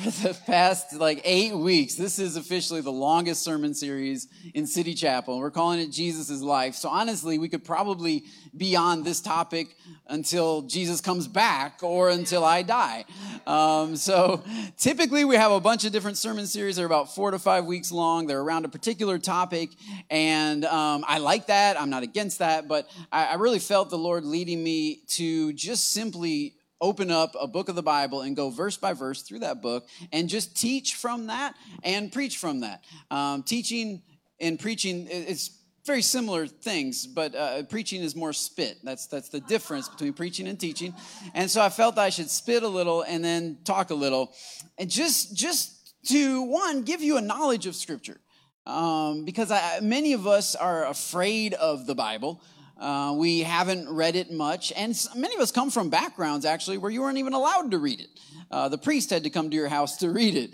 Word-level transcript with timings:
for 0.00 0.28
the 0.28 0.34
past 0.46 0.94
like 0.94 1.20
eight 1.24 1.54
weeks. 1.54 1.94
This 1.94 2.18
is 2.18 2.36
officially 2.36 2.80
the 2.80 2.90
longest 2.90 3.42
sermon 3.42 3.74
series 3.74 4.28
in 4.54 4.66
City 4.66 4.94
Chapel. 4.94 5.38
We're 5.38 5.50
calling 5.50 5.78
it 5.78 5.90
Jesus' 5.90 6.40
Life. 6.40 6.74
So 6.74 6.88
honestly, 6.88 7.38
we 7.38 7.48
could 7.48 7.64
probably 7.64 8.24
be 8.56 8.76
on 8.76 9.02
this 9.02 9.20
topic 9.20 9.76
until 10.06 10.62
Jesus 10.62 11.02
comes 11.02 11.28
back 11.28 11.80
or 11.82 12.08
until 12.08 12.44
I 12.44 12.62
die. 12.62 13.04
Um, 13.46 13.94
so 13.94 14.42
typically 14.78 15.26
we 15.26 15.36
have 15.36 15.52
a 15.52 15.60
bunch 15.60 15.84
of 15.84 15.92
different 15.92 16.16
sermon 16.16 16.46
series. 16.46 16.76
They're 16.76 16.86
about 16.86 17.14
four 17.14 17.30
to 17.30 17.38
five 17.38 17.66
weeks 17.66 17.92
long. 17.92 18.26
They're 18.26 18.40
around 18.40 18.64
a 18.64 18.68
particular 18.68 19.18
topic. 19.18 19.70
And 20.08 20.64
um, 20.64 21.04
I 21.06 21.18
like 21.18 21.48
that. 21.48 21.78
I'm 21.78 21.90
not 21.90 22.04
against 22.04 22.38
that. 22.38 22.68
But 22.68 22.90
I, 23.12 23.26
I 23.26 23.34
really 23.34 23.58
felt 23.58 23.90
the 23.90 23.98
Lord 23.98 24.24
leading 24.24 24.64
me 24.64 25.02
to 25.08 25.52
just 25.52 25.90
simply 25.90 26.54
open 26.80 27.10
up 27.10 27.34
a 27.38 27.46
book 27.46 27.68
of 27.68 27.74
the 27.76 27.82
Bible 27.82 28.22
and 28.22 28.34
go 28.34 28.50
verse 28.50 28.76
by 28.76 28.92
verse 28.92 29.22
through 29.22 29.40
that 29.40 29.60
book 29.60 29.86
and 30.12 30.28
just 30.28 30.56
teach 30.56 30.94
from 30.94 31.26
that 31.26 31.54
and 31.82 32.12
preach 32.12 32.38
from 32.38 32.60
that. 32.60 32.82
Um, 33.10 33.42
teaching 33.42 34.02
and 34.40 34.58
preaching, 34.58 35.06
it's 35.10 35.50
very 35.86 36.02
similar 36.02 36.46
things, 36.46 37.06
but 37.06 37.34
uh, 37.34 37.62
preaching 37.64 38.02
is 38.02 38.14
more 38.14 38.32
spit. 38.32 38.78
That's 38.84 39.06
that's 39.06 39.28
the 39.28 39.40
difference 39.40 39.88
between 39.88 40.12
preaching 40.12 40.46
and 40.46 40.58
teaching. 40.58 40.94
And 41.34 41.50
so 41.50 41.60
I 41.62 41.68
felt 41.68 41.98
I 41.98 42.10
should 42.10 42.30
spit 42.30 42.62
a 42.62 42.68
little 42.68 43.02
and 43.02 43.24
then 43.24 43.58
talk 43.64 43.90
a 43.90 43.94
little, 43.94 44.32
and 44.78 44.90
just 44.90 45.34
just 45.36 45.94
to 46.08 46.42
one 46.42 46.82
give 46.82 47.02
you 47.02 47.16
a 47.16 47.20
knowledge 47.20 47.66
of 47.66 47.74
Scripture, 47.74 48.20
um, 48.66 49.24
because 49.24 49.50
I, 49.50 49.80
many 49.80 50.12
of 50.12 50.26
us 50.26 50.54
are 50.54 50.86
afraid 50.86 51.54
of 51.54 51.86
the 51.86 51.94
Bible. 51.94 52.42
Uh, 52.80 53.12
we 53.14 53.40
haven't 53.40 53.90
read 53.90 54.16
it 54.16 54.32
much, 54.32 54.72
and 54.74 54.98
many 55.14 55.34
of 55.34 55.40
us 55.42 55.52
come 55.52 55.70
from 55.70 55.90
backgrounds 55.90 56.46
actually 56.46 56.78
where 56.78 56.90
you 56.90 57.02
weren't 57.02 57.18
even 57.18 57.34
allowed 57.34 57.70
to 57.70 57.78
read 57.78 58.00
it. 58.00 58.08
Uh, 58.50 58.70
the 58.70 58.78
priest 58.78 59.10
had 59.10 59.24
to 59.24 59.30
come 59.30 59.50
to 59.50 59.56
your 59.56 59.68
house 59.68 59.98
to 59.98 60.08
read 60.10 60.34
it. 60.34 60.50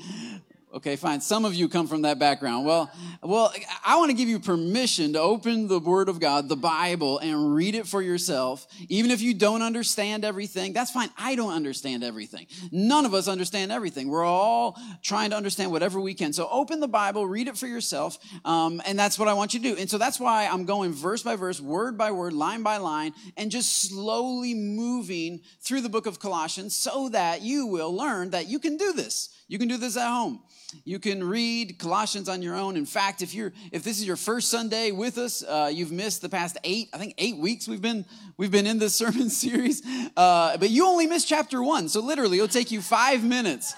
Okay, 0.77 0.97
fine. 0.97 1.23
Some 1.23 1.47
of 1.47 1.55
you 1.55 1.71
come 1.71 1.87
from 1.87 2.03
that 2.03 2.19
background. 2.19 2.67
Well, 2.67 2.91
well, 3.23 3.51
I 3.83 3.97
want 3.97 4.11
to 4.11 4.15
give 4.15 4.29
you 4.29 4.39
permission 4.39 5.15
to 5.15 5.21
open 5.21 5.69
the 5.69 5.79
Word 5.79 6.11
of 6.11 6.21
God, 6.21 6.51
the 6.51 6.57
Bible, 6.57 7.19
and 7.19 7.55
read 7.55 7.75
it 7.75 7.87
for 7.87 8.03
yourself. 8.03 8.67
Even 8.91 9.11
if 9.11 9.23
you 9.23 9.33
don't 9.33 9.63
understand 9.63 10.23
everything, 10.23 10.75
that's 10.75 10.91
fine. 10.91 11.09
I 11.17 11.35
don't 11.35 11.55
understand 11.55 12.05
everything. 12.05 12.47
None 12.73 13.07
of 13.07 13.15
us 13.15 13.27
understand 13.27 13.73
everything. 13.73 14.09
We're 14.09 14.27
all 14.27 14.77
trying 15.03 15.31
to 15.31 15.37
understand 15.37 15.73
whatever 15.73 15.99
we 15.99 16.13
can. 16.13 16.35
So 16.35 16.47
open 16.51 16.81
the 16.81 16.89
Bible, 16.89 17.27
read 17.27 17.49
it 17.49 17.57
for 17.57 17.67
yourself, 17.67 18.19
um, 18.45 18.83
and 18.87 18.99
that's 18.99 19.19
what 19.19 19.29
I 19.29 19.33
want 19.33 19.55
you 19.55 19.61
to 19.61 19.69
do. 19.71 19.81
And 19.81 19.89
so 19.89 19.97
that's 19.97 20.21
why 20.21 20.47
I'm 20.47 20.67
going 20.67 20.93
verse 20.93 21.23
by 21.23 21.37
verse, 21.37 21.59
word 21.59 21.97
by 21.97 22.11
word, 22.11 22.35
line 22.35 22.63
by 22.63 22.77
line, 22.77 23.15
and 23.39 23.51
just 23.51 23.81
slowly 23.81 24.53
moving 24.53 25.41
through 25.63 25.81
the 25.81 25.89
book 25.89 26.05
of 26.05 26.21
Colossians 26.21 26.77
so 26.77 27.09
that 27.09 27.41
you 27.41 27.65
will 27.65 27.97
learn 27.97 28.29
that 28.31 28.47
you 28.47 28.59
can 28.59 28.77
do 28.77 28.93
this. 28.93 29.31
You 29.49 29.59
can 29.59 29.69
do 29.69 29.77
this 29.77 29.97
at 29.97 30.09
home. 30.09 30.41
You 30.85 30.99
can 30.99 31.23
read 31.23 31.79
Colossians 31.79 32.29
on 32.29 32.43
your 32.43 32.57
own. 32.57 32.77
In 32.77 32.87
fact, 32.87 33.23
if 33.23 33.33
you're 33.33 33.53
if 33.71 33.85
this 33.85 34.01
is 34.01 34.07
your 34.07 34.17
first 34.17 34.51
Sunday 34.51 34.91
with 34.91 35.19
us, 35.19 35.45
uh, 35.45 35.71
you've 35.73 35.93
missed 35.93 36.21
the 36.21 36.29
past 36.29 36.59
eight, 36.65 36.89
I 36.93 36.99
think 36.99 37.15
eight 37.19 37.37
weeks 37.37 37.69
we've 37.69 37.81
been 37.81 38.05
we've 38.37 38.51
been 38.51 38.67
in 38.67 38.79
this 38.79 38.95
sermon 39.03 39.31
series. 39.31 39.83
Uh, 40.17 40.57
but 40.57 40.71
you 40.71 40.85
only 40.87 41.07
missed 41.07 41.29
chapter 41.29 41.63
one, 41.63 41.89
so 41.89 42.01
literally 42.01 42.39
it'll 42.39 42.49
take 42.49 42.73
you 42.73 42.83
five 42.83 43.23
minutes 43.23 43.75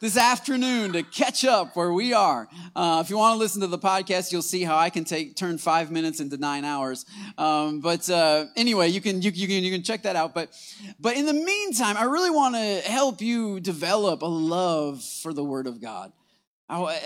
this 0.00 0.16
afternoon 0.16 0.92
to 0.92 1.02
catch 1.02 1.44
up 1.44 1.76
where 1.76 1.92
we 1.92 2.12
are. 2.12 2.48
Uh, 2.74 3.00
if 3.04 3.10
you 3.10 3.16
want 3.16 3.34
to 3.34 3.38
listen 3.38 3.60
to 3.60 3.66
the 3.66 3.78
podcast, 3.78 4.32
you'll 4.32 4.42
see 4.42 4.62
how 4.62 4.76
I 4.76 4.90
can 4.90 5.04
take 5.04 5.36
turn 5.36 5.58
five 5.58 5.90
minutes 5.90 6.20
into 6.20 6.36
nine 6.36 6.64
hours. 6.64 7.06
Um, 7.38 7.80
but 7.80 8.08
uh, 8.10 8.46
anyway, 8.56 8.88
you 8.88 9.00
can, 9.00 9.22
you, 9.22 9.30
you, 9.30 9.46
can 9.46 9.62
you 9.62 9.72
can 9.72 9.82
check 9.82 10.02
that 10.02 10.16
out. 10.16 10.34
But 10.34 10.50
but 11.00 11.16
in 11.16 11.26
the 11.26 11.32
meantime, 11.32 11.96
I 11.96 12.04
really 12.04 12.30
want 12.30 12.54
to 12.54 12.90
help 12.90 13.20
you 13.20 13.60
develop 13.60 14.22
a 14.22 14.26
love 14.26 15.02
for 15.02 15.32
the 15.32 15.44
Word 15.44 15.66
of 15.66 15.80
God. 15.80 16.12
Uh, 16.68 16.96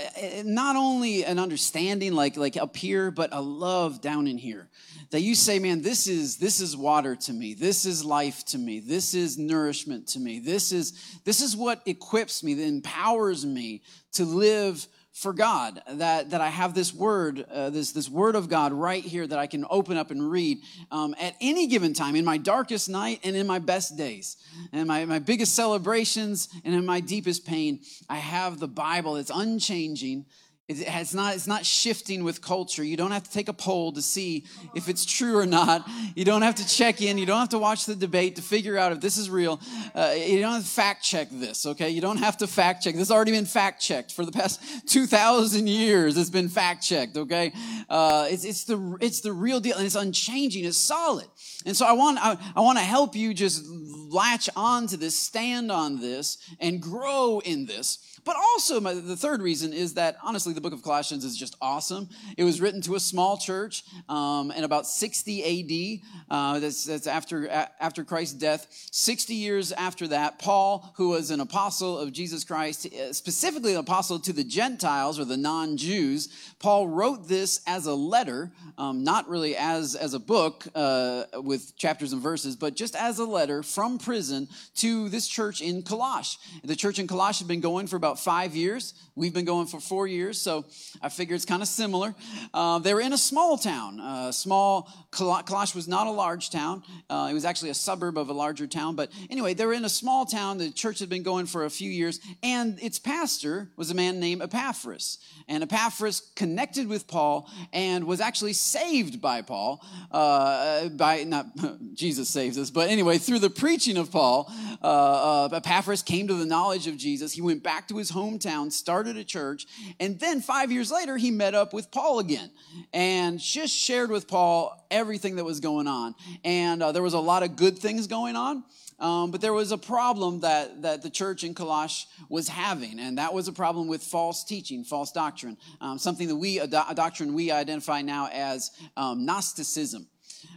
not 0.45 0.77
only 0.77 1.25
an 1.25 1.39
understanding 1.39 2.13
like 2.13 2.37
like 2.37 2.57
up 2.57 2.77
here, 2.77 3.11
but 3.11 3.31
a 3.33 3.41
love 3.41 4.01
down 4.01 4.27
in 4.27 4.39
here 4.39 4.69
that 5.11 5.21
you 5.21 5.35
say, 5.35 5.59
man, 5.59 5.83
this 5.83 6.07
is, 6.07 6.37
this 6.37 6.61
is 6.61 6.77
water 6.77 7.17
to 7.17 7.33
me. 7.33 7.55
This 7.55 7.87
is 7.87 8.05
life 8.05 8.45
to 8.47 8.59
me. 8.59 8.81
This 8.81 9.15
is 9.15 9.39
nourishment 9.39 10.07
to 10.09 10.21
me. 10.21 10.39
This 10.39 10.73
is, 10.73 11.21
this 11.25 11.41
is 11.41 11.57
what 11.57 11.83
equips 11.87 12.43
me, 12.43 12.55
that 12.55 12.67
empowers 12.67 13.47
me 13.47 13.83
to 14.13 14.25
live 14.25 14.87
for 15.13 15.33
God, 15.33 15.83
that, 15.95 16.31
that 16.31 16.41
I 16.41 16.49
have 16.49 16.75
this 16.75 16.95
word, 16.95 17.45
uh, 17.51 17.71
this, 17.71 17.91
this 17.91 18.09
word 18.09 18.37
of 18.37 18.49
God 18.49 18.73
right 18.73 19.03
here 19.03 19.27
that 19.27 19.39
I 19.39 19.49
can 19.49 19.65
open 19.69 19.97
up 19.97 20.13
and 20.13 20.31
read 20.31 20.59
um, 20.93 21.13
at 21.21 21.35
any 21.41 21.67
given 21.67 21.93
time, 21.93 22.15
in 22.15 22.25
my 22.25 22.39
darkest 22.39 22.89
night 22.89 23.21
and 23.25 23.35
in 23.35 23.45
my 23.45 23.59
best 23.59 23.97
days, 23.97 24.37
and 24.73 24.87
my, 24.87 25.05
my 25.07 25.19
biggest 25.19 25.57
celebrations 25.57 26.49
and 26.65 26.73
in 26.73 26.87
my 26.87 27.01
deepest 27.01 27.45
pain. 27.45 27.81
I 28.09 28.19
have 28.19 28.61
the 28.61 28.69
Bible 28.69 29.15
that's 29.15 29.33
unchanging, 29.35 30.27
it's 30.69 31.15
not, 31.15 31.35
it's 31.35 31.47
not 31.47 31.65
shifting 31.65 32.25
with 32.25 32.43
culture. 32.43 32.85
You 32.85 32.99
don't 32.99 33.11
have 33.11 33.23
to 33.23 33.31
take 33.31 33.49
a 33.49 33.55
poll 33.55 33.93
to 33.93 34.03
see 34.03 34.45
if 34.75 34.89
it's 34.89 35.07
true 35.07 35.39
or 35.39 35.47
not. 35.47 35.89
You 36.15 36.27
don't 36.27 36.43
have 36.43 36.57
to 36.57 36.69
check 36.69 37.01
in. 37.01 37.17
You 37.17 37.25
don't 37.25 37.39
have 37.39 37.49
to 37.51 37.59
watch 37.59 37.87
the 37.87 37.97
debate 37.97 38.37
to 38.37 38.43
figure 38.43 38.77
out 38.77 38.93
if 38.93 39.01
this 39.01 39.17
is 39.17 39.31
real. 39.31 39.61
Uh, 39.95 40.15
you 40.15 40.41
don't 40.41 40.53
have 40.53 40.63
to 40.63 40.69
fact 40.69 41.03
check 41.03 41.29
this, 41.31 41.65
okay? 41.65 41.89
You 41.89 42.03
don't 42.03 42.19
have 42.19 42.37
to 42.39 42.47
fact 42.47 42.85
check. 42.85 42.95
This 42.95 43.09
has 43.09 43.11
already 43.11 43.33
been 43.33 43.47
fact 43.47 43.81
checked 43.81 44.13
for 44.13 44.27
the 44.27 44.33
past 44.33 44.61
2,000 44.89 45.67
years. 45.67 46.19
It's 46.19 46.29
been 46.29 46.51
fact 46.51 46.83
checked, 46.83 47.17
okay? 47.17 47.53
Uh, 47.89 48.27
it's, 48.29 48.45
it's, 48.45 48.65
the, 48.65 48.99
it's 49.01 49.23
the 49.23 49.33
real 49.33 49.61
deal 49.61 49.77
and 49.79 49.87
it's 49.87 49.95
unchanging. 49.95 50.67
It's 50.67 50.77
solid. 50.77 51.29
And 51.65 51.75
so 51.75 51.87
I 51.87 51.93
want, 51.93 52.19
I, 52.21 52.37
I 52.55 52.61
want 52.61 52.79
to 52.79 52.85
help 52.85 53.17
you 53.17 53.33
just 53.33 53.65
latch 53.67 54.51
on 54.55 54.87
to 54.89 54.99
this, 54.99 55.17
stand 55.17 55.73
on 55.73 55.99
this, 55.99 56.37
and 56.61 56.83
grow 56.83 57.41
in 57.43 57.65
this 57.65 57.99
but 58.29 58.37
also, 58.37 58.79
my, 58.79 58.93
the 58.93 59.17
third 59.17 59.41
reason 59.41 59.73
is 59.73 59.95
that 59.95 60.19
honestly, 60.23 60.53
the 60.53 60.61
book 60.61 60.75
of 60.75 60.83
Colossians 60.83 61.25
is 61.25 61.35
just 61.35 61.57
awesome. 61.63 62.11
It 62.37 62.45
was 62.45 62.61
written 62.61 62.83
to 62.83 62.95
a 62.95 63.01
small 63.01 63.39
church 63.39 63.85
um, 64.07 64.51
in 64.51 64.65
about 64.65 64.87
60 64.87 66.03
AD. 66.03 66.11
Uh, 66.31 66.59
that's, 66.59 66.85
that's 66.85 67.07
after, 67.07 67.49
after 67.49 68.05
Christ's 68.05 68.35
death. 68.35 68.67
60 68.93 69.33
years 69.35 69.73
after 69.73 70.09
that, 70.09 70.39
Paul, 70.39 70.93
who 70.97 71.09
was 71.09 71.31
an 71.31 71.41
apostle 71.41 71.97
of 71.99 72.13
Jesus 72.13 72.45
Christ, 72.45 72.93
uh, 72.93 73.15
specifically 73.15 73.73
an 73.73 73.79
apostle 73.79 74.19
to 74.19 74.35
the 74.35 74.45
Gentiles 74.45 75.19
or 75.19 75.25
the 75.25 75.39
non 75.39 75.79
Jews, 75.79 76.29
Paul 76.59 76.87
wrote 76.87 77.29
this 77.29 77.63
as 77.67 77.87
a 77.87 77.95
letter, 77.95 78.53
um, 78.77 79.05
not 79.05 79.27
really 79.27 79.57
as, 79.57 79.95
as 79.95 80.13
a 80.13 80.19
book 80.19 80.67
uh, 80.75 81.25
with 81.37 81.75
chapters 81.79 82.13
and 82.13 82.21
verses, 82.21 82.57
but 82.57 82.77
just 82.77 82.95
as 82.95 83.19
a 83.19 83.25
letter 83.25 83.63
from 83.63 83.97
prison 83.97 84.49
to 84.75 85.09
this 85.09 85.27
church 85.27 85.63
in 85.63 85.83
Colossae. 85.83 86.37
The 86.63 86.77
church 86.77 86.99
in 86.99 87.07
Colossae 87.07 87.45
had 87.45 87.49
been 87.49 87.63
going 87.63 87.87
for 87.87 87.97
about 87.97 88.18
five 88.19 88.55
years. 88.55 88.95
We've 89.15 89.35
been 89.35 89.45
going 89.45 89.67
for 89.67 89.81
four 89.81 90.07
years, 90.07 90.41
so 90.41 90.65
I 91.03 91.09
figure 91.09 91.35
it's 91.35 91.45
kind 91.45 91.61
of 91.61 91.69
similar. 91.69 92.15
Uh, 92.55 92.79
they 92.79 92.95
were 92.95 93.01
in 93.01 93.13
a 93.13 93.19
small 93.19 93.59
town. 93.59 93.99
Uh, 93.99 94.31
small, 94.31 94.89
Colossae 95.11 95.77
was 95.77 95.89
not 95.89 96.07
a 96.07 96.11
large 96.11 96.51
town. 96.51 96.85
Uh, 97.11 97.29
it 97.31 97.35
was 97.35 97.45
actually 97.45 97.71
a 97.71 97.75
suburb 97.75 98.17
of 98.17 98.29
a 98.29 98.33
larger 98.33 98.67
town. 98.67 98.95
But 98.95 99.11
anyway, 99.29 99.55
they 99.55 99.67
were 99.67 99.73
in 99.73 99.85
a 99.85 99.89
small 99.89 100.25
town. 100.25 100.59
The 100.59 100.71
church 100.71 101.01
had 101.01 101.09
been 101.09 101.25
going 101.25 101.47
for 101.47 101.65
a 101.65 101.71
few 101.71 101.91
years, 101.91 102.21
and 102.43 102.79
its 102.81 102.99
pastor 102.99 103.71
was 103.77 103.91
a 103.91 103.95
man 103.95 104.21
named 104.21 104.43
Epaphras. 104.43 105.19
And 105.49 105.63
Epaphras 105.63 106.31
connected 106.37 106.87
with 106.87 107.09
Paul 107.09 107.51
and 107.73 108.05
was 108.05 108.21
actually 108.21 108.53
saved 108.53 109.21
by 109.21 109.43
Paul. 109.43 109.85
Uh, 110.13 110.89
by 110.91 111.25
not 111.25 111.47
Jesus 111.95 112.29
saves 112.29 112.59
us, 112.59 112.71
but 112.71 112.89
anyway, 112.89 113.19
through 113.19 113.39
the 113.41 113.51
preaching 113.51 113.97
of 113.97 114.11
Paul, 114.11 114.51
uh, 114.83 115.47
uh, 115.47 115.49
Epaphras 115.53 116.03
came 116.03 116.29
to 116.29 116.35
the 116.35 116.47
knowledge 116.47 116.87
of 116.87 116.97
Jesus. 116.97 117.33
He 117.33 117.41
went 117.41 117.63
back 117.63 117.89
to 117.89 117.97
his 117.97 118.08
hometown, 118.11 118.73
started 118.73 119.17
a 119.17 119.25
church. 119.25 119.67
And 120.01 120.19
then 120.19 120.41
five 120.41 120.71
years 120.73 120.91
later, 120.91 121.17
he 121.17 121.31
met 121.31 121.55
up 121.55 121.73
with 121.73 121.91
Paul 121.91 122.19
again 122.19 122.51
and 122.93 123.39
just 123.39 123.75
shared 123.75 124.11
with 124.11 124.29
Paul 124.29 124.87
everything 124.91 125.37
that 125.37 125.45
was 125.45 125.61
going 125.61 125.87
on. 125.87 126.15
And 126.45 126.83
uh, 126.83 126.93
there 126.93 127.03
was 127.03 127.15
a 127.15 127.21
lot 127.21 127.43
of 127.43 127.57
good 127.57 127.79
things 127.79 128.07
going 128.07 128.37
on. 128.37 128.65
Um, 129.01 129.31
but 129.31 129.41
there 129.41 129.53
was 129.53 129.71
a 129.71 129.79
problem 129.79 130.41
that, 130.41 130.83
that 130.83 131.03
the 131.03 131.11
church 131.11 131.45
in 131.45 131.55
Colossae 131.55 132.07
was 132.29 132.49
having, 132.49 132.99
and 132.99 133.19
that 133.19 133.33
was 133.33 133.47
a 133.47 133.53
problem 133.53 133.87
with 133.87 134.03
false 134.03 134.43
teaching, 134.43 134.83
false 134.83 135.13
doctrine, 135.13 135.57
um, 135.81 135.99
something 135.99 136.27
that 136.27 136.35
we, 136.35 136.59
a, 136.59 136.67
doctrine 136.67 137.33
we 137.33 137.53
identify 137.53 138.03
now 138.03 138.29
as 138.33 138.73
um, 138.97 139.25
Gnosticism. 139.25 140.09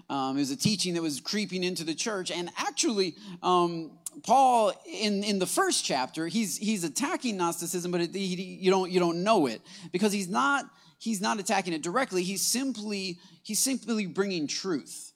Um, 0.09 0.37
it 0.37 0.39
was 0.39 0.51
a 0.51 0.57
teaching 0.57 0.95
that 0.95 1.03
was 1.03 1.19
creeping 1.19 1.63
into 1.63 1.83
the 1.83 1.93
church, 1.93 2.31
and 2.31 2.49
actually, 2.57 3.15
um, 3.43 3.91
Paul 4.23 4.73
in, 4.85 5.23
in 5.23 5.39
the 5.39 5.47
first 5.47 5.85
chapter, 5.85 6.27
he's 6.27 6.57
he's 6.57 6.83
attacking 6.83 7.37
Gnosticism, 7.37 7.91
but 7.91 8.01
it, 8.01 8.15
he, 8.15 8.57
you 8.61 8.69
don't 8.69 8.91
you 8.91 8.99
don't 8.99 9.23
know 9.23 9.47
it 9.47 9.61
because 9.91 10.11
he's 10.11 10.27
not 10.27 10.65
he's 10.97 11.21
not 11.21 11.39
attacking 11.39 11.73
it 11.73 11.81
directly. 11.81 12.23
He's 12.23 12.41
simply 12.41 13.19
he's 13.43 13.59
simply 13.59 14.05
bringing 14.05 14.47
truth, 14.47 15.13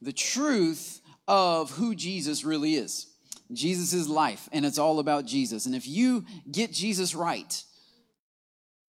the 0.00 0.12
truth 0.12 1.00
of 1.26 1.70
who 1.72 1.94
Jesus 1.94 2.44
really 2.44 2.74
is. 2.74 3.06
Jesus 3.52 3.92
is 3.92 4.08
life, 4.08 4.48
and 4.52 4.64
it's 4.64 4.78
all 4.78 4.98
about 4.98 5.26
Jesus. 5.26 5.66
And 5.66 5.74
if 5.74 5.86
you 5.86 6.24
get 6.50 6.72
Jesus 6.72 7.14
right, 7.14 7.62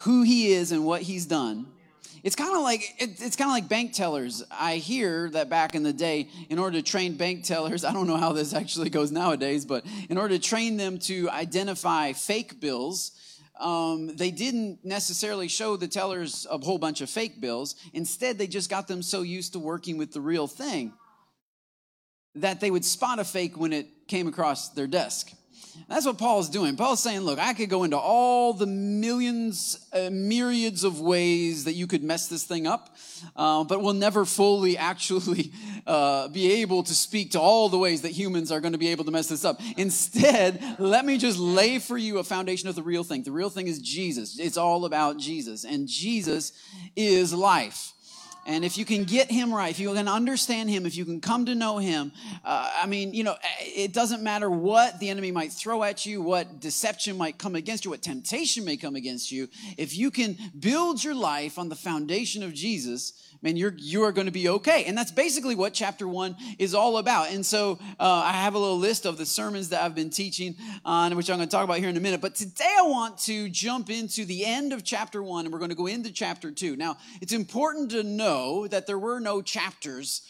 who 0.03 0.23
he 0.23 0.53
is 0.53 0.71
and 0.71 0.85
what 0.85 1.01
he's 1.01 1.25
done, 1.25 1.67
it's 2.23 2.35
kind 2.35 2.55
of 2.55 2.61
like 2.61 2.95
it, 2.99 3.21
it's 3.21 3.35
kind 3.35 3.49
of 3.49 3.53
like 3.53 3.69
bank 3.69 3.93
tellers. 3.93 4.43
I 4.51 4.77
hear 4.77 5.29
that 5.31 5.49
back 5.49 5.75
in 5.75 5.83
the 5.83 5.93
day, 5.93 6.27
in 6.49 6.59
order 6.59 6.77
to 6.77 6.83
train 6.83 7.17
bank 7.17 7.43
tellers, 7.43 7.85
I 7.85 7.93
don't 7.93 8.07
know 8.07 8.17
how 8.17 8.33
this 8.33 8.53
actually 8.53 8.89
goes 8.89 9.11
nowadays, 9.11 9.65
but 9.65 9.85
in 10.09 10.17
order 10.17 10.35
to 10.35 10.41
train 10.41 10.77
them 10.77 10.97
to 10.99 11.29
identify 11.29 12.13
fake 12.13 12.59
bills, 12.59 13.11
um, 13.59 14.15
they 14.15 14.31
didn't 14.31 14.79
necessarily 14.83 15.47
show 15.47 15.77
the 15.77 15.87
tellers 15.87 16.45
a 16.49 16.57
whole 16.57 16.77
bunch 16.77 17.01
of 17.01 17.09
fake 17.09 17.39
bills. 17.39 17.75
Instead, 17.93 18.37
they 18.37 18.47
just 18.47 18.69
got 18.69 18.87
them 18.87 19.01
so 19.01 19.21
used 19.21 19.53
to 19.53 19.59
working 19.59 19.97
with 19.97 20.11
the 20.11 20.21
real 20.21 20.47
thing 20.47 20.93
that 22.35 22.59
they 22.59 22.69
would 22.69 22.83
spot 22.83 23.19
a 23.19 23.23
fake 23.23 23.57
when 23.57 23.71
it 23.71 24.07
came 24.07 24.27
across 24.27 24.69
their 24.69 24.87
desk. 24.87 25.31
That's 25.88 26.06
what 26.06 26.17
Paul's 26.17 26.50
doing. 26.50 26.75
Paul's 26.75 27.01
saying, 27.01 27.21
look, 27.21 27.38
I 27.38 27.53
could 27.53 27.69
go 27.69 27.83
into 27.83 27.97
all 27.97 28.53
the 28.53 28.65
millions, 28.65 29.85
uh, 29.94 30.09
myriads 30.12 30.83
of 30.83 31.00
ways 31.00 31.65
that 31.65 31.73
you 31.73 31.85
could 31.85 32.03
mess 32.03 32.27
this 32.27 32.44
thing 32.44 32.65
up, 32.65 32.95
uh, 33.35 33.63
but 33.63 33.81
we'll 33.81 33.94
never 33.94 34.25
fully 34.25 34.77
actually 34.85 35.51
uh, 35.85 36.27
be 36.29 36.62
able 36.62 36.83
to 36.83 36.94
speak 36.94 37.31
to 37.31 37.39
all 37.39 37.69
the 37.69 37.77
ways 37.77 38.01
that 38.01 38.12
humans 38.12 38.51
are 38.51 38.59
going 38.59 38.73
to 38.73 38.79
be 38.79 38.89
able 38.89 39.06
to 39.06 39.12
mess 39.12 39.27
this 39.27 39.45
up. 39.45 39.59
Instead, 39.77 40.62
let 40.79 41.06
me 41.06 41.17
just 41.17 41.38
lay 41.38 41.79
for 41.79 41.97
you 41.97 42.17
a 42.17 42.23
foundation 42.23 42.67
of 42.69 42.75
the 42.75 42.83
real 42.83 43.03
thing. 43.03 43.23
The 43.23 43.31
real 43.31 43.50
thing 43.50 43.67
is 43.67 43.79
Jesus. 43.79 44.39
It's 44.39 44.57
all 44.57 44.85
about 44.85 45.17
Jesus, 45.17 45.65
and 45.65 45.88
Jesus 45.88 46.51
is 46.95 47.33
life. 47.33 47.94
And 48.45 48.63
if 48.63 48.77
you 48.77 48.86
can 48.86 49.06
get 49.06 49.31
him 49.31 49.53
right, 49.53 49.71
if 49.71 49.80
you 49.80 49.92
can 49.94 50.07
understand 50.07 50.69
him, 50.69 50.86
if 50.86 50.95
you 50.95 51.03
can 51.03 51.19
come 51.19 51.47
to 51.47 51.56
know 51.56 51.80
him, 51.80 52.12
uh, 52.44 52.71
I 52.81 52.86
mean, 52.86 53.13
you 53.13 53.24
know, 53.24 53.36
it 53.59 53.92
doesn't 53.92 54.21
matter 54.21 54.50
what 54.50 55.00
the 55.00 55.09
enemy 55.09 55.31
might 55.31 55.51
throw 55.51 55.83
at 55.83 56.06
you, 56.06 56.21
what 56.21 56.59
deception 56.59 57.18
might 57.18 57.39
come 57.39 57.56
against 57.56 57.86
you, 57.86 57.92
what 57.92 58.03
temptation 58.03 58.63
may 58.63 58.77
come 58.77 58.95
against 58.95 59.31
you. 59.31 59.50
If 59.77 59.97
you 59.97 60.12
can 60.12 60.38
build 60.59 61.03
your 61.03 61.15
life 61.15 61.57
on 61.57 61.69
the 61.69 61.75
foundation 61.75 62.44
of 62.44 62.53
Jesus, 62.53 63.13
man, 63.41 63.57
you're 63.57 63.73
you 63.77 64.03
are 64.03 64.11
going 64.11 64.27
to 64.27 64.31
be 64.31 64.49
okay. 64.49 64.85
And 64.85 64.97
that's 64.97 65.11
basically 65.11 65.55
what 65.55 65.73
chapter 65.73 66.07
one 66.07 66.35
is 66.59 66.73
all 66.73 66.97
about. 66.97 67.31
And 67.31 67.45
so 67.45 67.79
uh, 67.99 68.23
I 68.25 68.31
have 68.31 68.55
a 68.55 68.59
little 68.59 68.77
list 68.77 69.05
of 69.05 69.17
the 69.17 69.25
sermons 69.25 69.69
that 69.69 69.83
I've 69.83 69.95
been 69.95 70.09
teaching 70.09 70.55
on, 70.83 71.15
which 71.15 71.29
I'm 71.29 71.37
going 71.37 71.47
to 71.47 71.51
talk 71.51 71.63
about 71.63 71.79
here 71.79 71.89
in 71.89 71.97
a 71.97 72.01
minute. 72.01 72.21
But 72.21 72.35
today 72.35 72.73
I 72.77 72.83
want 72.83 73.17
to 73.19 73.49
jump 73.49 73.89
into 73.89 74.25
the 74.25 74.45
end 74.45 74.73
of 74.73 74.83
chapter 74.83 75.21
one, 75.21 75.45
and 75.45 75.53
we're 75.53 75.59
going 75.59 75.69
to 75.69 75.75
go 75.75 75.87
into 75.87 76.11
chapter 76.11 76.51
two. 76.51 76.75
Now, 76.75 76.97
it's 77.21 77.33
important 77.33 77.91
to 77.91 78.03
know 78.03 78.67
that 78.67 78.87
there 78.87 78.99
were 78.99 79.19
no 79.19 79.41
chapters 79.41 80.21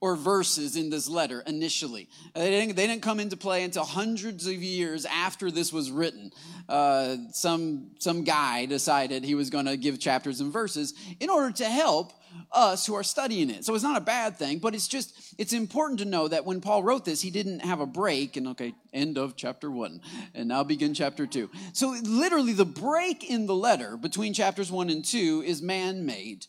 or 0.00 0.16
verses 0.16 0.76
in 0.76 0.88
this 0.88 1.08
letter 1.08 1.42
initially. 1.46 2.08
They 2.34 2.50
didn't, 2.50 2.76
they 2.76 2.86
didn't, 2.86 3.02
come 3.02 3.20
into 3.20 3.36
play 3.36 3.64
until 3.64 3.84
hundreds 3.84 4.46
of 4.46 4.54
years 4.54 5.04
after 5.06 5.50
this 5.50 5.72
was 5.72 5.90
written. 5.90 6.32
Uh, 6.68 7.16
some, 7.32 7.90
some 7.98 8.24
guy 8.24 8.66
decided 8.66 9.24
he 9.24 9.34
was 9.34 9.50
going 9.50 9.66
to 9.66 9.76
give 9.76 9.98
chapters 9.98 10.40
and 10.40 10.52
verses 10.52 10.94
in 11.18 11.28
order 11.28 11.50
to 11.52 11.64
help 11.64 12.12
us 12.52 12.86
who 12.86 12.94
are 12.94 13.02
studying 13.02 13.50
it. 13.50 13.64
So 13.64 13.74
it's 13.74 13.82
not 13.82 13.96
a 13.96 14.04
bad 14.04 14.36
thing, 14.36 14.58
but 14.58 14.74
it's 14.74 14.88
just, 14.88 15.34
it's 15.38 15.52
important 15.52 15.98
to 16.00 16.04
know 16.04 16.28
that 16.28 16.44
when 16.44 16.60
Paul 16.60 16.82
wrote 16.82 17.04
this, 17.04 17.20
he 17.20 17.30
didn't 17.30 17.60
have 17.60 17.80
a 17.80 17.86
break 17.86 18.36
and, 18.36 18.48
okay, 18.48 18.74
end 18.92 19.18
of 19.18 19.36
chapter 19.36 19.70
one, 19.70 20.00
and 20.34 20.48
now 20.48 20.62
begin 20.62 20.94
chapter 20.94 21.26
two. 21.26 21.50
So 21.72 21.96
literally, 22.02 22.52
the 22.52 22.64
break 22.64 23.28
in 23.28 23.46
the 23.46 23.54
letter 23.54 23.96
between 23.96 24.32
chapters 24.32 24.70
one 24.70 24.90
and 24.90 25.04
two 25.04 25.42
is 25.44 25.60
man 25.60 26.06
made. 26.06 26.46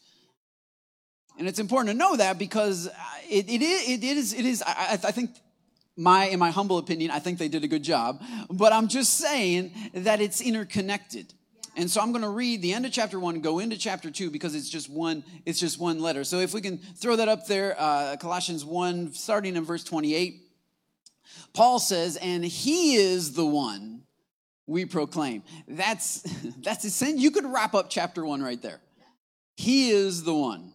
And 1.41 1.47
it's 1.47 1.57
important 1.57 1.89
to 1.89 1.97
know 1.97 2.15
that 2.17 2.37
because 2.37 2.85
it, 3.27 3.49
it 3.49 3.63
is, 3.63 3.89
it 3.89 4.03
is, 4.03 4.31
it 4.31 4.45
is 4.45 4.61
I, 4.61 4.91
I 4.91 5.11
think 5.11 5.31
my, 5.97 6.25
in 6.25 6.37
my 6.37 6.51
humble 6.51 6.77
opinion, 6.77 7.09
I 7.09 7.17
think 7.17 7.39
they 7.39 7.47
did 7.47 7.63
a 7.63 7.67
good 7.67 7.81
job. 7.81 8.21
But 8.51 8.73
I'm 8.73 8.87
just 8.87 9.17
saying 9.17 9.73
that 9.95 10.21
it's 10.21 10.39
interconnected. 10.39 11.33
And 11.75 11.89
so 11.89 11.99
I'm 11.99 12.11
going 12.11 12.21
to 12.21 12.29
read 12.29 12.61
the 12.61 12.73
end 12.73 12.85
of 12.85 12.91
chapter 12.91 13.19
one, 13.19 13.41
go 13.41 13.57
into 13.57 13.75
chapter 13.75 14.11
two 14.11 14.29
because 14.29 14.53
it's 14.53 14.69
just 14.69 14.87
one. 14.87 15.23
It's 15.43 15.59
just 15.59 15.79
one 15.79 15.99
letter. 15.99 16.23
So 16.23 16.41
if 16.41 16.53
we 16.53 16.61
can 16.61 16.77
throw 16.77 17.15
that 17.15 17.27
up 17.27 17.47
there, 17.47 17.75
uh, 17.75 18.17
Colossians 18.17 18.63
one, 18.63 19.11
starting 19.11 19.55
in 19.55 19.63
verse 19.63 19.83
28, 19.83 20.43
Paul 21.55 21.79
says, 21.79 22.17
"And 22.17 22.45
He 22.45 22.97
is 22.97 23.33
the 23.33 23.47
one 23.47 24.03
we 24.67 24.85
proclaim." 24.85 25.41
That's 25.67 26.21
that's 26.61 26.93
sin. 26.93 27.17
You 27.17 27.31
could 27.31 27.51
wrap 27.51 27.73
up 27.73 27.89
chapter 27.89 28.23
one 28.23 28.43
right 28.43 28.61
there. 28.61 28.79
He 29.55 29.89
is 29.89 30.21
the 30.23 30.35
one. 30.35 30.70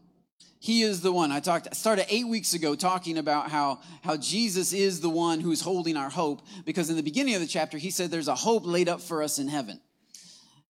He 0.58 0.82
is 0.82 1.00
the 1.00 1.12
one. 1.12 1.30
I 1.32 1.40
talked 1.40 1.74
started 1.76 2.06
8 2.08 2.28
weeks 2.28 2.54
ago 2.54 2.74
talking 2.74 3.18
about 3.18 3.50
how 3.50 3.80
how 4.02 4.16
Jesus 4.16 4.72
is 4.72 5.00
the 5.00 5.10
one 5.10 5.40
who's 5.40 5.60
holding 5.60 5.96
our 5.96 6.10
hope 6.10 6.42
because 6.64 6.90
in 6.90 6.96
the 6.96 7.02
beginning 7.02 7.34
of 7.34 7.40
the 7.40 7.46
chapter 7.46 7.78
he 7.78 7.90
said 7.90 8.10
there's 8.10 8.28
a 8.28 8.34
hope 8.34 8.64
laid 8.64 8.88
up 8.88 9.00
for 9.00 9.22
us 9.22 9.38
in 9.38 9.48
heaven. 9.48 9.80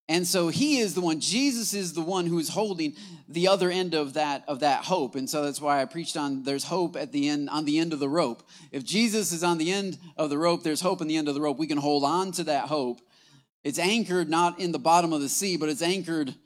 And 0.08 0.24
so 0.24 0.48
he 0.48 0.78
is 0.78 0.94
the 0.94 1.00
one, 1.00 1.18
Jesus 1.18 1.74
is 1.74 1.92
the 1.92 2.00
one 2.00 2.26
who's 2.26 2.50
holding 2.50 2.94
the 3.28 3.48
other 3.48 3.70
end 3.70 3.94
of 3.94 4.14
that 4.14 4.44
of 4.46 4.60
that 4.60 4.84
hope. 4.84 5.16
And 5.16 5.28
so 5.28 5.44
that's 5.44 5.60
why 5.60 5.80
I 5.80 5.84
preached 5.84 6.16
on 6.16 6.44
there's 6.44 6.64
hope 6.64 6.96
at 6.96 7.10
the 7.12 7.28
end 7.28 7.48
on 7.50 7.64
the 7.64 7.78
end 7.78 7.92
of 7.92 7.98
the 7.98 8.08
rope. 8.08 8.42
If 8.70 8.84
Jesus 8.84 9.32
is 9.32 9.42
on 9.42 9.58
the 9.58 9.72
end 9.72 9.98
of 10.16 10.30
the 10.30 10.38
rope, 10.38 10.62
there's 10.62 10.80
hope 10.80 11.00
in 11.00 11.08
the 11.08 11.16
end 11.16 11.28
of 11.28 11.34
the 11.34 11.40
rope. 11.40 11.58
We 11.58 11.66
can 11.66 11.78
hold 11.78 12.04
on 12.04 12.32
to 12.32 12.44
that 12.44 12.68
hope. 12.68 13.00
It's 13.64 13.80
anchored 13.80 14.28
not 14.28 14.60
in 14.60 14.70
the 14.70 14.78
bottom 14.78 15.12
of 15.12 15.20
the 15.20 15.28
sea, 15.28 15.56
but 15.56 15.68
it's 15.68 15.82
anchored 15.82 16.36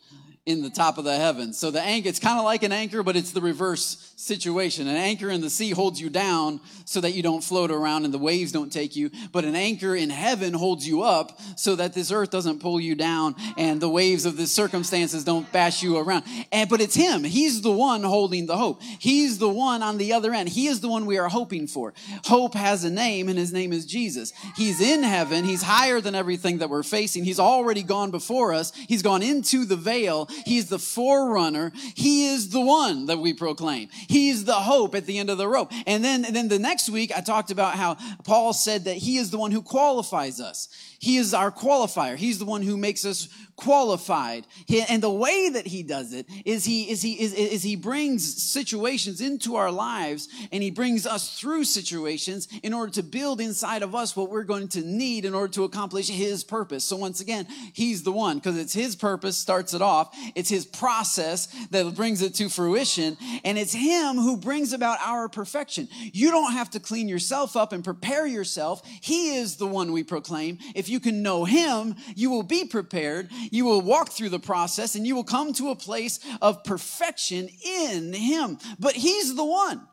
in 0.51 0.63
the 0.63 0.71
top 0.71 0.99
of 0.99 1.05
the 1.05 1.17
heavens. 1.17 1.57
So 1.57 1.71
the 1.71 1.81
anchor, 1.81 2.09
it's 2.09 2.19
kind 2.19 2.39
of 2.39 2.45
like 2.45 2.63
an 2.63 2.73
anchor, 2.73 3.03
but 3.03 3.17
it's 3.17 3.33
the 3.33 3.41
reverse 3.41 4.13
situation. 4.17 4.89
An 4.89 4.97
anchor 4.97 5.31
in 5.31 5.41
the 5.41 5.49
sea 5.49 5.71
holds 5.71 6.01
you 6.01 6.11
down 6.11 6.61
so 6.85 7.01
that 7.01 7.13
you 7.13 7.23
don't 7.23 7.43
float 7.43 7.71
around 7.71 8.05
and 8.05 8.13
the 8.13 8.19
waves 8.19 8.53
don't 8.53 8.73
take 8.73 8.97
you. 8.97 9.11
But 9.33 9.45
an 9.45 9.55
anchor 9.55 9.95
in 9.95 10.11
heaven 10.11 10.53
holds 10.53 10.87
you 10.87 11.03
up 11.03 11.41
so 11.57 11.77
that 11.77 11.95
this 11.95 12.11
earth 12.11 12.31
doesn't 12.31 12.61
pull 12.61 12.81
you 12.81 12.95
down 12.95 13.37
and 13.57 13.81
the 13.81 13.89
waves 13.89 14.27
of 14.27 14.37
the 14.37 14.47
circumstances 14.47 15.25
don't 15.25 15.51
bash 15.53 15.83
you 15.83 15.97
around. 15.97 16.25
And, 16.53 16.69
but 16.69 16.81
it's 16.81 16.95
him. 16.95 17.25
He's 17.25 17.63
the 17.63 17.73
one 17.73 18.03
holding 18.03 18.47
the 18.47 18.57
hope. 18.57 18.83
He's 18.83 19.39
the 19.39 19.49
one 19.49 19.83
on 19.83 19.99
the 19.99 20.13
other 20.13 20.35
end. 20.35 20.49
He 20.49 20.67
is 20.67 20.81
the 20.81 20.89
one 20.89 21.07
we 21.07 21.19
are 21.19 21.29
hoping 21.29 21.67
for. 21.67 21.95
Hope 22.25 22.55
has 22.55 22.85
a 22.85 22.91
name 22.91 23.29
and 23.29 23.39
his 23.39 23.53
name 23.53 23.73
is 23.73 23.87
Jesus. 23.87 24.33
He's 24.57 24.81
in 24.81 25.03
heaven. 25.03 25.45
He's 25.45 25.63
higher 25.63 26.01
than 26.01 26.15
everything 26.15 26.59
that 26.59 26.69
we're 26.69 26.83
facing. 26.83 27.25
He's 27.25 27.41
already 27.41 27.83
gone 27.83 28.11
before 28.11 28.53
us. 28.53 28.73
He's 28.75 29.03
gone 29.03 29.23
into 29.23 29.65
the 29.65 29.77
veil 29.77 30.29
He's 30.45 30.69
the 30.69 30.79
forerunner. 30.79 31.73
He 31.95 32.27
is 32.29 32.51
the 32.51 32.61
one 32.61 33.07
that 33.07 33.19
we 33.19 33.33
proclaim. 33.33 33.89
He's 34.09 34.45
the 34.45 34.55
hope 34.55 34.95
at 34.95 35.07
the 35.07 35.19
end 35.19 35.31
of 35.31 35.39
the 35.39 35.49
rope. 35.49 35.73
And 35.87 36.05
then, 36.05 36.25
and 36.25 36.35
then 36.35 36.49
the 36.49 36.59
next 36.59 36.89
week, 36.89 37.13
I 37.17 37.21
talked 37.21 37.51
about 37.51 37.75
how 37.75 37.97
Paul 38.25 38.53
said 38.53 38.85
that 38.85 38.97
he 38.97 39.17
is 39.17 39.31
the 39.31 39.39
one 39.39 39.51
who 39.51 39.63
qualifies 39.63 40.41
us. 40.41 40.69
He 40.99 41.17
is 41.17 41.33
our 41.33 41.51
qualifier. 41.51 42.17
He's 42.17 42.39
the 42.39 42.45
one 42.45 42.63
who 42.63 42.77
makes 42.77 43.05
us 43.05 43.29
qualified. 43.61 44.47
and 44.89 45.03
the 45.03 45.11
way 45.11 45.51
that 45.51 45.67
he 45.67 45.83
does 45.83 46.13
it 46.13 46.27
is 46.45 46.65
he, 46.65 46.91
is 46.91 47.03
he, 47.03 47.21
is, 47.21 47.35
is 47.35 47.63
he 47.63 47.77
brings 47.77 48.43
situations 48.43 49.21
into 49.21 49.57
our 49.57 49.71
lives 49.71 50.29
and 50.51 50.63
he 50.63 50.71
brings 50.71 51.07
us 51.07 51.39
through 51.39 51.65
situations 51.65 52.49
in 52.63 52.73
order 52.73 52.93
to 52.93 53.03
build 53.03 53.41
inside 53.41 53.83
of 53.83 53.95
us 53.95 54.17
what 54.17 54.31
we're 54.31 54.45
going 54.45 54.69
to 54.69 54.81
need 54.81 55.25
in 55.25 55.35
order 55.35 55.53
to 55.53 55.65
accomplish 55.65 56.09
his 56.09 56.43
purpose. 56.43 56.85
So 56.85 56.97
once 56.97 57.21
again, 57.21 57.47
he's 57.73 58.03
the 58.03 58.13
one 58.13 58.39
because 58.39 58.57
it's 58.57 58.73
his 58.73 58.97
purpose 58.97 59.37
starts 59.37 59.75
it 59.75 59.83
off. 59.83 60.15
It's 60.35 60.49
his 60.49 60.65
process 60.65 61.47
that 61.71 61.95
brings 61.95 62.23
it 62.23 62.35
to 62.37 62.49
fruition. 62.49 63.17
And 63.45 63.59
it's 63.59 63.73
him 63.73 64.17
who 64.17 64.37
brings 64.37 64.73
about 64.73 64.99
our 65.05 65.29
perfection. 65.29 65.89
You 66.13 66.31
don't 66.31 66.53
have 66.53 66.71
to 66.71 66.81
clean 66.81 67.09
yourself 67.09 67.57
up 67.57 67.73
and 67.73 67.85
prepare 67.85 68.27
yourself. 68.27 68.83
He 69.03 69.37
is 69.37 69.57
the 69.57 69.67
one 69.67 69.93
we 69.93 70.03
proclaim. 70.03 70.59
If 70.75 70.89
you 70.89 71.01
can 71.01 71.23
know 71.23 71.45
him, 71.45 71.97
you 72.15 72.31
will 72.31 72.43
be 72.43 72.65
prepared 72.65 73.29
you 73.51 73.65
will 73.65 73.83
walk 73.83 74.11
through 74.11 74.31
the 74.31 74.39
process 74.39 74.95
and 74.95 75.07
you 75.07 75.15
will 75.15 75.25
come 75.25 75.53
to 75.55 75.71
a 75.71 75.77
place 75.77 76.21
of 76.41 76.65
perfection 76.65 77.49
in 77.65 78.13
Him. 78.13 78.59
But 78.79 78.95
He's 78.95 79.35
the 79.35 79.45
one. 79.45 79.87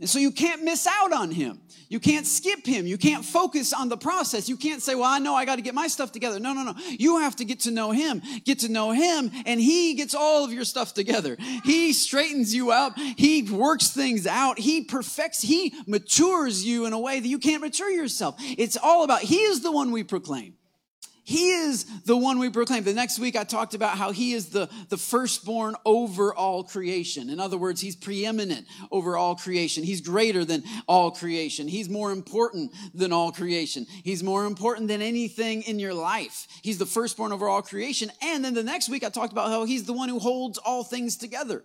And 0.00 0.10
so 0.10 0.18
you 0.18 0.32
can't 0.32 0.64
miss 0.64 0.88
out 0.88 1.12
on 1.12 1.30
him. 1.30 1.60
You 1.88 2.00
can't 2.00 2.26
skip 2.26 2.66
him. 2.66 2.84
You 2.84 2.98
can't 2.98 3.24
focus 3.24 3.72
on 3.72 3.88
the 3.88 3.96
process. 3.96 4.48
You 4.48 4.56
can't 4.56 4.82
say, 4.82 4.96
well, 4.96 5.04
I 5.04 5.20
know 5.20 5.36
I 5.36 5.44
got 5.44 5.56
to 5.56 5.62
get 5.62 5.74
my 5.74 5.86
stuff 5.86 6.10
together. 6.10 6.40
No, 6.40 6.52
no, 6.52 6.64
no. 6.64 6.74
You 6.88 7.20
have 7.20 7.36
to 7.36 7.44
get 7.44 7.60
to 7.60 7.70
know 7.70 7.92
him, 7.92 8.20
get 8.44 8.58
to 8.60 8.68
know 8.68 8.90
him, 8.90 9.30
and 9.46 9.60
he 9.60 9.94
gets 9.94 10.14
all 10.14 10.44
of 10.44 10.52
your 10.52 10.64
stuff 10.64 10.94
together. 10.94 11.36
He 11.64 11.92
straightens 11.92 12.52
you 12.52 12.72
out. 12.72 12.98
He 12.98 13.42
works 13.42 13.88
things 13.88 14.26
out. 14.26 14.58
He 14.58 14.82
perfects, 14.82 15.42
he 15.42 15.72
matures 15.86 16.64
you 16.64 16.86
in 16.86 16.92
a 16.92 16.98
way 16.98 17.20
that 17.20 17.28
you 17.28 17.38
can't 17.38 17.62
mature 17.62 17.90
yourself. 17.90 18.34
It's 18.40 18.76
all 18.76 19.04
about, 19.04 19.20
he 19.20 19.42
is 19.42 19.62
the 19.62 19.70
one 19.70 19.92
we 19.92 20.02
proclaim. 20.02 20.54
He 21.26 21.52
is 21.52 21.86
the 22.02 22.16
one 22.16 22.38
we 22.38 22.50
proclaim. 22.50 22.84
The 22.84 22.92
next 22.92 23.18
week 23.18 23.34
I 23.34 23.44
talked 23.44 23.72
about 23.72 23.96
how 23.96 24.12
he 24.12 24.34
is 24.34 24.50
the, 24.50 24.68
the 24.90 24.98
firstborn 24.98 25.74
over 25.86 26.34
all 26.34 26.62
creation. 26.62 27.30
In 27.30 27.40
other 27.40 27.56
words, 27.56 27.80
he's 27.80 27.96
preeminent 27.96 28.66
over 28.90 29.16
all 29.16 29.34
creation. 29.34 29.84
He's 29.84 30.02
greater 30.02 30.44
than 30.44 30.62
all 30.86 31.10
creation. 31.10 31.66
He's 31.66 31.88
more 31.88 32.12
important 32.12 32.72
than 32.92 33.10
all 33.10 33.32
creation. 33.32 33.86
He's 34.02 34.22
more 34.22 34.44
important 34.44 34.88
than 34.88 35.00
anything 35.00 35.62
in 35.62 35.78
your 35.78 35.94
life. 35.94 36.46
He's 36.60 36.76
the 36.76 36.84
firstborn 36.84 37.32
over 37.32 37.48
all 37.48 37.62
creation. 37.62 38.12
And 38.20 38.44
then 38.44 38.52
the 38.52 38.62
next 38.62 38.90
week 38.90 39.02
I 39.02 39.08
talked 39.08 39.32
about 39.32 39.48
how 39.48 39.64
he's 39.64 39.84
the 39.84 39.94
one 39.94 40.10
who 40.10 40.18
holds 40.18 40.58
all 40.58 40.84
things 40.84 41.16
together. 41.16 41.64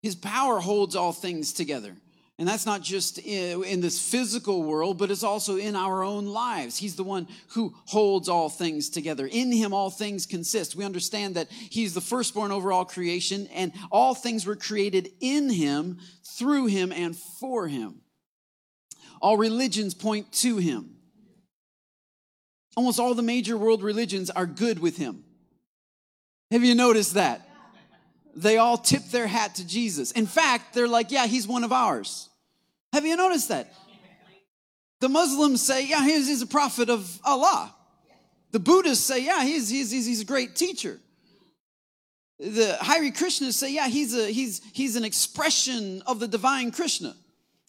His 0.00 0.14
power 0.14 0.60
holds 0.60 0.96
all 0.96 1.12
things 1.12 1.52
together. 1.52 1.94
And 2.38 2.48
that's 2.48 2.66
not 2.66 2.80
just 2.80 3.18
in 3.18 3.80
this 3.82 4.00
physical 4.00 4.62
world, 4.62 4.98
but 4.98 5.10
it's 5.10 5.22
also 5.22 5.58
in 5.58 5.76
our 5.76 6.02
own 6.02 6.26
lives. 6.26 6.78
He's 6.78 6.96
the 6.96 7.04
one 7.04 7.28
who 7.48 7.74
holds 7.84 8.28
all 8.28 8.48
things 8.48 8.88
together. 8.88 9.28
In 9.30 9.52
him, 9.52 9.72
all 9.72 9.90
things 9.90 10.26
consist. 10.26 10.74
We 10.74 10.84
understand 10.84 11.36
that 11.36 11.50
he's 11.50 11.94
the 11.94 12.00
firstborn 12.00 12.50
over 12.50 12.72
all 12.72 12.86
creation, 12.86 13.48
and 13.54 13.72
all 13.92 14.14
things 14.14 14.46
were 14.46 14.56
created 14.56 15.10
in 15.20 15.50
him, 15.50 15.98
through 16.24 16.66
him, 16.66 16.90
and 16.90 17.14
for 17.14 17.68
him. 17.68 18.00
All 19.20 19.36
religions 19.36 19.94
point 19.94 20.32
to 20.32 20.56
him. 20.56 20.96
Almost 22.76 22.98
all 22.98 23.14
the 23.14 23.22
major 23.22 23.58
world 23.58 23.82
religions 23.82 24.30
are 24.30 24.46
good 24.46 24.78
with 24.78 24.96
him. 24.96 25.22
Have 26.50 26.64
you 26.64 26.74
noticed 26.74 27.14
that? 27.14 27.46
They 28.34 28.56
all 28.56 28.78
tip 28.78 29.04
their 29.10 29.26
hat 29.26 29.56
to 29.56 29.66
Jesus. 29.66 30.12
In 30.12 30.26
fact, 30.26 30.74
they're 30.74 30.88
like, 30.88 31.10
yeah, 31.10 31.26
he's 31.26 31.46
one 31.46 31.64
of 31.64 31.72
ours. 31.72 32.28
Have 32.92 33.06
you 33.06 33.16
noticed 33.16 33.48
that? 33.48 33.72
The 35.00 35.08
Muslims 35.08 35.60
say, 35.60 35.86
yeah, 35.86 36.04
he's, 36.04 36.28
he's 36.28 36.42
a 36.42 36.46
prophet 36.46 36.88
of 36.88 37.18
Allah. 37.24 37.74
The 38.52 38.60
Buddhists 38.60 39.04
say, 39.04 39.24
yeah, 39.24 39.42
he's, 39.42 39.68
he's, 39.68 39.90
he's, 39.90 40.20
a 40.20 40.24
great 40.24 40.54
teacher. 40.54 41.00
The 42.38 42.76
Hare 42.80 43.10
Krishnas 43.10 43.54
say, 43.54 43.72
yeah, 43.72 43.88
he's, 43.88 44.14
a, 44.14 44.30
he's, 44.30 44.60
he's 44.72 44.94
an 44.94 45.04
expression 45.04 46.02
of 46.06 46.20
the 46.20 46.28
divine 46.28 46.70
Krishna. 46.70 47.16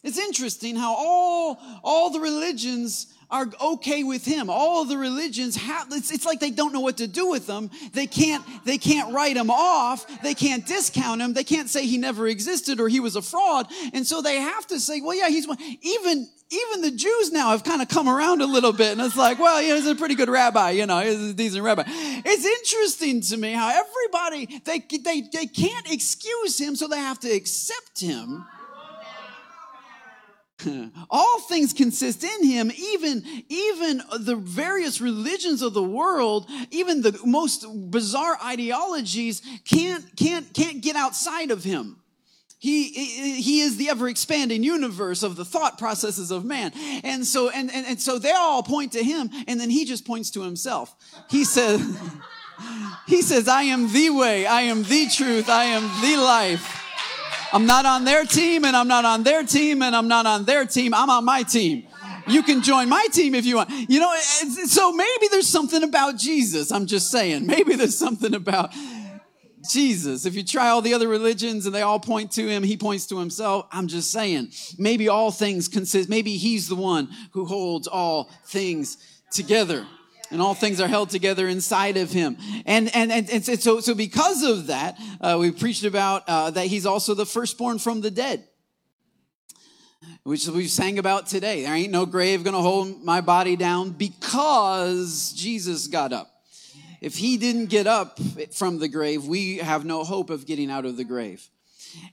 It's 0.04 0.18
interesting 0.18 0.76
how 0.76 0.94
all, 0.94 1.58
all 1.82 2.10
the 2.10 2.20
religions 2.20 3.12
are 3.34 3.50
okay 3.60 4.04
with 4.04 4.24
him. 4.24 4.48
All 4.48 4.84
the 4.84 4.96
religions 4.96 5.56
have, 5.56 5.88
it's, 5.90 6.12
it's, 6.12 6.24
like 6.24 6.38
they 6.38 6.52
don't 6.52 6.72
know 6.72 6.80
what 6.80 6.98
to 6.98 7.08
do 7.08 7.28
with 7.28 7.48
them. 7.48 7.68
They 7.92 8.06
can't, 8.06 8.44
they 8.64 8.78
can't 8.78 9.12
write 9.12 9.36
him 9.36 9.50
off. 9.50 10.06
They 10.22 10.34
can't 10.34 10.64
discount 10.64 11.20
him. 11.20 11.34
They 11.34 11.42
can't 11.42 11.68
say 11.68 11.84
he 11.84 11.98
never 11.98 12.28
existed 12.28 12.78
or 12.78 12.88
he 12.88 13.00
was 13.00 13.16
a 13.16 13.22
fraud. 13.22 13.66
And 13.92 14.06
so 14.06 14.22
they 14.22 14.36
have 14.36 14.68
to 14.68 14.78
say, 14.78 15.00
well, 15.00 15.16
yeah, 15.16 15.28
he's 15.28 15.48
one. 15.48 15.58
Even, 15.60 16.28
even 16.52 16.82
the 16.82 16.92
Jews 16.92 17.32
now 17.32 17.50
have 17.50 17.64
kind 17.64 17.82
of 17.82 17.88
come 17.88 18.08
around 18.08 18.40
a 18.40 18.46
little 18.46 18.72
bit. 18.72 18.92
And 18.92 19.00
it's 19.00 19.16
like, 19.16 19.40
well, 19.40 19.60
yeah, 19.60 19.74
he's 19.74 19.86
a 19.88 19.96
pretty 19.96 20.14
good 20.14 20.28
rabbi, 20.28 20.70
you 20.70 20.86
know, 20.86 21.00
he's 21.00 21.30
a 21.30 21.34
decent 21.34 21.64
rabbi. 21.64 21.82
It's 21.88 22.44
interesting 22.44 23.20
to 23.22 23.36
me 23.36 23.50
how 23.50 23.68
everybody, 23.68 24.60
they, 24.64 24.78
they, 24.78 25.22
they 25.22 25.46
can't 25.46 25.90
excuse 25.90 26.60
him, 26.60 26.76
so 26.76 26.86
they 26.86 26.98
have 26.98 27.18
to 27.20 27.30
accept 27.30 28.00
him 28.00 28.46
all 31.10 31.40
things 31.40 31.72
consist 31.72 32.22
in 32.22 32.44
him 32.44 32.70
even 32.76 33.24
even 33.48 34.00
the 34.20 34.36
various 34.36 35.00
religions 35.00 35.62
of 35.62 35.74
the 35.74 35.82
world 35.82 36.48
even 36.70 37.02
the 37.02 37.18
most 37.24 37.66
bizarre 37.90 38.38
ideologies 38.42 39.42
can't 39.64 40.04
can't 40.16 40.54
can't 40.54 40.80
get 40.80 40.94
outside 40.94 41.50
of 41.50 41.64
him 41.64 41.96
he, 42.64 42.88
he 42.88 43.60
is 43.60 43.76
the 43.76 43.90
ever 43.90 44.08
expanding 44.08 44.62
universe 44.62 45.22
of 45.22 45.36
the 45.36 45.44
thought 45.44 45.76
processes 45.76 46.30
of 46.30 46.46
man. 46.46 46.72
And 47.04 47.26
so, 47.26 47.50
and, 47.50 47.70
and, 47.70 47.86
and 47.86 48.00
so 48.00 48.18
they 48.18 48.30
all 48.30 48.62
point 48.62 48.92
to 48.92 49.04
him 49.04 49.28
and 49.46 49.60
then 49.60 49.68
he 49.68 49.84
just 49.84 50.06
points 50.06 50.30
to 50.30 50.40
himself. 50.40 50.96
He 51.28 51.44
says, 51.44 51.82
he 53.06 53.20
says, 53.20 53.48
I 53.48 53.64
am 53.64 53.92
the 53.92 54.08
way, 54.08 54.46
I 54.46 54.62
am 54.62 54.82
the 54.82 55.08
truth, 55.14 55.50
I 55.50 55.64
am 55.64 55.82
the 56.00 56.16
life. 56.16 56.83
I'm 57.54 57.66
not 57.66 57.86
on 57.86 58.04
their 58.04 58.24
team 58.24 58.64
and 58.64 58.76
I'm 58.76 58.88
not 58.88 59.04
on 59.04 59.22
their 59.22 59.44
team 59.44 59.80
and 59.80 59.94
I'm 59.94 60.08
not 60.08 60.26
on 60.26 60.44
their 60.44 60.66
team. 60.66 60.92
I'm 60.92 61.08
on 61.08 61.24
my 61.24 61.44
team. 61.44 61.86
You 62.26 62.42
can 62.42 62.62
join 62.62 62.88
my 62.88 63.06
team 63.12 63.32
if 63.32 63.46
you 63.46 63.56
want. 63.56 63.70
You 63.70 64.00
know, 64.00 64.12
so 64.66 64.90
maybe 64.90 65.28
there's 65.30 65.46
something 65.46 65.84
about 65.84 66.16
Jesus. 66.16 66.72
I'm 66.72 66.86
just 66.86 67.12
saying. 67.12 67.46
Maybe 67.46 67.76
there's 67.76 67.96
something 67.96 68.34
about 68.34 68.72
Jesus. 69.70 70.26
If 70.26 70.34
you 70.34 70.42
try 70.42 70.68
all 70.68 70.82
the 70.82 70.94
other 70.94 71.06
religions 71.06 71.64
and 71.64 71.72
they 71.72 71.82
all 71.82 72.00
point 72.00 72.32
to 72.32 72.48
him, 72.48 72.64
he 72.64 72.76
points 72.76 73.06
to 73.06 73.20
himself. 73.20 73.68
I'm 73.70 73.86
just 73.86 74.10
saying. 74.10 74.50
Maybe 74.76 75.08
all 75.08 75.30
things 75.30 75.68
consist. 75.68 76.08
Maybe 76.08 76.36
he's 76.36 76.66
the 76.66 76.74
one 76.74 77.08
who 77.34 77.44
holds 77.44 77.86
all 77.86 78.30
things 78.46 78.96
together 79.30 79.86
and 80.30 80.40
all 80.40 80.54
things 80.54 80.80
are 80.80 80.88
held 80.88 81.10
together 81.10 81.48
inside 81.48 81.96
of 81.96 82.10
him. 82.10 82.36
And, 82.66 82.94
and, 82.94 83.12
and, 83.12 83.30
and 83.30 83.44
so, 83.44 83.80
so 83.80 83.94
because 83.94 84.42
of 84.42 84.68
that, 84.68 84.98
uh, 85.20 85.36
we 85.40 85.50
preached 85.50 85.84
about 85.84 86.24
uh, 86.28 86.50
that 86.50 86.66
he's 86.66 86.86
also 86.86 87.14
the 87.14 87.26
firstborn 87.26 87.78
from 87.78 88.00
the 88.00 88.10
dead, 88.10 88.46
which 90.22 90.46
we 90.48 90.66
sang 90.66 90.98
about 90.98 91.26
today. 91.26 91.62
There 91.62 91.74
ain't 91.74 91.92
no 91.92 92.06
grave 92.06 92.44
gonna 92.44 92.60
hold 92.60 93.04
my 93.04 93.20
body 93.20 93.56
down 93.56 93.90
because 93.90 95.32
Jesus 95.32 95.86
got 95.86 96.12
up. 96.12 96.30
If 97.00 97.16
he 97.16 97.36
didn't 97.36 97.66
get 97.66 97.86
up 97.86 98.18
from 98.52 98.78
the 98.78 98.88
grave, 98.88 99.26
we 99.26 99.58
have 99.58 99.84
no 99.84 100.04
hope 100.04 100.30
of 100.30 100.46
getting 100.46 100.70
out 100.70 100.86
of 100.86 100.96
the 100.96 101.04
grave. 101.04 101.46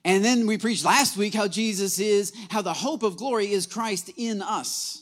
And 0.04 0.24
then 0.24 0.48
we 0.48 0.58
preached 0.58 0.86
last 0.86 1.18
week 1.18 1.34
how 1.34 1.48
Jesus 1.48 1.98
is, 1.98 2.34
how 2.50 2.62
the 2.62 2.74
hope 2.74 3.04
of 3.04 3.18
glory 3.18 3.52
is 3.52 3.66
Christ 3.66 4.12
in 4.18 4.42
us. 4.42 5.02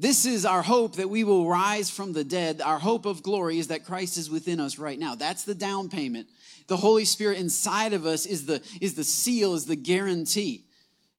This 0.00 0.24
is 0.24 0.46
our 0.46 0.62
hope 0.62 0.96
that 0.96 1.10
we 1.10 1.24
will 1.24 1.46
rise 1.46 1.90
from 1.90 2.14
the 2.14 2.24
dead. 2.24 2.62
Our 2.62 2.78
hope 2.78 3.04
of 3.04 3.22
glory 3.22 3.58
is 3.58 3.68
that 3.68 3.84
Christ 3.84 4.16
is 4.16 4.30
within 4.30 4.58
us 4.58 4.78
right 4.78 4.98
now. 4.98 5.14
That's 5.14 5.44
the 5.44 5.54
down 5.54 5.90
payment. 5.90 6.26
The 6.68 6.78
Holy 6.78 7.04
Spirit 7.04 7.36
inside 7.36 7.92
of 7.92 8.06
us 8.06 8.24
is 8.24 8.46
the, 8.46 8.62
is 8.80 8.94
the 8.94 9.04
seal, 9.04 9.52
is 9.52 9.66
the 9.66 9.76
guarantee 9.76 10.64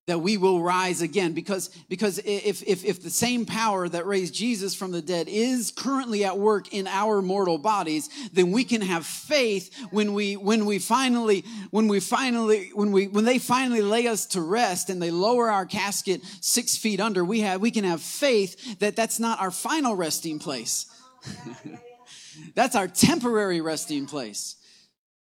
that 0.07 0.19
we 0.19 0.35
will 0.35 0.61
rise 0.61 1.01
again 1.01 1.33
because 1.33 1.69
because 1.87 2.17
if, 2.25 2.63
if 2.63 2.83
if 2.83 3.03
the 3.03 3.09
same 3.09 3.45
power 3.45 3.87
that 3.87 4.05
raised 4.05 4.33
Jesus 4.33 4.73
from 4.73 4.91
the 4.91 5.01
dead 5.01 5.27
is 5.29 5.71
currently 5.71 6.25
at 6.25 6.39
work 6.39 6.73
in 6.73 6.87
our 6.87 7.21
mortal 7.21 7.57
bodies 7.57 8.09
then 8.33 8.51
we 8.51 8.63
can 8.63 8.81
have 8.81 9.05
faith 9.05 9.73
when 9.91 10.13
we 10.13 10.35
when 10.35 10.65
we 10.65 10.79
finally 10.79 11.45
when 11.69 11.87
we 11.87 11.99
finally 11.99 12.71
when 12.73 12.91
we 12.91 13.07
when 13.07 13.25
they 13.25 13.37
finally 13.37 13.81
lay 13.81 14.07
us 14.07 14.25
to 14.25 14.41
rest 14.41 14.89
and 14.89 15.01
they 15.01 15.11
lower 15.11 15.49
our 15.49 15.65
casket 15.65 16.21
6 16.41 16.77
feet 16.77 16.99
under 16.99 17.23
we 17.23 17.41
have 17.41 17.61
we 17.61 17.71
can 17.71 17.83
have 17.83 18.01
faith 18.01 18.79
that 18.79 18.95
that's 18.95 19.19
not 19.19 19.39
our 19.39 19.51
final 19.51 19.95
resting 19.95 20.39
place. 20.39 20.87
That's 22.55 22.75
our 22.75 22.87
temporary 22.87 23.61
resting 23.61 24.07
place 24.07 24.55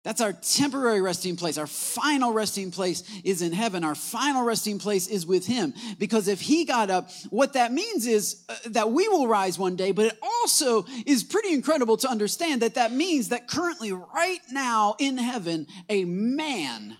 that's 0.05 0.21
our 0.21 0.35
temporary 0.35 1.01
resting 1.01 1.35
place. 1.35 1.57
Our 1.57 1.67
final 1.67 2.35
resting 2.35 2.71
place 2.71 3.03
is 3.25 3.41
in 3.41 3.55
heaven. 3.55 3.83
Our 3.85 3.95
final 3.95 4.45
resting 4.45 4.79
place 4.79 5.07
is 5.07 5.25
with 5.25 5.47
Him. 5.47 5.73
Because 5.99 6.29
if 6.29 6.43
He 6.43 6.67
got 6.67 6.91
up, 6.91 7.11
what 7.31 7.55
that 7.55 7.73
means 7.73 8.07
is 8.07 8.45
uh, 8.51 8.55
that 8.67 8.91
we 8.91 9.09
will 9.09 9.27
rise 9.27 9.59
one 9.59 9.77
day, 9.77 9.93
but 9.93 10.05
it 10.05 10.19
also 10.23 10.85
is 11.07 11.25
pretty 11.25 11.55
incredible 11.55 11.97
to 11.97 12.09
understand 12.09 12.61
that 12.61 12.75
that 12.75 12.93
means 12.93 13.31
that 13.31 13.49
currently, 13.49 13.93
right 13.93 14.41
now 14.53 14.95
in 14.99 15.17
heaven, 15.17 15.67
a 15.89 16.05
man 16.05 16.99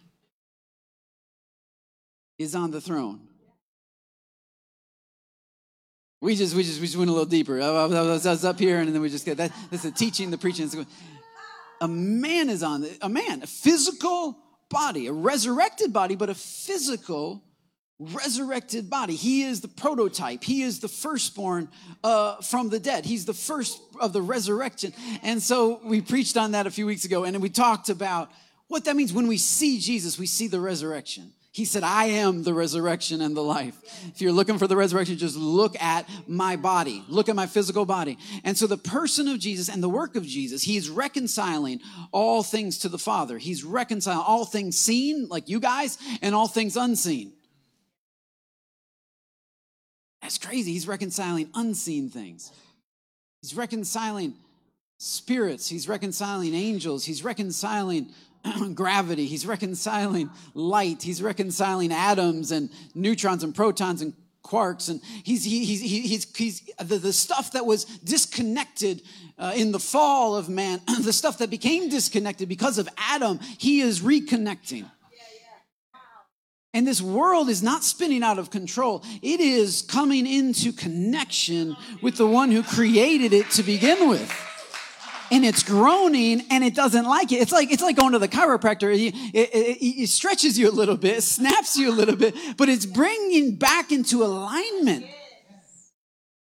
is 2.39 2.55
on 2.55 2.71
the 2.71 2.81
throne. 2.81 3.21
We 6.23 6.37
just, 6.37 6.55
we 6.55 6.63
just, 6.63 6.81
we 6.81 6.87
just 6.87 6.97
went 6.97 7.11
a 7.11 7.13
little 7.13 7.29
deeper. 7.29 7.61
I 7.61 7.85
was, 7.85 8.45
up 8.47 8.59
here, 8.59 8.79
and 8.79 8.95
then 8.95 9.03
we 9.03 9.11
just 9.11 9.27
get 9.27 9.37
that. 9.37 9.53
That's 9.71 9.83
the 9.83 9.91
teaching, 9.91 10.31
the 10.31 10.39
preaching 10.39 10.71
a 11.85 11.89
man 11.89 12.49
is 12.49 12.63
on, 12.63 12.87
a 13.03 13.11
man, 13.11 13.43
a 13.43 13.47
physical 13.47 14.39
body, 14.71 15.07
a 15.07 15.13
resurrected 15.13 15.93
body, 15.93 16.17
but 16.17 16.31
a 16.31 16.35
physical 16.35 17.45
resurrected 17.99 18.89
body. 18.89 19.15
He 19.15 19.43
is 19.43 19.61
the 19.61 19.69
prototype. 19.69 20.43
He 20.43 20.63
is 20.63 20.81
the 20.81 20.89
firstborn 20.89 21.69
uh, 22.03 22.37
from 22.37 22.71
the 22.71 22.81
dead. 22.81 23.05
He's 23.05 23.27
the 23.27 23.35
first 23.35 23.79
of 24.01 24.15
the 24.15 24.23
resurrection. 24.23 24.95
And 25.23 25.43
so 25.43 25.79
we 25.85 26.01
preached 26.01 26.39
on 26.39 26.53
that 26.53 26.67
a 26.67 26.71
few 26.71 26.87
weeks 26.87 27.05
ago, 27.05 27.25
and 27.25 27.41
we 27.43 27.51
talked 27.51 27.91
about 27.91 28.31
what 28.69 28.87
that 28.87 28.97
means 28.97 29.13
when 29.13 29.29
we 29.29 29.37
see 29.37 29.79
Jesus, 29.79 30.19
we 30.19 30.27
see 30.27 30.49
the 30.49 30.61
resurrection. 30.61 31.33
He 31.55 31.65
said, 31.65 31.85
I 31.85 32.07
am 32.07 32.43
the 32.43 32.53
resurrection 32.53 33.21
and 33.21 33.37
the 33.37 33.41
life. 33.41 33.81
If 34.09 34.21
you're 34.21 34.33
looking 34.33 34.59
for 34.59 34.67
the 34.67 34.77
resurrection, 34.77 35.17
just 35.17 35.37
look 35.37 35.81
at 35.81 36.09
my 36.27 36.57
body. 36.57 37.05
Look 37.09 37.29
at 37.29 37.37
my 37.37 37.47
physical 37.47 37.85
body. 37.85 38.19
And 38.43 38.59
so 38.59 38.67
the 38.67 38.77
person 38.77 39.29
of 39.29 39.39
Jesus 39.39 39.69
and 39.69 39.81
the 39.81 39.89
work 39.89 40.17
of 40.17 40.27
Jesus, 40.27 40.65
he's 40.65 40.91
reconciling 40.91 41.79
all 42.11 42.43
things 42.43 42.79
to 42.79 42.89
the 42.89 42.99
Father. 42.99 43.39
He's 43.39 43.63
reconciling 43.63 44.19
all 44.19 44.45
things 44.45 44.77
seen, 44.77 45.29
like 45.29 45.49
you 45.49 45.61
guys, 45.61 45.97
and 46.23 46.35
all 46.35 46.49
things 46.49 46.77
unseen. 46.77 47.33
That's 50.23 50.39
crazy. 50.39 50.73
He's 50.73 50.89
reconciling 50.89 51.51
unseen 51.55 52.11
things. 52.11 52.51
He's 53.43 53.55
reconciling 53.55 54.35
spirits. 54.99 55.69
He's 55.69 55.89
reconciling 55.89 56.53
angels. 56.53 57.05
He's 57.05 57.23
reconciling 57.23 58.09
gravity. 58.75 59.27
He's 59.27 59.47
reconciling 59.47 60.31
light. 60.55 61.03
He's 61.03 61.23
reconciling 61.23 61.93
atoms 61.93 62.51
and 62.51 62.71
neutrons 62.95 63.43
and 63.43 63.55
protons 63.55 64.03
and 64.03 64.15
quarks 64.45 64.91
and 64.91 65.01
he's, 65.25 65.43
he, 65.43 65.65
he's, 65.65 65.81
he's, 65.81 66.37
he's 66.37 66.61
the, 66.79 66.99
the 66.99 67.13
stuff 67.13 67.53
that 67.53 67.65
was 67.65 67.85
disconnected 68.05 69.03
uh, 69.39 69.55
in 69.57 69.73
the 69.73 69.79
fall 69.79 70.37
of 70.37 70.49
man, 70.49 70.81
the 71.03 71.13
stuff 71.13 71.39
that 71.39 71.51
became 71.51 71.89
disconnected 71.89 72.49
because 72.49 72.79
of 72.79 72.89
Adam, 72.99 73.41
he 73.59 73.81
is 73.81 74.01
reconnecting. 74.01 74.85
And 76.75 76.85
this 76.85 77.01
world 77.01 77.49
is 77.49 77.63
not 77.63 77.85
spinning 77.85 78.25
out 78.25 78.37
of 78.39 78.51
control. 78.51 79.05
It 79.23 79.39
is 79.39 79.81
coming 79.83 80.27
into 80.27 80.73
connection 80.73 81.77
with 82.03 82.17
the 82.17 82.27
one 82.27 82.51
who 82.51 82.65
created 82.65 83.33
it 83.33 83.49
to 83.53 83.63
begin 83.63 84.09
with. 84.09 84.29
And 85.31 85.45
it's 85.45 85.63
groaning 85.63 86.43
and 86.51 86.63
it 86.63 86.75
doesn't 86.75 87.05
like 87.05 87.33
it. 87.33 87.37
It's 87.37 87.53
like, 87.53 87.73
it's 87.73 87.83
like 87.83 87.97
going 87.97 88.13
to 88.13 88.19
the 88.19 88.29
chiropractor. 88.29 88.95
It, 88.95 89.15
it, 89.35 89.51
it, 89.55 90.03
it 90.03 90.09
stretches 90.09 90.59
you 90.59 90.71
a 90.71 90.73
little 90.73 90.97
bit, 90.97 91.23
snaps 91.23 91.77
you 91.77 91.91
a 91.91 91.95
little 91.95 92.17
bit, 92.17 92.35
but 92.57 92.69
it's 92.69 92.87
bringing 92.87 93.57
back 93.57 93.91
into 93.93 94.23
alignment. 94.23 95.07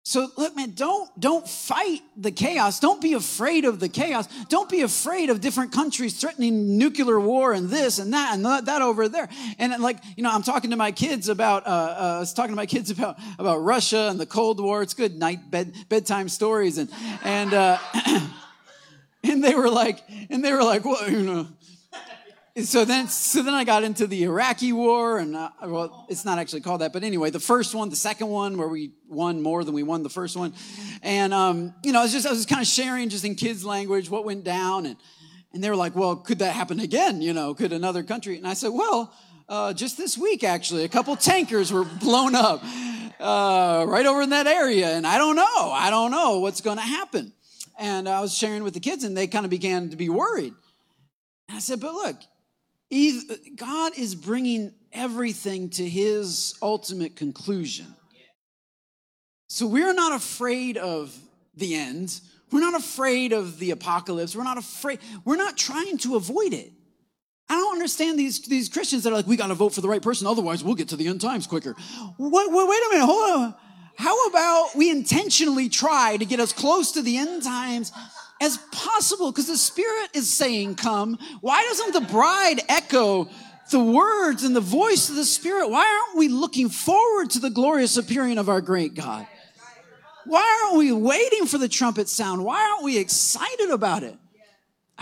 So 0.08 0.26
look, 0.38 0.56
man, 0.56 0.70
don't, 0.70 1.20
don't 1.20 1.46
fight 1.46 2.00
the 2.16 2.30
chaos. 2.30 2.80
Don't 2.80 2.98
be 2.98 3.12
afraid 3.12 3.66
of 3.66 3.78
the 3.78 3.90
chaos. 3.90 4.26
Don't 4.48 4.70
be 4.70 4.80
afraid 4.80 5.28
of 5.28 5.42
different 5.42 5.70
countries 5.70 6.18
threatening 6.18 6.78
nuclear 6.78 7.20
war 7.20 7.52
and 7.52 7.68
this 7.68 7.98
and 7.98 8.14
that 8.14 8.32
and 8.32 8.42
that 8.42 8.80
over 8.80 9.10
there. 9.10 9.28
And 9.58 9.82
like, 9.82 9.98
you 10.16 10.22
know, 10.22 10.30
I'm 10.32 10.42
talking 10.42 10.70
to 10.70 10.76
my 10.76 10.92
kids 10.92 11.28
about, 11.28 11.66
uh, 11.66 11.70
uh, 11.70 12.14
I 12.16 12.18
was 12.20 12.32
talking 12.32 12.52
to 12.52 12.56
my 12.56 12.64
kids 12.64 12.90
about, 12.90 13.18
about 13.38 13.58
Russia 13.58 14.08
and 14.08 14.18
the 14.18 14.24
Cold 14.24 14.60
War. 14.60 14.80
It's 14.80 14.94
good 14.94 15.18
night 15.18 15.50
bed, 15.50 15.74
bedtime 15.90 16.30
stories. 16.30 16.78
And, 16.78 16.88
and, 17.22 17.52
uh, 17.52 17.76
and 19.28 19.42
they 19.42 19.54
were 19.54 19.70
like, 19.70 20.00
and 20.30 20.44
they 20.44 20.52
were 20.52 20.64
like, 20.64 20.84
well, 20.84 21.08
you 21.10 21.22
know, 21.22 21.48
so 22.64 22.84
then 22.84 23.08
so 23.08 23.42
then 23.42 23.54
i 23.54 23.64
got 23.64 23.84
into 23.84 24.06
the 24.06 24.24
iraqi 24.24 24.72
war 24.72 25.18
and 25.18 25.36
uh, 25.36 25.50
well 25.64 26.06
it's 26.08 26.24
not 26.24 26.38
actually 26.38 26.60
called 26.60 26.80
that 26.80 26.92
but 26.92 27.04
anyway 27.04 27.30
the 27.30 27.40
first 27.40 27.74
one 27.74 27.88
the 27.88 27.96
second 27.96 28.28
one 28.28 28.58
where 28.58 28.68
we 28.68 28.92
won 29.08 29.40
more 29.40 29.62
than 29.64 29.74
we 29.74 29.82
won 29.82 30.02
the 30.02 30.10
first 30.10 30.36
one. 30.36 30.52
And 31.02 31.32
um, 31.32 31.74
you 31.84 31.92
know 31.92 32.00
i 32.00 32.02
was 32.02 32.12
just 32.12 32.26
i 32.26 32.30
was 32.30 32.46
kind 32.46 32.60
of 32.60 32.66
sharing 32.66 33.08
just 33.08 33.24
in 33.24 33.34
kids 33.34 33.64
language 33.64 34.10
what 34.10 34.24
went 34.24 34.44
down 34.44 34.86
and 34.86 34.96
and 35.52 35.62
they 35.62 35.70
were 35.70 35.76
like 35.76 35.94
well 35.94 36.16
could 36.16 36.40
that 36.40 36.54
happen 36.54 36.80
again? 36.80 37.22
You 37.22 37.32
know 37.32 37.54
could 37.54 37.72
another 37.72 38.02
country? 38.02 38.36
And 38.36 38.46
i 38.46 38.54
said 38.54 38.70
well 38.70 39.12
uh, 39.48 39.72
just 39.72 39.96
this 39.96 40.18
week 40.18 40.44
actually 40.44 40.84
a 40.84 40.88
couple 40.88 41.16
tankers 41.16 41.72
were 41.72 41.84
blown 41.84 42.34
up 42.34 42.62
uh, 43.18 43.84
right 43.88 44.04
over 44.04 44.20
in 44.22 44.30
that 44.30 44.46
area 44.46 44.88
and 44.90 45.06
i 45.06 45.16
don't 45.16 45.36
know. 45.36 45.70
I 45.72 45.90
don't 45.90 46.10
know 46.10 46.40
what's 46.40 46.60
going 46.60 46.78
to 46.78 46.82
happen 46.82 47.32
and 47.78 48.08
i 48.08 48.20
was 48.20 48.36
sharing 48.36 48.62
with 48.62 48.74
the 48.74 48.80
kids 48.80 49.04
and 49.04 49.16
they 49.16 49.26
kind 49.26 49.44
of 49.44 49.50
began 49.50 49.88
to 49.90 49.96
be 49.96 50.08
worried 50.08 50.52
and 51.48 51.56
i 51.56 51.60
said 51.60 51.80
but 51.80 51.94
look 51.94 52.16
God 53.56 53.98
is 53.98 54.14
bringing 54.14 54.72
everything 54.92 55.68
to 55.70 55.86
his 55.86 56.54
ultimate 56.62 57.16
conclusion. 57.16 57.86
So 59.48 59.66
we're 59.66 59.94
not 59.94 60.14
afraid 60.14 60.76
of 60.76 61.16
the 61.54 61.74
end. 61.74 62.20
We're 62.50 62.60
not 62.60 62.74
afraid 62.74 63.32
of 63.32 63.58
the 63.58 63.72
apocalypse. 63.72 64.34
We're 64.34 64.44
not 64.44 64.58
afraid. 64.58 65.00
We're 65.24 65.36
not 65.36 65.56
trying 65.56 65.98
to 65.98 66.16
avoid 66.16 66.54
it. 66.54 66.72
I 67.50 67.54
don't 67.54 67.72
understand 67.72 68.18
these, 68.18 68.40
these 68.42 68.68
Christians 68.68 69.04
that 69.04 69.10
are 69.10 69.16
like, 69.16 69.26
we 69.26 69.36
got 69.36 69.46
to 69.46 69.54
vote 69.54 69.74
for 69.74 69.80
the 69.80 69.88
right 69.88 70.02
person, 70.02 70.26
otherwise 70.26 70.62
we'll 70.62 70.74
get 70.74 70.88
to 70.88 70.96
the 70.96 71.08
end 71.08 71.22
times 71.22 71.46
quicker. 71.46 71.74
Wait, 72.18 72.50
wait, 72.50 72.68
wait 72.68 72.82
a 72.82 72.88
minute, 72.90 73.06
hold 73.06 73.38
on. 73.38 73.54
How 73.98 74.26
about 74.28 74.76
we 74.76 74.90
intentionally 74.90 75.68
try 75.68 76.16
to 76.16 76.24
get 76.24 76.38
as 76.38 76.52
close 76.52 76.92
to 76.92 77.02
the 77.02 77.16
end 77.16 77.42
times 77.42 77.90
as 78.40 78.56
possible 78.70 79.32
because 79.32 79.48
the 79.48 79.56
Spirit 79.56 80.10
is 80.14 80.32
saying, 80.32 80.76
Come. 80.76 81.18
Why 81.40 81.64
doesn't 81.64 81.92
the 81.92 82.12
bride 82.12 82.60
echo 82.68 83.28
the 83.70 83.80
words 83.80 84.44
and 84.44 84.54
the 84.54 84.60
voice 84.60 85.08
of 85.08 85.16
the 85.16 85.24
Spirit? 85.24 85.68
Why 85.68 85.84
aren't 85.84 86.16
we 86.16 86.28
looking 86.28 86.68
forward 86.68 87.30
to 87.30 87.40
the 87.40 87.50
glorious 87.50 87.96
appearing 87.96 88.38
of 88.38 88.48
our 88.48 88.60
great 88.60 88.94
God? 88.94 89.26
Why 90.24 90.62
aren't 90.64 90.78
we 90.78 90.92
waiting 90.92 91.46
for 91.46 91.58
the 91.58 91.68
trumpet 91.68 92.08
sound? 92.08 92.44
Why 92.44 92.70
aren't 92.70 92.84
we 92.84 92.98
excited 92.98 93.70
about 93.70 94.04
it? 94.04 94.16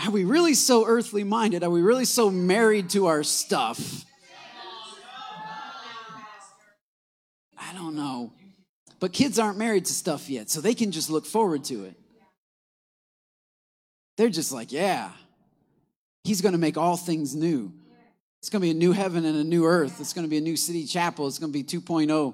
Are 0.03 0.09
we 0.11 0.23
really 0.23 0.53
so 0.53 0.87
earthly 0.87 1.23
minded? 1.23 1.63
Are 1.63 1.69
we 1.69 1.81
really 1.81 2.05
so 2.05 2.31
married 2.31 2.89
to 2.91 3.07
our 3.07 3.23
stuff? 3.23 4.05
I 7.59 7.73
don't 7.73 7.95
know. 7.95 8.33
But 8.99 9.13
kids 9.13 9.37
aren't 9.37 9.57
married 9.57 9.85
to 9.85 9.93
stuff 9.93 10.29
yet, 10.29 10.49
so 10.49 10.59
they 10.61 10.73
can 10.73 10.91
just 10.91 11.09
look 11.09 11.25
forward 11.25 11.63
to 11.65 11.85
it. 11.85 11.95
They're 14.17 14.29
just 14.29 14.51
like, 14.51 14.71
yeah, 14.71 15.11
he's 16.23 16.41
going 16.41 16.53
to 16.53 16.57
make 16.57 16.77
all 16.77 16.97
things 16.97 17.35
new. 17.35 17.71
It's 18.39 18.49
going 18.49 18.61
to 18.61 18.65
be 18.65 18.71
a 18.71 18.73
new 18.73 18.91
heaven 18.91 19.25
and 19.25 19.37
a 19.37 19.43
new 19.43 19.65
earth. 19.65 19.99
It's 19.99 20.13
going 20.13 20.25
to 20.25 20.29
be 20.29 20.37
a 20.37 20.41
new 20.41 20.55
city 20.55 20.85
chapel. 20.85 21.27
It's 21.27 21.39
going 21.39 21.51
to 21.51 21.57
be 21.57 21.63
2.0. 21.63 22.33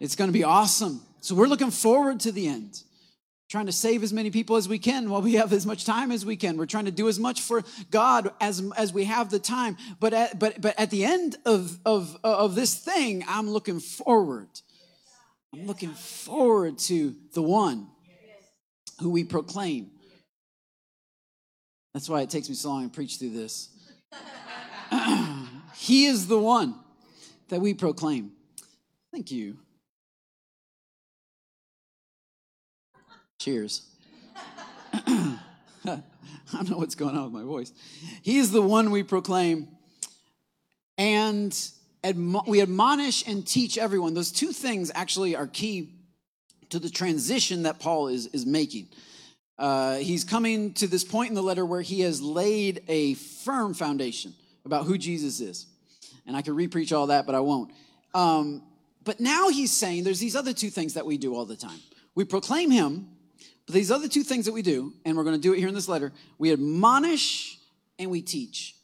It's 0.00 0.16
going 0.16 0.28
to 0.28 0.32
be 0.32 0.44
awesome. 0.44 1.00
So 1.20 1.34
we're 1.34 1.46
looking 1.46 1.70
forward 1.70 2.20
to 2.20 2.32
the 2.32 2.48
end. 2.48 2.82
Trying 3.48 3.66
to 3.66 3.72
save 3.72 4.02
as 4.02 4.12
many 4.12 4.30
people 4.30 4.56
as 4.56 4.68
we 4.68 4.78
can 4.78 5.10
while 5.10 5.22
we 5.22 5.34
have 5.34 5.52
as 5.52 5.64
much 5.64 5.84
time 5.84 6.10
as 6.10 6.26
we 6.26 6.36
can. 6.36 6.56
We're 6.56 6.66
trying 6.66 6.86
to 6.86 6.90
do 6.90 7.08
as 7.08 7.20
much 7.20 7.40
for 7.40 7.62
God 7.90 8.30
as, 8.40 8.62
as 8.76 8.92
we 8.92 9.04
have 9.04 9.30
the 9.30 9.38
time. 9.38 9.76
But 10.00 10.12
at, 10.12 10.38
but, 10.38 10.60
but 10.60 10.78
at 10.78 10.90
the 10.90 11.04
end 11.04 11.36
of, 11.44 11.78
of, 11.84 12.16
of 12.24 12.54
this 12.54 12.74
thing, 12.74 13.24
I'm 13.28 13.48
looking 13.48 13.80
forward. 13.80 14.48
I'm 15.54 15.66
looking 15.66 15.94
forward 15.94 16.78
to 16.78 17.14
the 17.32 17.42
one 17.42 17.88
who 19.00 19.10
we 19.10 19.24
proclaim 19.24 19.90
that's 21.94 22.08
why 22.08 22.22
it 22.22 22.30
takes 22.30 22.48
me 22.48 22.56
so 22.56 22.70
long 22.70 22.90
to 22.90 22.94
preach 22.94 23.18
through 23.18 23.30
this. 23.30 23.68
he 25.76 26.06
is 26.06 26.26
the 26.26 26.38
one 26.38 26.74
that 27.48 27.60
we 27.60 27.72
proclaim. 27.72 28.32
Thank 29.12 29.30
you. 29.30 29.56
Cheers. 33.38 33.82
I 34.92 35.38
don't 36.52 36.70
know 36.70 36.78
what's 36.78 36.96
going 36.96 37.16
on 37.16 37.24
with 37.24 37.32
my 37.32 37.44
voice. 37.44 37.72
He 38.22 38.38
is 38.38 38.50
the 38.50 38.62
one 38.62 38.90
we 38.90 39.04
proclaim, 39.04 39.68
and 40.98 41.56
admo- 42.04 42.46
we 42.46 42.60
admonish 42.60 43.26
and 43.26 43.46
teach 43.46 43.78
everyone. 43.78 44.14
Those 44.14 44.30
two 44.30 44.52
things 44.52 44.92
actually 44.94 45.34
are 45.34 45.46
key 45.46 45.90
to 46.70 46.78
the 46.78 46.90
transition 46.90 47.64
that 47.64 47.80
Paul 47.80 48.08
is, 48.08 48.26
is 48.28 48.46
making. 48.46 48.88
Uh, 49.58 49.96
he's 49.96 50.24
coming 50.24 50.72
to 50.74 50.86
this 50.86 51.04
point 51.04 51.28
in 51.28 51.34
the 51.34 51.42
letter 51.42 51.64
where 51.64 51.82
he 51.82 52.00
has 52.00 52.20
laid 52.20 52.82
a 52.88 53.14
firm 53.14 53.74
foundation 53.74 54.34
about 54.64 54.84
who 54.84 54.98
Jesus 54.98 55.40
is. 55.40 55.66
And 56.26 56.36
I 56.36 56.42
could 56.42 56.54
repreach 56.54 56.96
all 56.96 57.08
that, 57.08 57.26
but 57.26 57.34
I 57.34 57.40
won't. 57.40 57.70
Um, 58.14 58.62
but 59.04 59.20
now 59.20 59.48
he's 59.50 59.72
saying 59.72 60.04
there's 60.04 60.20
these 60.20 60.36
other 60.36 60.52
two 60.52 60.70
things 60.70 60.94
that 60.94 61.06
we 61.06 61.18
do 61.18 61.34
all 61.34 61.44
the 61.44 61.56
time. 61.56 61.78
We 62.14 62.24
proclaim 62.24 62.70
him, 62.70 63.08
but 63.66 63.74
these 63.74 63.90
other 63.90 64.08
two 64.08 64.22
things 64.22 64.46
that 64.46 64.52
we 64.52 64.62
do, 64.62 64.92
and 65.04 65.16
we're 65.16 65.24
going 65.24 65.36
to 65.36 65.42
do 65.42 65.52
it 65.52 65.58
here 65.58 65.68
in 65.68 65.74
this 65.74 65.88
letter, 65.88 66.12
we 66.38 66.52
admonish 66.52 67.58
and 67.98 68.10
we 68.10 68.22
teach. 68.22 68.74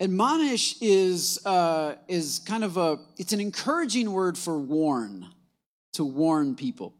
Admonish 0.00 0.80
is 0.80 1.44
uh, 1.44 1.94
is 2.08 2.40
kind 2.46 2.64
of 2.64 2.78
a 2.78 2.98
it's 3.18 3.34
an 3.34 3.40
encouraging 3.40 4.12
word 4.12 4.38
for 4.38 4.58
warn, 4.58 5.26
to 5.92 6.04
warn 6.04 6.56
people. 6.56 6.94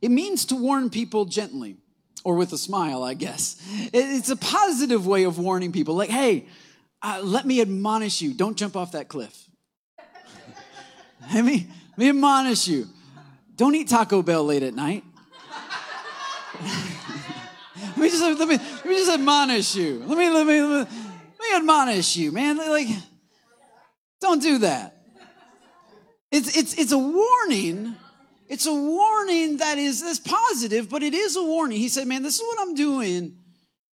It 0.00 0.10
means 0.10 0.44
to 0.46 0.54
warn 0.54 0.88
people 0.88 1.24
gently 1.24 1.76
or 2.22 2.36
with 2.36 2.52
a 2.52 2.58
smile, 2.58 3.02
I 3.02 3.14
guess. 3.14 3.56
It's 3.92 4.30
a 4.30 4.36
positive 4.36 5.06
way 5.06 5.24
of 5.24 5.38
warning 5.38 5.72
people, 5.72 5.94
like, 5.94 6.10
hey, 6.10 6.46
uh, 7.02 7.20
let 7.22 7.46
me 7.46 7.60
admonish 7.60 8.20
you, 8.20 8.32
don't 8.34 8.56
jump 8.56 8.76
off 8.76 8.92
that 8.92 9.08
cliff. 9.08 9.48
let, 11.32 11.44
me, 11.44 11.66
let 11.90 11.98
me 11.98 12.08
admonish 12.08 12.68
you, 12.68 12.86
don't 13.56 13.74
eat 13.74 13.88
Taco 13.88 14.22
Bell 14.22 14.44
late 14.44 14.62
at 14.62 14.74
night. 14.74 15.04
let, 16.62 17.96
me 17.96 18.08
just, 18.08 18.22
let, 18.22 18.48
me, 18.48 18.56
let 18.56 18.86
me 18.86 18.94
just 18.94 19.10
admonish 19.12 19.74
you. 19.76 20.02
Let 20.06 20.18
me, 20.18 20.28
let 20.28 20.46
me, 20.46 20.62
let 20.62 20.90
me, 20.90 21.05
me 21.50 21.56
admonish 21.56 22.16
you, 22.16 22.32
man. 22.32 22.56
Like, 22.56 22.88
don't 24.20 24.42
do 24.42 24.58
that. 24.58 24.96
It's, 26.30 26.56
it's, 26.56 26.74
it's 26.74 26.92
a 26.92 26.98
warning 26.98 27.96
it's 28.48 28.66
a 28.66 28.74
warning 28.74 29.56
that 29.58 29.78
is 29.78 30.02
that's 30.02 30.20
positive, 30.20 30.88
but 30.88 31.02
it 31.02 31.14
is 31.14 31.36
a 31.36 31.42
warning. 31.42 31.78
He 31.78 31.88
said, 31.88 32.06
Man, 32.06 32.22
this 32.22 32.36
is 32.36 32.42
what 32.42 32.60
I'm 32.60 32.74
doing. 32.74 33.38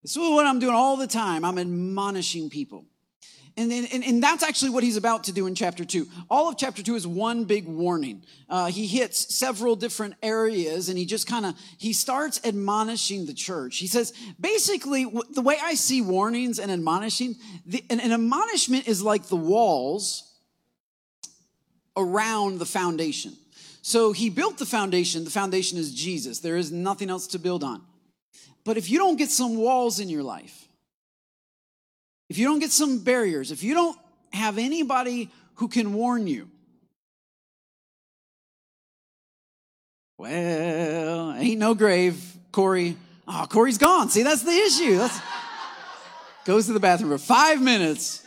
This 0.03 0.11
is 0.11 0.17
what 0.17 0.45
I'm 0.45 0.59
doing 0.59 0.73
all 0.73 0.97
the 0.97 1.07
time. 1.07 1.45
I'm 1.45 1.57
admonishing 1.57 2.49
people. 2.49 2.85
And, 3.57 3.71
and, 3.71 4.03
and 4.03 4.23
that's 4.23 4.43
actually 4.43 4.69
what 4.71 4.81
he's 4.81 4.95
about 4.95 5.25
to 5.25 5.33
do 5.33 5.45
in 5.45 5.55
chapter 5.55 5.83
two. 5.83 6.07
All 6.29 6.47
of 6.47 6.57
chapter 6.57 6.81
two 6.81 6.95
is 6.95 7.05
one 7.05 7.43
big 7.43 7.67
warning. 7.67 8.23
Uh, 8.49 8.67
he 8.67 8.87
hits 8.87 9.35
several 9.35 9.75
different 9.75 10.15
areas 10.23 10.87
and 10.87 10.97
he 10.97 11.05
just 11.05 11.27
kind 11.27 11.45
of, 11.45 11.55
he 11.77 11.91
starts 11.91 12.39
admonishing 12.45 13.25
the 13.25 13.33
church. 13.33 13.77
He 13.77 13.87
says, 13.87 14.13
basically, 14.39 15.05
the 15.31 15.41
way 15.41 15.57
I 15.61 15.73
see 15.73 16.01
warnings 16.01 16.59
and 16.59 16.71
admonishing, 16.71 17.35
the, 17.65 17.83
an, 17.89 17.99
an 17.99 18.13
admonishment 18.13 18.87
is 18.87 19.03
like 19.03 19.27
the 19.27 19.35
walls 19.35 20.33
around 21.97 22.59
the 22.59 22.65
foundation. 22.65 23.35
So 23.81 24.13
he 24.13 24.29
built 24.29 24.59
the 24.59 24.65
foundation. 24.65 25.25
The 25.25 25.29
foundation 25.29 25.77
is 25.77 25.93
Jesus. 25.93 26.39
There 26.39 26.55
is 26.55 26.71
nothing 26.71 27.09
else 27.09 27.27
to 27.27 27.39
build 27.39 27.65
on. 27.65 27.81
But 28.63 28.77
if 28.77 28.89
you 28.89 28.97
don't 28.97 29.17
get 29.17 29.29
some 29.29 29.57
walls 29.57 29.99
in 29.99 30.07
your 30.07 30.23
life, 30.23 30.60
if 32.31 32.37
you 32.37 32.45
don't 32.45 32.59
get 32.59 32.71
some 32.71 32.99
barriers, 32.99 33.51
if 33.51 33.61
you 33.61 33.73
don't 33.73 33.97
have 34.31 34.57
anybody 34.57 35.29
who 35.55 35.67
can 35.67 35.93
warn 35.93 36.27
you, 36.27 36.47
Well, 40.17 41.33
ain't 41.33 41.59
no 41.59 41.73
grave, 41.73 42.23
Corey. 42.51 42.95
Oh, 43.27 43.47
Corey's 43.49 43.79
gone. 43.79 44.07
See, 44.09 44.21
that's 44.21 44.43
the 44.43 44.51
issue. 44.51 44.97
That's 44.99 45.19
goes 46.45 46.67
to 46.67 46.73
the 46.73 46.79
bathroom 46.79 47.11
for 47.11 47.17
five 47.17 47.61
minutes. 47.61 48.25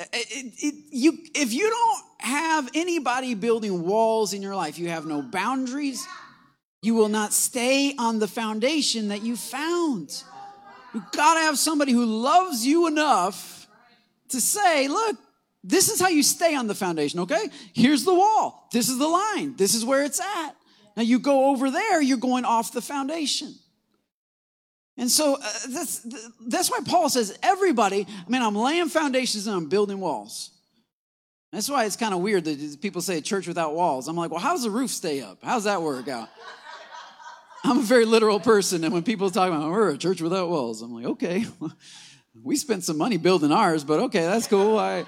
It, 0.00 0.08
it, 0.12 0.54
it, 0.58 0.74
you, 0.90 1.18
if 1.36 1.52
you 1.52 1.70
don't 1.70 2.04
have 2.18 2.68
anybody 2.74 3.34
building 3.34 3.84
walls 3.84 4.32
in 4.32 4.42
your 4.42 4.56
life, 4.56 4.76
you 4.78 4.88
have 4.88 5.06
no 5.06 5.22
boundaries, 5.22 6.04
you 6.82 6.94
will 6.94 7.10
not 7.10 7.32
stay 7.32 7.94
on 7.96 8.18
the 8.18 8.26
foundation 8.26 9.08
that 9.08 9.22
you 9.22 9.36
found. 9.36 10.24
You've 10.96 11.12
got 11.12 11.34
to 11.34 11.40
have 11.40 11.58
somebody 11.58 11.92
who 11.92 12.06
loves 12.06 12.66
you 12.66 12.86
enough 12.86 13.68
to 14.30 14.40
say, 14.40 14.88
look, 14.88 15.18
this 15.62 15.90
is 15.90 16.00
how 16.00 16.08
you 16.08 16.22
stay 16.22 16.54
on 16.54 16.68
the 16.68 16.74
foundation, 16.74 17.20
okay? 17.20 17.50
Here's 17.74 18.04
the 18.04 18.14
wall. 18.14 18.66
This 18.72 18.88
is 18.88 18.96
the 18.96 19.06
line. 19.06 19.56
This 19.56 19.74
is 19.74 19.84
where 19.84 20.04
it's 20.04 20.18
at. 20.18 20.56
Now 20.96 21.02
you 21.02 21.18
go 21.18 21.50
over 21.50 21.70
there, 21.70 22.00
you're 22.00 22.16
going 22.16 22.46
off 22.46 22.72
the 22.72 22.80
foundation. 22.80 23.54
And 24.96 25.10
so 25.10 25.34
uh, 25.34 25.52
that's, 25.68 26.00
that's 26.46 26.70
why 26.70 26.80
Paul 26.86 27.10
says, 27.10 27.38
everybody, 27.42 28.06
I 28.08 28.30
mean, 28.30 28.40
I'm 28.40 28.56
laying 28.56 28.88
foundations 28.88 29.46
and 29.46 29.54
I'm 29.54 29.68
building 29.68 30.00
walls. 30.00 30.50
That's 31.52 31.68
why 31.68 31.84
it's 31.84 31.96
kind 31.96 32.14
of 32.14 32.20
weird 32.20 32.46
that 32.46 32.78
people 32.80 33.02
say 33.02 33.18
a 33.18 33.20
church 33.20 33.46
without 33.46 33.74
walls. 33.74 34.08
I'm 34.08 34.16
like, 34.16 34.30
well, 34.30 34.40
how 34.40 34.52
does 34.52 34.62
the 34.62 34.70
roof 34.70 34.90
stay 34.90 35.20
up? 35.20 35.44
How 35.44 35.56
does 35.56 35.64
that 35.64 35.82
work 35.82 36.08
out? 36.08 36.30
I'm 37.66 37.78
a 37.78 37.82
very 37.82 38.04
literal 38.04 38.38
person, 38.38 38.84
and 38.84 38.92
when 38.92 39.02
people 39.02 39.28
talk 39.28 39.48
about 39.48 39.68
we're 39.68 39.90
a 39.90 39.98
church 39.98 40.22
without 40.22 40.48
walls, 40.48 40.82
I'm 40.82 40.94
like, 40.94 41.04
okay, 41.06 41.46
we 42.42 42.54
spent 42.54 42.84
some 42.84 42.96
money 42.96 43.16
building 43.16 43.50
ours, 43.50 43.82
but 43.82 43.98
okay, 44.00 44.22
that's 44.22 44.46
cool. 44.46 44.78
I, 44.78 45.04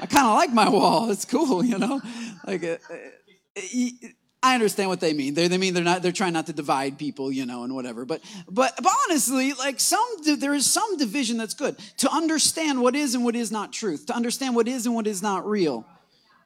I 0.00 0.06
kind 0.06 0.26
of 0.26 0.34
like 0.34 0.52
my 0.52 0.68
wall. 0.68 1.10
It's 1.12 1.24
cool, 1.24 1.64
you 1.64 1.78
know. 1.78 2.00
Like, 2.44 2.64
uh, 2.64 2.78
uh, 2.90 4.08
I 4.42 4.54
understand 4.54 4.88
what 4.88 4.98
they 4.98 5.12
mean. 5.12 5.34
They, 5.34 5.46
they 5.46 5.58
mean 5.58 5.72
they're 5.72 5.84
not. 5.84 6.02
They're 6.02 6.10
trying 6.10 6.32
not 6.32 6.46
to 6.46 6.52
divide 6.52 6.98
people, 6.98 7.30
you 7.30 7.46
know, 7.46 7.62
and 7.62 7.76
whatever. 7.76 8.04
But, 8.04 8.22
but, 8.48 8.74
but 8.82 8.92
honestly, 9.06 9.52
like 9.52 9.78
some, 9.78 10.04
there 10.24 10.54
is 10.54 10.66
some 10.66 10.96
division 10.96 11.36
that's 11.36 11.54
good 11.54 11.78
to 11.98 12.10
understand 12.10 12.80
what 12.80 12.96
is 12.96 13.14
and 13.14 13.24
what 13.24 13.36
is 13.36 13.52
not 13.52 13.72
truth. 13.72 14.06
To 14.06 14.14
understand 14.14 14.56
what 14.56 14.66
is 14.66 14.84
and 14.84 14.96
what 14.96 15.06
is 15.06 15.22
not 15.22 15.46
real. 15.46 15.86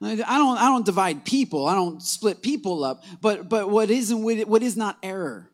I 0.03 0.17
don't. 0.17 0.59
I 0.59 0.67
don't 0.67 0.85
divide 0.85 1.25
people. 1.25 1.67
I 1.67 1.75
don't 1.75 2.03
split 2.03 2.43
people 2.43 2.85
up. 2.85 3.03
But, 3.23 3.49
but 3.49 3.71
what 3.71 3.91
is 3.91 4.11
and 4.11 4.23
what 4.23 4.63
is 4.63 4.77
not 4.77 4.99
error. 5.03 5.51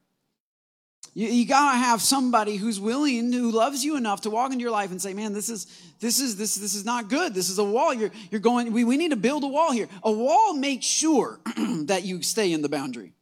You, 1.21 1.29
you 1.29 1.45
gotta 1.45 1.77
have 1.77 2.01
somebody 2.01 2.57
who's 2.57 2.81
willing, 2.81 3.31
who 3.31 3.51
loves 3.51 3.85
you 3.85 3.99
enough 3.99 4.23
to 4.23 4.31
walk 4.31 4.53
into 4.53 4.63
your 4.63 4.71
life 4.71 4.91
and 4.91 5.03
say, 5.03 5.13
"Man, 5.13 5.35
this 5.35 5.51
is 5.51 5.67
this 6.01 6.19
is 6.19 6.37
this 6.37 6.55
this 6.55 6.75
is 6.75 6.87
not 6.87 7.11
good. 7.11 7.35
This 7.35 7.51
is 7.51 7.59
a 7.59 7.65
wall. 7.65 7.93
You're 7.93 8.11
you're 8.31 8.41
going. 8.41 8.73
We, 8.73 8.85
we 8.85 8.97
need 8.97 9.11
to 9.11 9.17
build 9.17 9.45
a 9.45 9.47
wall 9.47 9.71
here. 9.71 9.87
A 10.03 10.11
wall 10.11 10.55
makes 10.55 10.87
sure 10.87 11.39
that 11.85 12.05
you 12.05 12.23
stay 12.23 12.55
in 12.55 12.63
the 12.63 12.71
boundary. 12.71 13.13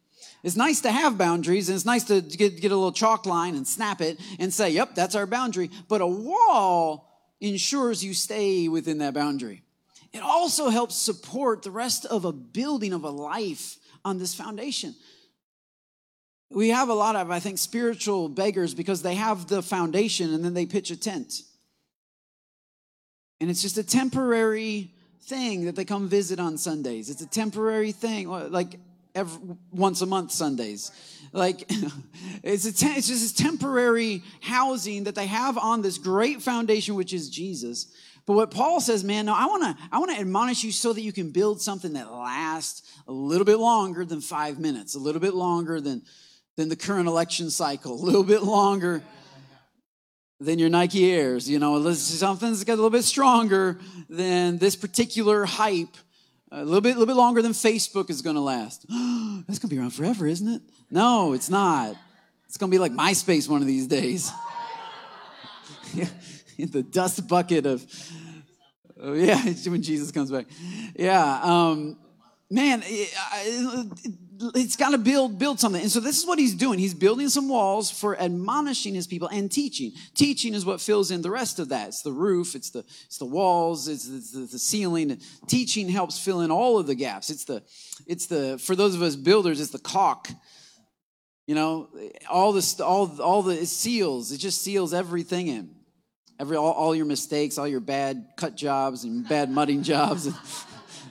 It's 0.45 0.55
nice 0.55 0.81
to 0.83 0.93
have 0.93 1.19
boundaries, 1.19 1.69
and 1.69 1.75
it's 1.75 1.85
nice 1.85 2.05
to 2.05 2.21
get 2.21 2.61
get 2.61 2.71
a 2.71 2.77
little 2.77 2.93
chalk 2.93 3.27
line 3.27 3.57
and 3.57 3.67
snap 3.67 4.01
it 4.01 4.21
and 4.39 4.55
say, 4.55 4.71
"Yep, 4.71 4.95
that's 4.95 5.17
our 5.17 5.27
boundary." 5.27 5.69
But 5.89 6.01
a 6.01 6.07
wall 6.07 7.11
ensures 7.41 8.05
you 8.05 8.15
stay 8.15 8.69
within 8.69 8.99
that 8.99 9.15
boundary. 9.15 9.65
It 10.13 10.23
also 10.23 10.69
helps 10.69 10.95
support 10.95 11.63
the 11.63 11.73
rest 11.73 12.07
of 12.07 12.25
a 12.25 12.31
building 12.31 12.93
of 12.93 13.03
a 13.03 13.11
life 13.11 13.77
on 14.05 14.19
this 14.19 14.37
foundation. 14.37 14.95
We 16.51 16.71
have 16.71 16.89
a 16.89 16.95
lot 16.95 17.17
of, 17.17 17.31
I 17.31 17.41
think, 17.41 17.59
spiritual 17.59 18.29
beggars 18.29 18.75
because 18.75 19.03
they 19.03 19.15
have 19.17 19.49
the 19.49 19.63
foundation 19.63 20.33
and 20.33 20.45
then 20.45 20.55
they 20.55 20.67
pitch 20.67 20.91
a 20.91 20.97
tent. 20.97 21.43
And 23.41 23.51
it's 23.51 23.63
just 23.63 23.79
a 23.79 23.85
temporary 23.85 24.91
thing 25.23 25.67
that 25.67 25.77
they 25.77 25.85
come 25.85 26.09
visit 26.09 26.41
on 26.41 26.57
Sundays. 26.57 27.11
It's 27.11 27.21
a 27.21 27.29
temporary 27.29 27.93
thing, 27.93 28.29
like 28.29 28.81
every, 29.15 29.57
once 29.71 30.01
a 30.01 30.07
month 30.07 30.33
Sundays. 30.33 30.91
Like 31.33 31.65
it's 32.43 32.65
a 32.65 32.73
te- 32.73 32.95
it's 32.95 33.09
just 33.09 33.21
this 33.21 33.33
temporary 33.33 34.23
housing 34.41 35.05
that 35.05 35.15
they 35.15 35.27
have 35.27 35.59
on 35.59 35.83
this 35.83 35.99
great 35.99 36.43
foundation, 36.43 36.95
which 36.95 37.13
is 37.13 37.29
Jesus. 37.29 37.93
But 38.27 38.35
what 38.35 38.51
Paul 38.51 38.81
says, 38.81 39.05
man, 39.05 39.27
no, 39.27 39.35
I 39.35 39.47
want 39.47 39.63
to 39.63 39.85
I 39.93 39.99
want 39.99 40.11
to 40.13 40.21
admonish 40.21 40.65
you 40.65 40.73
so 40.73 40.93
that 40.93 41.01
you 41.01 41.13
can 41.13 41.31
build 41.31 41.61
something 41.61 41.93
that 41.95 42.13
lasts 42.13 42.83
a 43.07 43.13
little 43.13 43.45
bit 43.45 43.59
longer 43.59 44.05
than 44.05 44.21
five 44.21 44.59
minutes, 44.59 44.95
a 44.95 44.99
little 44.99 45.21
bit 45.21 45.35
longer 45.35 45.81
than 45.81 46.03
than 46.59 46.69
the 46.69 46.77
current 46.77 47.07
election 47.07 47.51
cycle, 47.51 47.93
a 47.93 48.03
little 48.05 48.25
bit 48.25 48.43
longer 48.43 49.01
than 50.41 50.59
your 50.59 50.69
Nike 50.69 51.09
Airs. 51.13 51.49
You 51.49 51.61
know, 51.61 51.93
something 51.93 52.49
that's 52.51 52.65
got 52.65 52.73
a 52.73 52.81
little 52.83 52.91
bit 52.91 53.05
stronger 53.05 53.79
than 54.11 54.59
this 54.59 54.75
particular 54.75 55.45
hype. 55.45 55.97
A 56.51 56.65
little 56.65 56.81
bit, 56.81 56.97
a 56.97 56.99
little 56.99 57.07
bit 57.07 57.17
longer 57.17 57.43
than 57.43 57.53
Facebook 57.53 58.11
is 58.11 58.23
going 58.23 58.35
to 58.35 58.43
last. 58.43 58.87
that's 59.47 59.61
going 59.61 59.69
to 59.69 59.75
be 59.77 59.79
around 59.79 59.91
forever, 59.91 60.27
isn't 60.27 60.49
it? 60.49 60.63
No, 60.91 61.33
it's 61.33 61.49
not. 61.49 61.95
It's 62.47 62.57
going 62.57 62.73
to 62.73 62.75
be 62.75 62.81
like 62.81 62.91
MySpace 62.91 63.49
one 63.49 63.61
of 63.61 63.69
these 63.69 63.87
days. 63.87 64.33
In 66.59 66.73
the 66.73 66.83
dust 66.83 67.29
bucket 67.29 67.67
of, 67.67 67.87
oh, 69.01 69.13
yeah, 69.13 69.41
when 69.67 69.83
Jesus 69.83 70.11
comes 70.11 70.33
back. 70.33 70.47
Yeah, 70.97 71.41
um, 71.41 71.99
man, 72.51 72.83
it, 72.85 73.15
it's 74.55 74.77
got 74.77 74.91
to 74.91 74.99
build 74.99 75.39
build 75.39 75.59
something. 75.61 75.83
And 75.83 75.91
so 75.91 76.01
this 76.01 76.19
is 76.19 76.27
what 76.27 76.39
he's 76.39 76.55
doing. 76.55 76.79
He's 76.79 76.95
building 76.95 77.29
some 77.29 77.49
walls 77.49 77.91
for 77.91 78.19
admonishing 78.19 78.95
his 78.95 79.07
people 79.07 79.29
and 79.29 79.51
teaching. 79.51 79.93
Teaching 80.15 80.55
is 80.55 80.65
what 80.65 80.81
fills 80.81 81.11
in 81.11 81.23
the 81.23 81.31
rest 81.31 81.59
of 81.59 81.71
that. 81.71 81.89
It's 81.89 82.03
the 82.03 82.13
roof 82.13 82.55
it's 82.55 82.71
the 82.71 82.81
it's 82.81 83.19
the 83.19 83.27
walls 83.27 83.89
it's, 83.89 84.33
the, 84.33 84.41
the, 84.41 84.59
ceiling. 84.59 85.19
Teaching 85.47 85.89
helps 85.89 86.19
fill 86.19 86.41
in 86.41 86.51
all 86.51 86.79
of 86.79 86.87
the 86.87 86.95
gaps. 86.95 87.31
It's 87.31 87.45
the 87.45 87.63
it's 88.07 88.27
the 88.27 88.59
for 88.59 88.77
those 88.77 88.95
of 88.95 89.03
us 89.03 89.17
builders 89.17 89.61
it's 89.61 89.71
the 89.71 89.79
caulk. 89.79 90.29
You 91.47 91.55
know 91.55 91.89
all 92.31 92.53
this 92.53 92.81
all 92.81 93.21
all 93.21 93.43
the 93.43 93.67
seals. 93.67 94.33
It 94.33 94.39
just 94.39 94.63
seals 94.63 94.95
everything 94.95 95.49
in. 95.49 95.75
Every 96.41 96.57
all, 96.57 96.73
all 96.73 96.95
your 96.95 97.07
mistakes 97.07 97.59
all 97.59 97.67
your 97.67 97.81
bad 97.81 98.29
cut 98.37 98.55
jobs 98.55 99.05
and 99.05 99.29
bad 99.29 99.51
mudding 99.51 99.83
jobs 99.83 100.29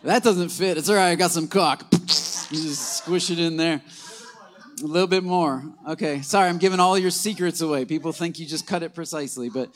that 0.08 0.24
doesn't 0.24 0.50
fit 0.50 0.78
it's 0.78 0.90
all 0.90 0.96
right 0.96 1.12
i 1.12 1.16
got 1.16 1.32
some 1.32 1.48
caulk. 1.48 1.84
just 2.50 2.98
squish 2.98 3.30
it 3.30 3.40
in 3.40 3.58
there. 3.58 3.82
A 4.82 4.86
little 4.86 5.08
bit 5.08 5.24
more. 5.24 5.64
Okay. 5.90 6.22
Sorry, 6.22 6.48
I'm 6.48 6.60
giving 6.60 6.80
all 6.80 6.98
your 6.98 7.10
secrets 7.10 7.62
away. 7.62 7.84
People 7.84 8.12
think 8.12 8.40
you 8.40 8.46
just 8.46 8.68
cut 8.68 8.84
it 8.84 8.94
precisely. 8.94 9.50
But 9.50 9.70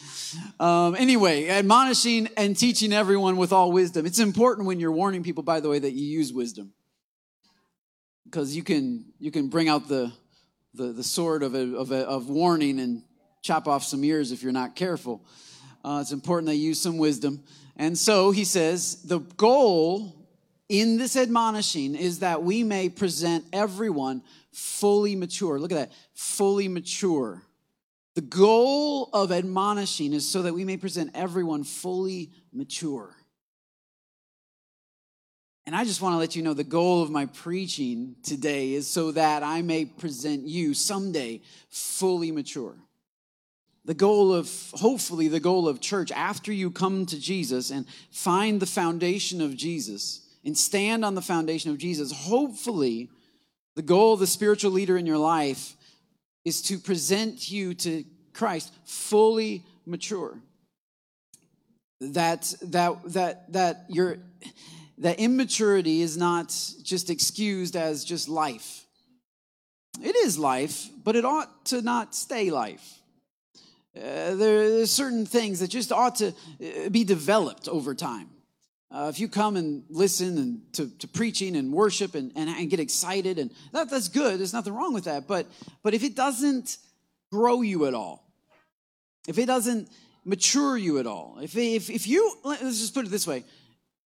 um, 0.60 0.96
anyway, 0.96 1.50
admonishing 1.50 2.30
and 2.38 2.56
teaching 2.56 2.94
everyone 2.94 3.38
with 3.38 3.52
all 3.52 3.72
wisdom. 3.72 4.06
It's 4.06 4.20
important 4.20 4.67
when 4.67 4.80
you're 4.80 4.91
warning 4.91 5.24
people, 5.24 5.44
by 5.44 5.60
the 5.60 5.70
way, 5.70 5.80
that 5.80 5.91
you 5.91 6.06
use 6.06 6.32
wisdom. 6.32 6.72
Because 8.26 8.56
you 8.56 8.63
can 8.63 9.06
you 9.20 9.32
can 9.32 9.50
bring 9.50 9.67
out 9.67 9.88
the 9.88 10.13
the, 10.74 10.94
the 10.94 11.04
sword 11.04 11.44
of, 11.44 11.54
a, 11.54 11.76
of, 11.76 11.91
a, 11.91 12.08
of 12.08 12.30
warning 12.30 12.80
and 12.80 13.04
chop 13.41 13.67
off 13.67 13.84
some 13.84 14.04
ears 14.06 14.32
if 14.32 14.41
you're 14.41 14.54
not 14.54 14.76
careful. 14.76 15.26
Uh, 15.84 16.00
it's 16.02 16.13
important 16.13 16.48
that 16.48 16.56
you 16.56 16.67
use 16.67 16.80
some 16.80 16.98
wisdom. 16.98 17.44
And 17.76 17.98
so 17.98 18.32
he 18.32 18.46
says 18.46 19.02
the 19.02 19.20
goal 19.20 20.20
in 20.71 20.95
this 20.97 21.17
admonishing 21.17 21.95
is 21.95 22.19
that 22.19 22.43
we 22.43 22.63
may 22.63 22.88
present 22.88 23.43
everyone 23.51 24.23
fully 24.53 25.17
mature. 25.17 25.60
Look 25.60 25.73
at 25.73 25.75
that, 25.75 25.91
fully 26.13 26.69
mature. 26.69 27.43
The 28.15 28.21
goal 28.21 29.10
of 29.12 29.34
admonishing 29.34 30.13
is 30.13 30.27
so 30.27 30.43
that 30.43 30.53
we 30.53 30.63
may 30.63 30.77
present 30.77 31.12
everyone 31.13 31.65
fully 31.65 32.31
mature. 32.53 33.13
And 35.65 35.75
I 35.75 35.84
just 35.84 36.01
want 36.01 36.13
to 36.13 36.17
let 36.17 36.38
you 36.38 36.41
know 36.41 36.53
the 36.53 36.63
goal 36.63 37.03
of 37.03 37.10
my 37.10 37.25
preaching 37.25 38.15
today 38.23 38.73
is 38.73 38.88
so 38.88 39.12
that 39.12 39.43
I 39.43 39.62
may 39.62 39.84
present 39.84 40.47
you 40.47 40.73
someday 40.73 41.41
fully 41.67 42.31
mature. 42.31 42.77
The 43.84 43.93
goal 43.93 44.34
of, 44.34 44.49
hopefully, 44.73 45.27
the 45.27 45.41
goal 45.41 45.67
of 45.67 45.81
church 45.81 46.13
after 46.13 46.53
you 46.53 46.71
come 46.71 47.05
to 47.07 47.19
Jesus 47.19 47.71
and 47.71 47.86
find 48.10 48.62
the 48.62 48.65
foundation 48.65 49.41
of 49.41 49.57
Jesus 49.57 50.29
and 50.43 50.58
stand 50.58 51.06
on 51.06 51.15
the 51.15 51.21
foundation 51.21 51.71
of 51.71 51.77
Jesus, 51.77 52.12
hopefully, 52.12 53.10
the 53.75 53.82
goal 53.82 54.13
of 54.13 54.19
the 54.19 54.27
spiritual 54.27 54.71
leader 54.71 54.97
in 54.97 55.06
your 55.06 55.17
life 55.17 55.75
is 56.43 56.62
to 56.63 56.77
present 56.77 57.51
you 57.51 57.73
to 57.75 58.04
Christ 58.34 58.73
fully 58.86 59.63
mature. 59.86 60.38
That 61.99 62.54
that 62.63 63.13
that 63.13 63.54
that 63.54 63.86
your 63.89 64.17
that 64.97 65.19
immaturity 65.19 66.01
is 66.01 66.17
not 66.17 66.47
just 66.84 67.10
excused 67.10 67.75
as 67.75 68.04
just 68.04 68.27
life. 68.27 68.86
It 70.01 70.15
is 70.15 70.39
life, 70.39 70.88
but 71.04 71.15
it 71.15 71.25
ought 71.25 71.65
to 71.65 71.82
not 71.82 72.15
stay 72.15 72.49
life. 72.49 72.99
Uh, 73.95 74.36
there 74.36 74.82
are 74.82 74.86
certain 74.86 75.25
things 75.25 75.60
that 75.60 75.67
just 75.67 75.91
ought 75.91 76.15
to 76.15 76.30
uh, 76.30 76.89
be 76.89 77.04
developed 77.04 77.67
over 77.67 77.93
time. 77.93 78.30
Uh, 78.93 79.08
if 79.10 79.19
you 79.19 79.30
come 79.30 79.56
and 79.56 79.84
listen 79.89 80.38
and 80.38 80.62
to, 80.73 80.89
to 80.99 81.08
preaching 81.08 81.56
and 81.56 81.71
worship 81.71 82.13
and, 82.13 82.34
and, 82.36 82.49
and, 82.49 82.69
get 82.69 82.82
excited 82.82 83.39
and 83.39 83.49
that, 83.71 83.89
that's 83.89 84.10
good. 84.10 84.38
There's 84.38 84.54
nothing 84.54 84.73
wrong 84.73 84.93
with 84.93 85.06
that. 85.06 85.27
But 85.27 85.47
but 85.82 85.93
if 85.93 86.04
it 86.04 86.13
doesn't 86.13 86.77
grow 87.32 87.62
you 87.62 87.86
at 87.86 87.93
all 87.93 88.27
if 89.27 89.38
it 89.38 89.45
doesn't 89.45 89.89
mature 90.25 90.77
you 90.77 90.99
at 90.99 91.08
all 91.08 91.39
if, 91.41 91.56
if, 91.56 91.89
if 91.89 92.08
you 92.08 92.34
let's 92.43 92.80
just 92.80 92.93
put 92.93 93.06
it 93.06 93.10
this 93.10 93.25
way. 93.25 93.43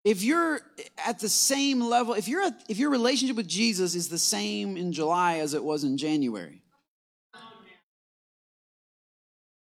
If 0.05 0.23
you're 0.23 0.61
at 1.07 1.19
the 1.19 1.31
same 1.31 1.81
level, 1.81 2.13
if 2.13 2.29
you're 2.29 2.43
at, 2.43 2.63
if 2.69 2.79
your 2.79 2.91
relationship 2.91 3.37
with 3.37 3.49
Jesus 3.49 3.95
is 3.95 4.11
the 4.11 4.19
same 4.19 4.77
in 4.77 4.93
July 4.93 5.39
as 5.39 5.55
it 5.55 5.65
was 5.65 5.83
in 5.83 5.97
January, 5.97 6.61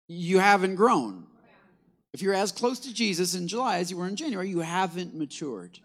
you 0.08 0.40
haven't 0.40 0.76
grown. 0.76 1.28
If 2.14 2.22
you're 2.22 2.34
as 2.34 2.52
close 2.52 2.80
to 2.82 2.94
Jesus 2.94 3.36
in 3.36 3.48
July 3.48 3.78
as 3.78 3.90
you 3.90 3.98
were 3.98 4.08
in 4.08 4.16
January, 4.16 4.50
you 4.50 4.60
haven't 4.60 5.16
matured. 5.16 5.80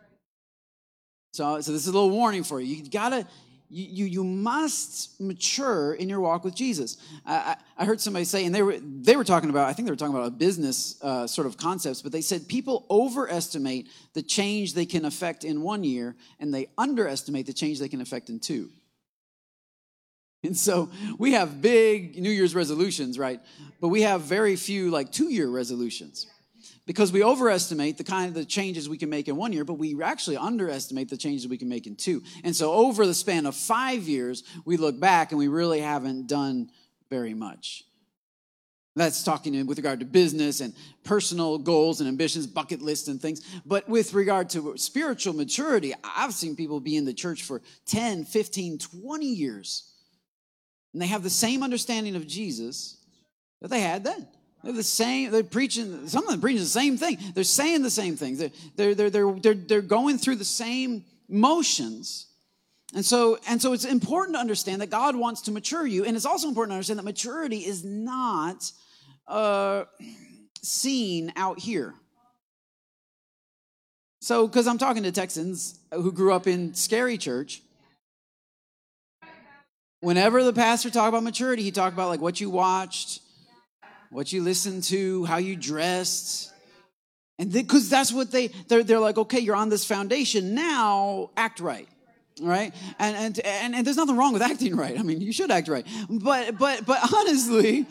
So, 1.32 1.60
so 1.60 1.72
this 1.72 1.82
is 1.82 1.88
a 1.88 1.92
little 1.92 2.10
warning 2.10 2.42
for 2.42 2.60
you. 2.60 2.74
You 2.76 2.90
gotta, 2.90 3.26
you, 3.68 3.84
you, 3.84 4.04
you 4.06 4.24
must 4.24 5.20
mature 5.20 5.94
in 5.94 6.08
your 6.08 6.20
walk 6.20 6.44
with 6.44 6.54
Jesus. 6.54 6.96
I, 7.24 7.56
I, 7.76 7.84
heard 7.84 8.00
somebody 8.00 8.24
say, 8.24 8.44
and 8.44 8.54
they 8.54 8.62
were, 8.62 8.78
they 8.80 9.16
were 9.16 9.24
talking 9.24 9.50
about, 9.50 9.68
I 9.68 9.72
think 9.72 9.86
they 9.86 9.92
were 9.92 9.96
talking 9.96 10.14
about 10.14 10.28
a 10.28 10.30
business 10.32 10.98
uh, 11.02 11.26
sort 11.26 11.46
of 11.46 11.56
concepts, 11.56 12.00
but 12.00 12.10
they 12.10 12.20
said 12.20 12.48
people 12.48 12.86
overestimate 12.90 13.88
the 14.14 14.22
change 14.22 14.74
they 14.74 14.86
can 14.86 15.04
affect 15.04 15.44
in 15.44 15.62
one 15.62 15.84
year, 15.84 16.16
and 16.40 16.54
they 16.54 16.68
underestimate 16.78 17.46
the 17.46 17.52
change 17.52 17.78
they 17.78 17.88
can 17.88 18.00
affect 18.00 18.30
in 18.30 18.40
two. 18.40 18.70
And 20.44 20.56
so 20.56 20.90
we 21.18 21.32
have 21.32 21.60
big 21.60 22.20
New 22.20 22.30
Year's 22.30 22.54
resolutions, 22.54 23.18
right? 23.18 23.40
But 23.80 23.88
we 23.88 24.02
have 24.02 24.20
very 24.22 24.54
few 24.54 24.90
like 24.90 25.10
two 25.10 25.28
year 25.28 25.48
resolutions 25.48 26.26
because 26.86 27.10
we 27.10 27.24
overestimate 27.24 27.98
the 27.98 28.04
kind 28.04 28.28
of 28.28 28.34
the 28.34 28.44
changes 28.44 28.88
we 28.88 28.96
can 28.96 29.10
make 29.10 29.28
in 29.28 29.36
one 29.36 29.52
year, 29.52 29.64
but 29.64 29.74
we 29.74 30.00
actually 30.02 30.36
underestimate 30.36 31.08
the 31.08 31.16
changes 31.16 31.48
we 31.48 31.58
can 31.58 31.68
make 31.68 31.86
in 31.86 31.96
two. 31.96 32.22
And 32.44 32.54
so 32.54 32.72
over 32.72 33.06
the 33.06 33.14
span 33.14 33.44
of 33.44 33.56
five 33.56 34.04
years, 34.04 34.44
we 34.64 34.76
look 34.76 34.98
back 35.00 35.32
and 35.32 35.38
we 35.38 35.48
really 35.48 35.80
haven't 35.80 36.28
done 36.28 36.70
very 37.10 37.34
much. 37.34 37.82
That's 38.94 39.22
talking 39.22 39.66
with 39.66 39.76
regard 39.76 40.00
to 40.00 40.06
business 40.06 40.60
and 40.60 40.72
personal 41.04 41.58
goals 41.58 42.00
and 42.00 42.08
ambitions, 42.08 42.46
bucket 42.46 42.80
lists 42.80 43.08
and 43.08 43.20
things. 43.20 43.42
But 43.66 43.86
with 43.88 44.14
regard 44.14 44.48
to 44.50 44.78
spiritual 44.78 45.34
maturity, 45.34 45.92
I've 46.02 46.32
seen 46.32 46.56
people 46.56 46.80
be 46.80 46.96
in 46.96 47.04
the 47.04 47.12
church 47.12 47.42
for 47.42 47.60
10, 47.84 48.24
15, 48.24 48.78
20 48.78 49.26
years. 49.26 49.92
And 50.96 51.02
they 51.02 51.08
have 51.08 51.22
the 51.22 51.28
same 51.28 51.62
understanding 51.62 52.16
of 52.16 52.26
Jesus 52.26 52.96
that 53.60 53.68
they 53.68 53.80
had 53.80 54.02
then. 54.02 54.26
They're 54.64 54.72
the 54.72 54.82
same. 54.82 55.30
They're 55.30 55.44
preaching. 55.44 56.08
Some 56.08 56.24
of 56.24 56.30
them 56.30 56.40
preaching 56.40 56.60
the 56.60 56.64
same 56.64 56.96
thing. 56.96 57.18
They're 57.34 57.44
saying 57.44 57.82
the 57.82 57.90
same 57.90 58.16
things. 58.16 58.38
They're 58.38 58.50
they're 58.76 58.94
they're 58.94 59.10
they're 59.10 59.34
they're, 59.34 59.54
they're 59.54 59.82
going 59.82 60.16
through 60.16 60.36
the 60.36 60.44
same 60.46 61.04
motions. 61.28 62.28
And 62.94 63.04
so, 63.04 63.38
and 63.46 63.60
so 63.60 63.74
it's 63.74 63.84
important 63.84 64.36
to 64.36 64.40
understand 64.40 64.80
that 64.80 64.88
God 64.88 65.16
wants 65.16 65.42
to 65.42 65.50
mature 65.50 65.86
you. 65.86 66.06
And 66.06 66.16
it's 66.16 66.24
also 66.24 66.48
important 66.48 66.70
to 66.70 66.76
understand 66.76 66.98
that 66.98 67.04
maturity 67.04 67.58
is 67.58 67.84
not 67.84 68.72
uh, 69.28 69.84
seen 70.62 71.30
out 71.36 71.58
here. 71.58 71.92
So, 74.22 74.46
because 74.46 74.66
I'm 74.66 74.78
talking 74.78 75.02
to 75.02 75.12
Texans 75.12 75.78
who 75.92 76.10
grew 76.10 76.32
up 76.32 76.46
in 76.46 76.72
scary 76.72 77.18
church, 77.18 77.60
whenever 80.06 80.44
the 80.44 80.52
pastor 80.52 80.88
talked 80.88 81.08
about 81.08 81.24
maturity, 81.24 81.64
he 81.64 81.72
talked 81.72 81.92
about 81.92 82.08
like 82.08 82.20
what 82.20 82.40
you 82.40 82.48
watched, 82.48 83.20
what 84.10 84.32
you 84.32 84.40
listened 84.40 84.84
to, 84.84 85.24
how 85.24 85.36
you 85.36 85.56
dressed. 85.56 86.52
And 87.40 87.52
because 87.52 87.88
that's 87.88 88.12
what 88.12 88.30
they, 88.30 88.46
they're, 88.68 88.84
they're 88.84 89.00
like, 89.00 89.18
okay, 89.18 89.40
you're 89.40 89.56
on 89.56 89.68
this 89.68 89.84
foundation. 89.84 90.54
Now 90.54 91.30
act 91.36 91.58
right. 91.58 91.88
Right? 92.40 92.72
And, 93.00 93.16
and, 93.16 93.40
and, 93.40 93.74
and 93.74 93.84
there's 93.84 93.96
nothing 93.96 94.16
wrong 94.16 94.32
with 94.32 94.42
acting 94.42 94.76
right. 94.76 94.96
I 94.96 95.02
mean, 95.02 95.20
you 95.20 95.32
should 95.32 95.50
act 95.50 95.66
right. 95.66 95.84
But, 96.08 96.56
but, 96.56 96.86
but 96.86 97.12
honestly, 97.12 97.84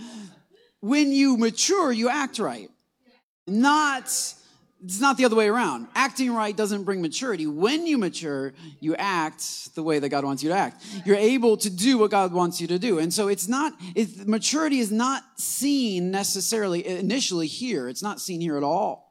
when 0.79 1.11
you 1.11 1.35
mature, 1.35 1.91
you 1.91 2.07
act 2.07 2.39
right. 2.39 2.69
Not 3.45 4.07
it's 4.85 5.01
not 5.01 5.17
the 5.17 5.25
other 5.25 5.35
way 5.35 5.47
around. 5.47 5.87
Acting 5.95 6.31
right 6.33 6.55
doesn't 6.55 6.83
bring 6.83 7.01
maturity. 7.01 7.47
When 7.47 7.87
you 7.87 7.97
mature, 7.97 8.53
you 8.79 8.95
act 8.95 9.73
the 9.75 9.81
way 9.81 9.99
that 9.99 10.09
God 10.09 10.23
wants 10.23 10.43
you 10.43 10.49
to 10.49 10.55
act. 10.55 10.85
You're 11.05 11.15
able 11.15 11.57
to 11.57 11.69
do 11.69 11.97
what 11.97 12.11
God 12.11 12.31
wants 12.33 12.61
you 12.61 12.67
to 12.67 12.77
do. 12.77 12.99
And 12.99 13.13
so 13.13 13.27
it's 13.27 13.47
not, 13.47 13.73
it, 13.95 14.27
maturity 14.27 14.79
is 14.79 14.91
not 14.91 15.23
seen 15.37 16.11
necessarily 16.11 16.85
initially 16.85 17.47
here. 17.47 17.89
It's 17.89 18.03
not 18.03 18.21
seen 18.21 18.41
here 18.41 18.57
at 18.57 18.63
all. 18.63 19.04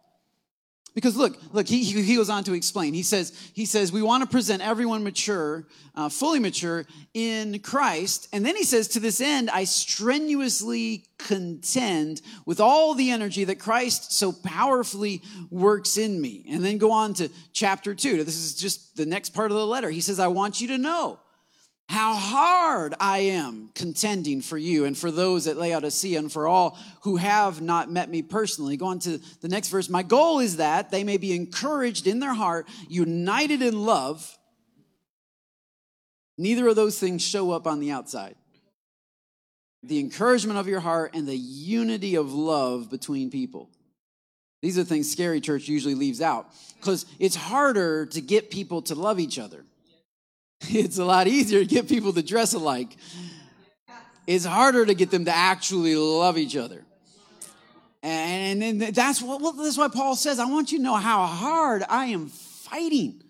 Because 0.94 1.16
look, 1.16 1.36
look, 1.52 1.66
he, 1.66 1.82
he 1.82 2.14
goes 2.14 2.30
on 2.30 2.44
to 2.44 2.52
explain. 2.52 2.94
He 2.94 3.02
says, 3.02 3.32
he 3.52 3.66
says, 3.66 3.90
we 3.90 4.00
want 4.00 4.22
to 4.22 4.28
present 4.28 4.62
everyone 4.62 5.02
mature, 5.02 5.66
uh, 5.96 6.08
fully 6.08 6.38
mature 6.38 6.86
in 7.14 7.58
Christ. 7.58 8.28
And 8.32 8.46
then 8.46 8.54
he 8.54 8.62
says, 8.62 8.86
to 8.88 9.00
this 9.00 9.20
end, 9.20 9.50
I 9.50 9.64
strenuously 9.64 11.04
contend 11.18 12.22
with 12.46 12.60
all 12.60 12.94
the 12.94 13.10
energy 13.10 13.42
that 13.44 13.58
Christ 13.58 14.12
so 14.12 14.30
powerfully 14.30 15.20
works 15.50 15.96
in 15.96 16.20
me. 16.20 16.46
And 16.48 16.64
then 16.64 16.78
go 16.78 16.92
on 16.92 17.14
to 17.14 17.28
chapter 17.52 17.94
two. 17.94 18.22
This 18.22 18.36
is 18.36 18.54
just 18.54 18.96
the 18.96 19.06
next 19.06 19.30
part 19.30 19.50
of 19.50 19.56
the 19.56 19.66
letter. 19.66 19.90
He 19.90 20.00
says, 20.00 20.20
I 20.20 20.28
want 20.28 20.60
you 20.60 20.68
to 20.68 20.78
know 20.78 21.18
how 21.88 22.14
hard 22.14 22.94
I 22.98 23.18
am 23.18 23.70
contending 23.74 24.40
for 24.40 24.56
you 24.56 24.84
and 24.84 24.96
for 24.96 25.10
those 25.10 25.46
at 25.46 25.56
Laodicea 25.56 26.18
and 26.18 26.32
for 26.32 26.48
all 26.48 26.78
who 27.02 27.16
have 27.16 27.60
not 27.60 27.90
met 27.90 28.08
me 28.08 28.22
personally. 28.22 28.76
Go 28.76 28.86
on 28.86 28.98
to 29.00 29.20
the 29.40 29.48
next 29.48 29.68
verse. 29.68 29.88
My 29.88 30.02
goal 30.02 30.40
is 30.40 30.56
that 30.56 30.90
they 30.90 31.04
may 31.04 31.18
be 31.18 31.34
encouraged 31.34 32.06
in 32.06 32.20
their 32.20 32.34
heart, 32.34 32.68
united 32.88 33.60
in 33.60 33.84
love. 33.84 34.38
Neither 36.38 36.66
of 36.68 36.76
those 36.76 36.98
things 36.98 37.22
show 37.22 37.52
up 37.52 37.66
on 37.66 37.80
the 37.80 37.90
outside. 37.90 38.34
The 39.82 40.00
encouragement 40.00 40.58
of 40.58 40.66
your 40.66 40.80
heart 40.80 41.14
and 41.14 41.28
the 41.28 41.36
unity 41.36 42.14
of 42.14 42.32
love 42.32 42.90
between 42.90 43.30
people. 43.30 43.68
These 44.62 44.78
are 44.78 44.84
things 44.84 45.12
Scary 45.12 45.42
Church 45.42 45.68
usually 45.68 45.94
leaves 45.94 46.22
out 46.22 46.48
because 46.80 47.04
it's 47.18 47.36
harder 47.36 48.06
to 48.06 48.22
get 48.22 48.50
people 48.50 48.80
to 48.82 48.94
love 48.94 49.20
each 49.20 49.38
other. 49.38 49.66
It's 50.68 50.98
a 50.98 51.04
lot 51.04 51.26
easier 51.26 51.60
to 51.60 51.66
get 51.66 51.88
people 51.88 52.12
to 52.12 52.22
dress 52.22 52.54
alike. 52.54 52.96
It's 54.26 54.44
harder 54.44 54.86
to 54.86 54.94
get 54.94 55.10
them 55.10 55.26
to 55.26 55.34
actually 55.34 55.94
love 55.96 56.38
each 56.38 56.56
other. 56.56 56.84
And, 58.02 58.62
and 58.62 58.80
that's 58.80 59.22
what 59.22 59.40
well, 59.40 59.52
that's 59.52 59.78
why 59.78 59.88
Paul 59.88 60.16
says, 60.16 60.38
I 60.38 60.46
want 60.46 60.72
you 60.72 60.78
to 60.78 60.84
know 60.84 60.94
how 60.94 61.26
hard 61.26 61.84
I 61.88 62.06
am 62.06 62.28
fighting. 62.28 63.22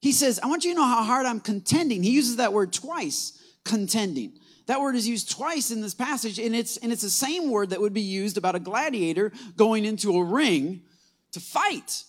He 0.00 0.12
says, 0.12 0.38
I 0.42 0.46
want 0.46 0.64
you 0.64 0.72
to 0.72 0.76
know 0.76 0.86
how 0.86 1.02
hard 1.02 1.26
I'm 1.26 1.40
contending. 1.40 2.02
He 2.02 2.10
uses 2.10 2.36
that 2.36 2.52
word 2.52 2.72
twice, 2.72 3.40
contending. 3.64 4.32
That 4.66 4.80
word 4.80 4.96
is 4.96 5.06
used 5.06 5.30
twice 5.30 5.70
in 5.70 5.80
this 5.80 5.94
passage, 5.94 6.38
and 6.40 6.54
it's 6.54 6.76
and 6.78 6.92
it's 6.92 7.02
the 7.02 7.10
same 7.10 7.50
word 7.50 7.70
that 7.70 7.80
would 7.80 7.94
be 7.94 8.00
used 8.00 8.36
about 8.36 8.56
a 8.56 8.60
gladiator 8.60 9.32
going 9.56 9.84
into 9.84 10.16
a 10.16 10.24
ring 10.24 10.82
to 11.32 11.40
fight 11.40 12.02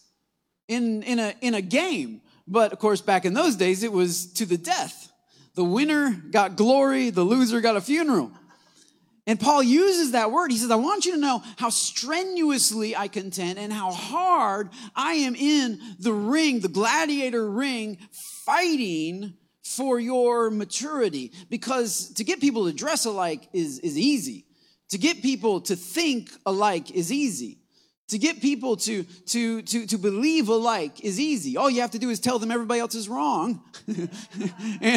in, 0.67 1.03
in 1.03 1.19
a 1.19 1.35
in 1.41 1.53
a 1.53 1.61
game. 1.61 2.21
But 2.47 2.71
of 2.71 2.79
course, 2.79 3.01
back 3.01 3.25
in 3.25 3.33
those 3.33 3.55
days, 3.55 3.83
it 3.83 3.91
was 3.91 4.31
to 4.33 4.45
the 4.45 4.57
death. 4.57 5.11
The 5.55 5.63
winner 5.63 6.11
got 6.11 6.55
glory, 6.55 7.09
the 7.09 7.23
loser 7.23 7.61
got 7.61 7.75
a 7.75 7.81
funeral. 7.81 8.31
And 9.25 9.37
Paul 9.37 9.61
uses 9.61 10.11
that 10.11 10.31
word. 10.31 10.51
He 10.51 10.57
says, 10.57 10.71
I 10.71 10.75
want 10.75 11.05
you 11.05 11.11
to 11.11 11.17
know 11.17 11.43
how 11.57 11.69
strenuously 11.69 12.95
I 12.95 13.09
contend 13.09 13.59
and 13.59 13.73
how 13.73 13.91
hard 13.91 14.69
I 14.95 15.15
am 15.15 15.35
in 15.35 15.81
the 15.99 16.13
ring, 16.13 16.61
the 16.61 16.69
gladiator 16.69 17.49
ring, 17.49 17.97
fighting 18.11 19.33
for 19.63 19.99
your 19.99 20.49
maturity. 20.49 21.33
Because 21.49 22.13
to 22.13 22.23
get 22.23 22.39
people 22.39 22.67
to 22.67 22.73
dress 22.73 23.03
alike 23.03 23.49
is, 23.51 23.79
is 23.79 23.97
easy. 23.97 24.45
To 24.91 24.97
get 24.97 25.21
people 25.21 25.59
to 25.61 25.75
think 25.75 26.31
alike 26.45 26.91
is 26.91 27.11
easy. 27.11 27.59
To 28.09 28.17
get 28.17 28.39
people 28.39 28.77
to, 28.77 29.03
to, 29.03 29.61
to, 29.63 29.85
to 29.85 29.97
believe 29.97 30.47
alike 30.47 31.03
is 31.03 31.19
easy. 31.19 31.57
All 31.57 31.69
you 31.69 31.81
have 31.81 31.91
to 31.91 31.99
do 31.99 32.09
is 32.09 32.21
tell 32.21 32.39
them 32.39 32.51
everybody 32.51 32.79
else 32.79 32.95
is 32.95 33.09
wrong. 33.09 33.61
and 33.87 34.09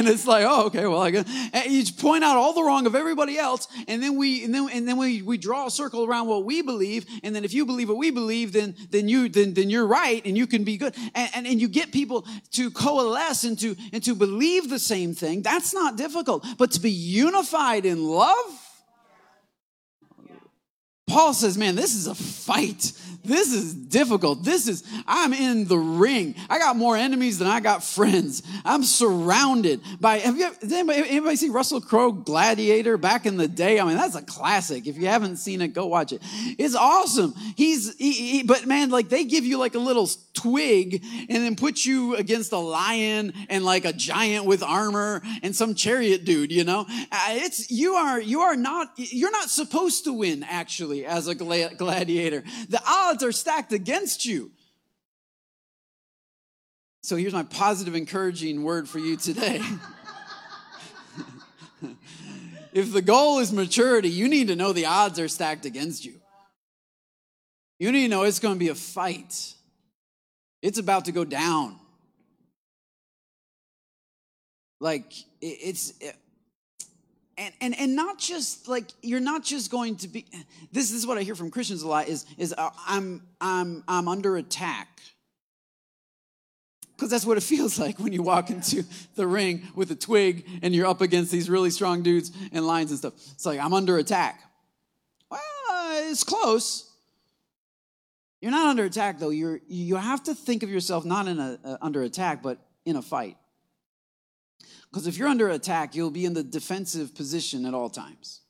it's 0.07 0.29
like, 0.29 0.45
oh, 0.47 0.67
okay, 0.67 0.87
well, 0.87 1.03
I 1.03 1.11
guess. 1.11 1.25
And 1.53 1.73
you 1.73 1.83
point 1.93 2.23
out 2.23 2.37
all 2.37 2.53
the 2.53 2.63
wrong 2.63 2.87
of 2.87 2.95
everybody 2.95 3.37
else, 3.37 3.67
and 3.89 4.01
then 4.01 4.17
we, 4.17 4.45
and 4.45 4.55
then, 4.55 4.69
and 4.73 4.87
then 4.87 4.97
we, 4.97 5.23
we 5.23 5.39
draw 5.39 5.67
a 5.67 5.71
circle 5.73 6.05
around 6.05 6.29
what 6.29 6.45
we 6.45 6.63
believe, 6.63 7.05
and 7.25 7.35
then 7.35 7.45
if 7.45 7.53
you 7.53 7.67
believe 7.67 7.89
what 7.89 7.99
we 7.99 8.13
believe, 8.13 8.53
then, 8.53 8.77
then 8.91 9.09
you, 9.09 9.29
then, 9.29 9.55
then 9.55 9.71
you're 9.71 9.89
right, 9.89 10.25
and 10.25 10.39
you 10.39 10.47
can 10.47 10.63
be 10.63 10.77
good. 10.77 10.95
And, 11.17 11.31
and, 11.35 11.47
and 11.49 11.61
you 11.61 11.67
get 11.67 11.91
people 11.91 12.25
to 12.53 12.71
coalesce 12.71 13.43
and 13.43 13.59
to, 13.59 13.75
and 13.93 14.05
to 14.05 14.15
believe 14.15 14.71
the 14.71 14.79
same 14.79 15.15
thing. 15.15 15.43
That's 15.43 15.75
not 15.75 15.97
difficult. 15.97 16.47
But 16.59 16.71
to 16.73 16.81
be 16.81 16.93
unified 16.93 17.87
in 17.87 18.05
love, 18.05 18.70
Paul 21.11 21.35
says, 21.35 21.59
man, 21.59 21.75
this 21.75 21.95
is 21.95 22.07
a 22.07 22.15
fight. 22.15 22.93
This 23.23 23.53
is 23.53 23.75
difficult. 23.75 24.45
This 24.45 24.67
is, 24.67 24.83
I'm 25.07 25.35
in 25.35 25.67
the 25.67 25.77
ring. 25.77 26.37
I 26.49 26.59
got 26.59 26.77
more 26.77 26.97
enemies 26.97 27.39
than 27.39 27.49
I 27.49 27.61
got 27.61 27.85
friends. 27.85 28.43
I'm 28.65 28.83
surrounded 28.83 29.83
by, 30.01 30.19
have 30.21 30.39
you, 30.39 30.51
anybody, 30.63 31.01
anybody 31.01 31.37
see 31.37 31.51
Russell 31.51 31.83
Crowe 31.83 32.13
Gladiator 32.13 32.97
back 32.97 33.27
in 33.27 33.37
the 33.37 33.49
day? 33.49 33.79
I 33.79 33.85
mean, 33.85 33.97
that's 33.97 34.15
a 34.15 34.23
classic. 34.23 34.87
If 34.87 34.97
you 34.97 35.09
haven't 35.09 35.37
seen 35.37 35.61
it, 35.61 35.75
go 35.75 35.87
watch 35.87 36.13
it. 36.13 36.23
It's 36.59 36.75
awesome. 36.75 37.35
He's, 37.57 37.95
he, 37.97 38.13
he, 38.13 38.43
but 38.43 38.67
man, 38.67 38.89
like 38.89 39.11
they 39.11 39.25
give 39.25 39.45
you 39.45 39.59
like 39.59 39.75
a 39.75 39.79
little 39.81 40.09
twig 40.33 41.05
and 41.29 41.45
then 41.45 41.57
put 41.57 41.85
you 41.85 42.17
against 42.17 42.53
a 42.53 42.59
lion 42.59 43.35
and 43.51 43.65
like 43.65 43.85
a 43.85 43.93
giant 43.93 44.47
with 44.47 44.63
armor 44.63 45.21
and 45.43 45.55
some 45.55 45.75
chariot 45.75 46.25
dude, 46.25 46.53
you 46.53 46.65
know? 46.65 46.87
Uh, 46.89 47.27
it's, 47.33 47.71
you 47.71 47.95
are, 47.95 48.19
you 48.19 48.41
are 48.41 48.57
not, 48.57 48.93
you're 48.97 49.31
not 49.31 49.51
supposed 49.51 50.05
to 50.05 50.13
win 50.15 50.43
actually 50.43 51.00
as 51.07 51.27
a 51.29 51.35
gladiator. 51.35 52.43
The 52.69 52.81
odds 52.87 53.23
are 53.23 53.33
stacked 53.33 53.73
against 53.73 54.25
you. 54.25 54.51
So 57.03 57.17
here's 57.17 57.33
my 57.33 57.43
positive, 57.45 57.95
encouraging 57.95 58.63
word 58.63 58.89
for 58.89 58.99
you 58.99 59.17
today. 59.17 59.63
if 62.73 62.93
the 62.93 63.03
goal 63.03 63.39
is 63.39 63.53
maturity, 63.53 64.11
you 64.11 64.29
need 64.29 64.49
to 64.49 64.57
know 64.57 64.73
the 64.73 64.87
odds 64.87 65.19
are 65.19 65.29
stacked 65.29 65.65
against 65.65 66.05
you. 66.05 66.21
You 67.79 67.91
need 67.93 68.03
to 68.03 68.09
know 68.09 68.25
it's 68.25 68.39
going 68.39 68.55
to 68.55 68.59
be 68.59 68.69
a 68.69 68.75
fight, 68.75 69.55
it's 70.63 70.79
about 70.79 71.07
to 71.07 71.13
go 71.13 71.25
down. 71.25 71.77
Like, 74.79 75.13
it's. 75.41 75.93
And, 77.41 77.55
and, 77.61 77.79
and 77.81 77.97
not 77.97 78.19
just 78.19 78.69
like 78.69 78.85
you're 79.03 79.19
not 79.19 79.43
just 79.43 79.71
going 79.71 79.97
to 79.97 80.09
be 80.09 80.27
this 80.73 80.93
is 80.93 81.07
what 81.07 81.19
i 81.19 81.23
hear 81.23 81.35
from 81.35 81.51
christians 81.51 81.83
a 81.83 81.89
lot 81.89 82.07
is 82.07 82.27
is 82.39 82.55
uh, 82.57 82.71
i'm 82.87 83.23
i'm 83.41 83.83
i'm 83.89 84.07
under 84.07 84.37
attack 84.37 85.01
because 87.01 87.11
that's 87.11 87.25
what 87.25 87.39
it 87.39 87.43
feels 87.55 87.79
like 87.79 87.99
when 87.99 88.13
you 88.13 88.23
walk 88.23 88.51
into 88.51 88.85
the 89.15 89.27
ring 89.27 89.67
with 89.75 89.91
a 89.91 89.95
twig 89.95 90.47
and 90.63 90.75
you're 90.75 90.87
up 90.87 91.01
against 91.01 91.33
these 91.33 91.49
really 91.49 91.71
strong 91.71 92.03
dudes 92.03 92.31
and 92.53 92.67
lions 92.67 92.91
and 92.91 92.99
stuff. 92.99 93.15
It's 93.33 93.47
like, 93.47 93.59
I'm 93.59 93.73
under 93.73 93.97
attack. 93.97 94.43
Well, 95.31 95.41
it's 96.11 96.25
close. 96.25 96.91
You're 98.43 98.51
not 98.51 98.69
under 98.69 98.85
attack, 98.85 99.19
though. 99.19 99.31
You're, 99.31 99.61
you 99.67 99.97
have 99.97 100.23
to 100.25 100.35
think 100.35 100.63
of 100.63 100.69
yourself 100.71 101.05
not 101.05 101.27
in 101.27 101.39
a, 101.39 101.59
uh, 101.65 101.77
under 101.81 102.03
attack, 102.03 102.43
but 102.43 102.59
in 102.85 102.97
a 102.97 103.03
fight. 103.03 103.37
Because 104.91 105.07
if 105.07 105.17
you're 105.17 105.29
under 105.29 105.49
attack, 105.49 105.95
you'll 105.95 106.11
be 106.11 106.25
in 106.25 106.35
the 106.35 106.43
defensive 106.43 107.15
position 107.15 107.65
at 107.65 107.75
all 107.75 107.89
times. 107.89 108.41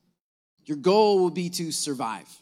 Your 0.65 0.77
goal 0.77 1.19
will 1.21 1.31
be 1.31 1.51
to 1.51 1.73
survive. 1.73 2.29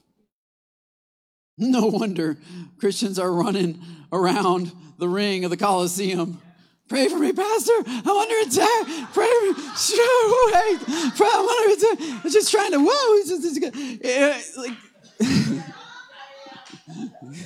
No 1.61 1.87
wonder 1.87 2.39
Christians 2.79 3.19
are 3.19 3.33
running 3.33 3.83
around 4.13 4.71
the 4.97 5.09
ring 5.09 5.43
of 5.45 5.51
the 5.51 5.57
Colosseum. 5.57 6.41
Pray 6.89 7.09
for 7.09 7.19
me, 7.19 7.33
Pastor. 7.33 7.73
I'm 7.85 8.17
under 8.17 8.49
attack. 8.49 8.87
Pray 9.13 9.27
for 9.27 9.47
me. 9.47 9.55
Sure, 9.77 10.53
wait. 10.55 10.79
I'm 11.21 11.49
under 11.49 11.73
attack. 11.75 12.25
I'm 12.25 12.31
just 12.31 12.53
trying 12.53 12.71
to, 12.71 12.79
whoa. 12.79 13.15
It's 13.19 13.29
just, 13.29 13.45
it's, 13.45 14.05
eh, 14.05 14.41
like, 14.57 14.73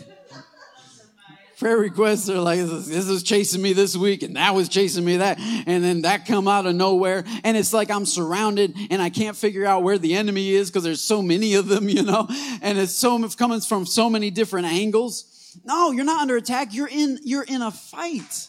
prayer 1.63 1.79
requests 1.79 2.29
are 2.29 2.41
like 2.41 2.59
this 2.59 3.09
was 3.09 3.23
chasing 3.23 3.63
me 3.63 3.73
this 3.73 3.97
week 3.97 4.25
and 4.25 4.35
that 4.35 4.53
was 4.53 4.69
chasing 4.69 5.05
me 5.05 5.19
that 5.19 5.39
and 5.39 5.85
then 5.85 6.03
that 6.03 6.27
come 6.27 6.49
out 6.49 6.67
of 6.67 6.75
nowhere 6.75 7.23
and 7.45 7.57
it's 7.57 7.73
like 7.73 7.89
i'm 7.89 8.05
surrounded 8.05 8.75
and 8.91 9.01
i 9.01 9.09
can't 9.09 9.37
figure 9.37 9.65
out 9.65 9.85
where 9.85 9.97
the 9.97 10.13
enemy 10.15 10.51
is 10.51 10.71
because 10.71 10.83
there's 10.83 11.01
so 11.01 11.23
many 11.23 11.55
of 11.55 11.69
them 11.69 11.89
you 11.89 12.03
know 12.03 12.27
and 12.63 12.79
it's 12.79 12.91
so 12.91 13.23
it's 13.23 13.37
coming 13.37 13.61
from 13.61 13.87
so 13.87 14.11
many 14.11 14.29
different 14.29 14.67
angles. 14.67 15.57
No 15.65 15.93
you're 15.93 16.05
not 16.05 16.23
under 16.23 16.37
attack. 16.37 16.75
You're 16.75 16.89
in 16.89 17.21
you're 17.23 17.45
in 17.45 17.63
a 17.63 17.71
fight. 17.71 18.49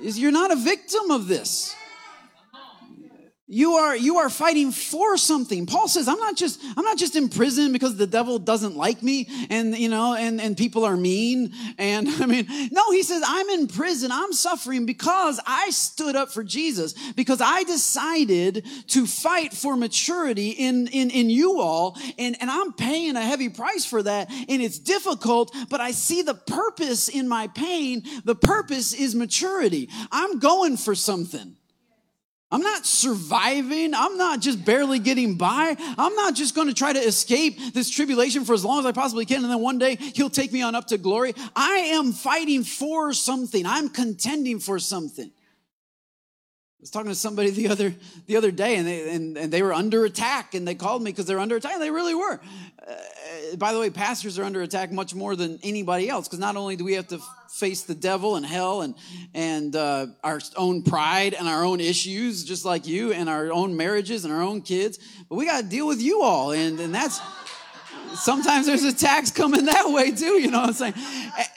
You're 0.00 0.32
not 0.32 0.50
a 0.50 0.56
victim 0.56 1.10
of 1.10 1.28
this 1.28 1.74
you 3.50 3.72
are 3.76 3.96
you 3.96 4.18
are 4.18 4.28
fighting 4.28 4.70
for 4.72 5.16
something. 5.16 5.64
Paul 5.64 5.88
says 5.88 6.06
i'm 6.06 6.18
not 6.18 6.36
just 6.36 6.60
i'm 6.76 6.84
not 6.84 6.98
just 6.98 7.16
in 7.16 7.30
prison 7.30 7.72
because 7.72 7.96
the 7.96 8.06
devil 8.06 8.38
doesn't 8.38 8.76
like 8.76 9.02
me 9.02 9.26
and 9.48 9.76
you 9.76 9.88
know 9.88 10.14
and 10.14 10.38
and 10.38 10.54
people 10.54 10.84
are 10.84 10.96
mean. 10.96 11.54
And 11.78 12.08
i 12.20 12.26
mean 12.26 12.46
no 12.70 12.90
he 12.92 13.02
says 13.02 13.22
i'm 13.26 13.48
in 13.48 13.66
prison. 13.66 14.12
I'm 14.12 14.34
suffering 14.34 14.84
because 14.84 15.40
i 15.46 15.70
stood 15.70 16.14
up 16.14 16.30
for 16.30 16.44
jesus 16.44 16.92
because 17.12 17.40
i 17.40 17.64
decided 17.64 18.66
to 18.88 19.06
fight 19.06 19.54
for 19.54 19.76
maturity 19.76 20.50
in 20.50 20.86
in 20.88 21.10
in 21.10 21.30
you 21.30 21.60
all. 21.60 21.96
And 22.18 22.36
and 22.40 22.50
i'm 22.50 22.74
paying 22.74 23.16
a 23.16 23.22
heavy 23.22 23.48
price 23.48 23.86
for 23.86 24.02
that. 24.02 24.30
And 24.30 24.60
it's 24.60 24.78
difficult 24.78 25.54
but 25.70 25.80
i 25.80 25.92
see 25.92 26.20
the 26.20 26.34
purpose 26.34 27.08
in 27.08 27.26
my 27.26 27.46
pain. 27.48 28.02
The 28.24 28.34
purpose 28.34 28.92
is 28.92 29.14
maturity. 29.14 29.88
I'm 30.12 30.38
going 30.38 30.76
for 30.76 30.94
something 30.94 31.56
I'm 32.50 32.62
not 32.62 32.86
surviving. 32.86 33.92
I'm 33.92 34.16
not 34.16 34.40
just 34.40 34.64
barely 34.64 34.98
getting 34.98 35.36
by. 35.36 35.76
I'm 35.98 36.14
not 36.14 36.34
just 36.34 36.54
going 36.54 36.68
to 36.68 36.74
try 36.74 36.94
to 36.94 36.98
escape 36.98 37.74
this 37.74 37.90
tribulation 37.90 38.46
for 38.46 38.54
as 38.54 38.64
long 38.64 38.80
as 38.80 38.86
I 38.86 38.92
possibly 38.92 39.26
can. 39.26 39.42
And 39.42 39.52
then 39.52 39.60
one 39.60 39.78
day 39.78 39.96
he'll 39.96 40.30
take 40.30 40.50
me 40.50 40.62
on 40.62 40.74
up 40.74 40.86
to 40.86 40.98
glory. 40.98 41.34
I 41.54 41.76
am 41.92 42.12
fighting 42.12 42.64
for 42.64 43.12
something. 43.12 43.66
I'm 43.66 43.90
contending 43.90 44.60
for 44.60 44.78
something. 44.78 45.26
I 45.26 46.80
was 46.80 46.90
talking 46.90 47.10
to 47.10 47.14
somebody 47.16 47.50
the 47.50 47.68
other 47.68 47.92
the 48.26 48.36
other 48.36 48.52
day, 48.52 48.76
and 48.76 48.86
they 48.86 49.14
and, 49.14 49.36
and 49.36 49.52
they 49.52 49.62
were 49.62 49.74
under 49.74 50.04
attack, 50.04 50.54
and 50.54 50.66
they 50.66 50.76
called 50.76 51.02
me 51.02 51.10
because 51.10 51.26
they're 51.26 51.40
under 51.40 51.56
attack. 51.56 51.72
And 51.72 51.82
they 51.82 51.90
really 51.90 52.14
were. 52.14 52.40
Uh, 52.88 53.56
by 53.58 53.72
the 53.72 53.80
way, 53.80 53.90
pastors 53.90 54.38
are 54.38 54.44
under 54.44 54.62
attack 54.62 54.92
much 54.92 55.12
more 55.12 55.34
than 55.34 55.58
anybody 55.64 56.08
else 56.08 56.28
because 56.28 56.38
not 56.38 56.54
only 56.54 56.76
do 56.76 56.84
we 56.84 56.92
have 56.94 57.08
to 57.08 57.20
face 57.50 57.82
the 57.82 57.94
devil 57.94 58.36
and 58.36 58.44
hell 58.44 58.82
and 58.82 58.94
and 59.34 59.74
uh, 59.74 60.06
our 60.22 60.40
own 60.56 60.82
pride 60.82 61.34
and 61.34 61.48
our 61.48 61.64
own 61.64 61.80
issues, 61.80 62.44
just 62.44 62.64
like 62.64 62.86
you, 62.86 63.12
and 63.12 63.28
our 63.28 63.52
own 63.52 63.76
marriages 63.76 64.24
and 64.24 64.32
our 64.32 64.42
own 64.42 64.62
kids, 64.62 64.98
but 65.28 65.36
we 65.36 65.46
got 65.46 65.62
to 65.62 65.68
deal 65.68 65.86
with 65.86 66.00
you 66.00 66.22
all, 66.22 66.52
and 66.52 66.78
and 66.80 66.94
that's 66.94 67.20
sometimes 68.14 68.66
there's 68.66 68.84
attacks 68.84 69.30
coming 69.30 69.66
that 69.66 69.90
way 69.90 70.10
too 70.10 70.40
you 70.40 70.50
know 70.50 70.60
what 70.60 70.70
i'm 70.70 70.74
saying 70.74 70.94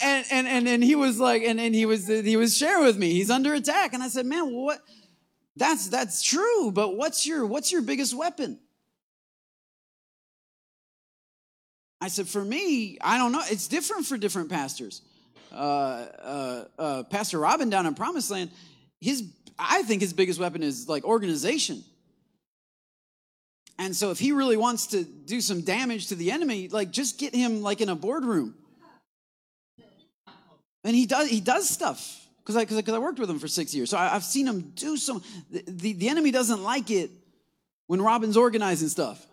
and 0.02 0.26
and 0.30 0.48
and, 0.50 0.68
and 0.68 0.84
he 0.84 0.96
was 0.96 1.18
like 1.18 1.44
and, 1.44 1.62
and 1.62 1.74
he 1.74 1.86
was 1.86 2.08
he 2.08 2.36
was 2.36 2.58
sharing 2.58 2.84
with 2.84 2.98
me 2.98 3.14
he's 3.14 3.30
under 3.30 3.54
attack 3.54 3.94
and 3.94 4.04
i 4.04 4.10
said 4.10 4.26
man 4.26 4.54
what 4.54 4.82
that's 5.56 5.90
that's 5.90 6.22
true, 6.22 6.72
but 6.72 6.96
what's 6.96 7.28
your 7.28 7.46
what's 7.46 7.72
your 7.72 7.82
biggest 7.82 8.14
weapon? 8.14 8.60
I 12.04 12.08
said, 12.08 12.28
for 12.28 12.44
me, 12.44 12.98
I 13.00 13.20
don't 13.20 13.32
know. 13.32 13.44
It's 13.46 13.68
different 13.68 14.08
for 14.08 14.18
different 14.18 14.50
pastors. 14.50 15.04
Uh, 15.52 15.56
uh, 15.56 16.66
uh, 16.80 17.04
Pastor 17.04 17.40
Robin 17.40 17.70
down 17.70 17.86
in 17.86 17.94
Promised 17.96 18.32
Land, 18.32 18.52
his 19.00 19.24
I 19.58 19.84
think 19.84 20.02
his 20.02 20.14
biggest 20.14 20.40
weapon 20.40 20.64
is 20.64 20.88
like 20.88 21.04
organization. 21.04 21.84
And 23.78 23.96
so 23.96 24.12
if 24.12 24.20
he 24.20 24.32
really 24.32 24.58
wants 24.58 24.88
to 24.88 25.04
do 25.04 25.42
some 25.42 25.62
damage 25.62 26.08
to 26.08 26.16
the 26.16 26.32
enemy, 26.32 26.68
like 26.68 26.92
just 26.92 27.18
get 27.18 27.34
him 27.34 27.62
like 27.62 27.82
in 27.82 27.90
a 27.90 27.96
boardroom. 27.96 28.56
And 30.84 30.96
he 30.96 31.06
does 31.06 31.30
he 31.30 31.42
does 31.42 31.70
stuff 31.70 32.28
because 32.40 32.56
I, 32.56 32.66
cause 32.66 32.78
I, 32.78 32.96
I, 32.96 33.00
worked 33.00 33.20
with 33.20 33.30
him 33.30 33.40
for 33.40 33.48
six 33.48 33.74
years. 33.74 33.92
So 33.92 33.98
I, 33.98 34.08
have 34.10 34.24
seen 34.24 34.48
him 34.48 34.72
do 34.76 34.98
some. 34.98 35.24
The, 35.52 35.64
the, 35.68 35.94
the 35.94 36.10
enemy 36.10 36.32
doesn't 36.32 36.64
like 36.64 36.90
it 36.90 37.12
when 37.88 38.02
Robin's 38.02 38.38
organizing 38.38 38.88
stuff. 38.88 39.26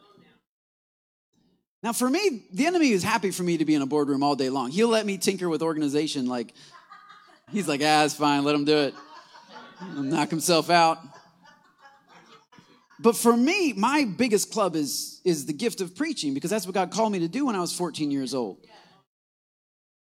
Now, 1.82 1.92
for 1.92 2.10
me, 2.10 2.42
the 2.52 2.66
enemy 2.66 2.90
is 2.90 3.04
happy 3.04 3.30
for 3.30 3.44
me 3.44 3.58
to 3.58 3.64
be 3.64 3.74
in 3.74 3.82
a 3.82 3.86
boardroom 3.86 4.22
all 4.22 4.34
day 4.34 4.50
long. 4.50 4.70
He'll 4.70 4.88
let 4.88 5.06
me 5.06 5.16
tinker 5.16 5.48
with 5.48 5.62
organization. 5.62 6.26
Like, 6.26 6.52
he's 7.52 7.68
like, 7.68 7.80
ah, 7.84 8.04
it's 8.04 8.14
fine, 8.14 8.44
let 8.44 8.54
him 8.54 8.64
do 8.64 8.76
it. 8.78 8.94
He'll 9.94 10.02
knock 10.02 10.30
himself 10.30 10.70
out. 10.70 10.98
But 13.00 13.16
for 13.16 13.36
me, 13.36 13.72
my 13.74 14.04
biggest 14.04 14.50
club 14.50 14.74
is, 14.74 15.20
is 15.24 15.46
the 15.46 15.52
gift 15.52 15.80
of 15.80 15.94
preaching 15.94 16.34
because 16.34 16.50
that's 16.50 16.66
what 16.66 16.74
God 16.74 16.90
called 16.90 17.12
me 17.12 17.20
to 17.20 17.28
do 17.28 17.46
when 17.46 17.54
I 17.54 17.60
was 17.60 17.72
14 17.72 18.10
years 18.10 18.34
old. 18.34 18.58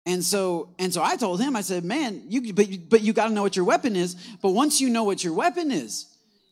And 0.05 0.23
so, 0.23 0.73
and 0.79 0.93
so 0.93 1.03
I 1.03 1.17
told 1.17 1.41
him, 1.41 1.57
I 1.57 1.61
said, 1.61 1.83
man, 1.83 2.23
you, 2.29 2.53
but, 2.53 2.67
but 2.87 3.01
you 3.01 3.11
got 3.11 3.27
to 3.27 3.33
know 3.33 3.41
what 3.41 3.57
your 3.57 3.65
weapon 3.65 3.97
is. 3.97 4.15
But 4.41 4.51
once 4.51 4.79
you 4.79 4.89
know 4.89 5.03
what 5.03 5.21
your 5.21 5.33
weapon 5.33 5.69
is, 5.69 6.05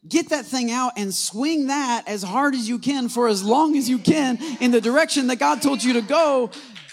get 0.08 0.30
that 0.30 0.46
thing 0.46 0.72
out 0.72 0.94
and 0.98 1.14
swing 1.14 1.68
that 1.68 2.04
as 2.08 2.24
hard 2.24 2.54
as 2.54 2.68
you 2.68 2.80
can 2.80 3.10
for 3.10 3.28
as 3.28 3.44
long 3.44 3.78
as 3.78 3.90
you 3.90 3.98
can 3.98 4.38
in 4.60 4.72
the 4.72 4.82
direction 4.82 5.28
that 5.28 5.38
God 5.38 5.62
told 5.62 5.84
you 5.84 5.94
to 5.94 6.02
go 6.02 6.52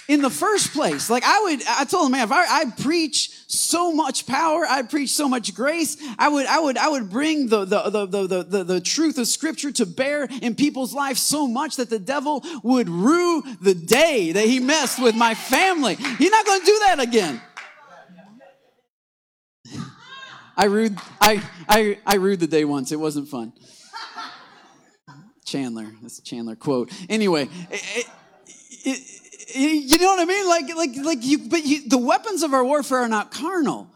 in 0.08 0.20
the 0.20 0.30
first 0.30 0.72
place. 0.72 1.08
Like 1.08 1.24
I 1.24 1.40
would, 1.42 1.62
I 1.68 1.84
told 1.84 2.06
him, 2.06 2.12
man, 2.12 2.24
if 2.24 2.32
I, 2.32 2.60
I 2.60 2.64
preach 2.82 3.30
so 3.46 3.92
much 3.92 4.26
power, 4.26 4.64
I 4.68 4.82
preach 4.82 5.10
so 5.10 5.28
much 5.28 5.54
grace, 5.54 5.96
I 6.18 6.28
would, 6.28 6.46
I 6.46 6.60
would, 6.60 6.76
I 6.76 6.88
would 6.88 7.10
bring 7.10 7.48
the, 7.48 7.64
the, 7.64 7.90
the, 7.90 8.06
the, 8.06 8.42
the, 8.42 8.64
the 8.64 8.80
truth 8.80 9.18
of 9.18 9.26
scripture 9.26 9.72
to 9.72 9.86
bear 9.86 10.28
in 10.40 10.54
people's 10.54 10.94
lives 10.94 11.20
so 11.20 11.46
much 11.46 11.76
that 11.76 11.90
the 11.90 11.98
devil 11.98 12.42
would 12.62 12.88
rue 12.88 13.42
the 13.60 13.74
day 13.74 14.32
that 14.32 14.44
he 14.44 14.58
messed 14.58 15.00
with 15.00 15.14
my 15.14 15.34
family. 15.34 15.94
He's 15.94 16.30
not 16.30 16.46
going 16.46 16.60
to 16.60 16.66
do 16.66 16.80
that 16.86 17.00
again. 17.00 17.40
I 20.56 20.66
rued, 20.66 20.96
I, 21.20 21.42
I, 21.68 21.98
I 22.06 22.16
rued 22.16 22.40
the 22.40 22.46
day 22.46 22.64
once. 22.64 22.92
It 22.92 23.00
wasn't 23.00 23.28
fun. 23.28 23.52
Chandler, 25.44 25.86
that's 26.00 26.18
a 26.18 26.22
Chandler 26.22 26.56
quote. 26.56 26.90
Anyway, 27.08 27.48
it, 27.70 28.06
it, 28.84 28.98
you 29.54 29.98
know 29.98 30.06
what 30.06 30.20
I 30.20 30.24
mean? 30.24 30.48
Like, 30.48 30.74
like, 30.76 31.04
like 31.04 31.18
you, 31.24 31.48
but 31.48 31.64
you, 31.64 31.88
the 31.88 31.98
weapons 31.98 32.42
of 32.42 32.54
our 32.54 32.64
warfare 32.64 32.98
are 32.98 33.08
not 33.08 33.30
carnal. 33.30 33.88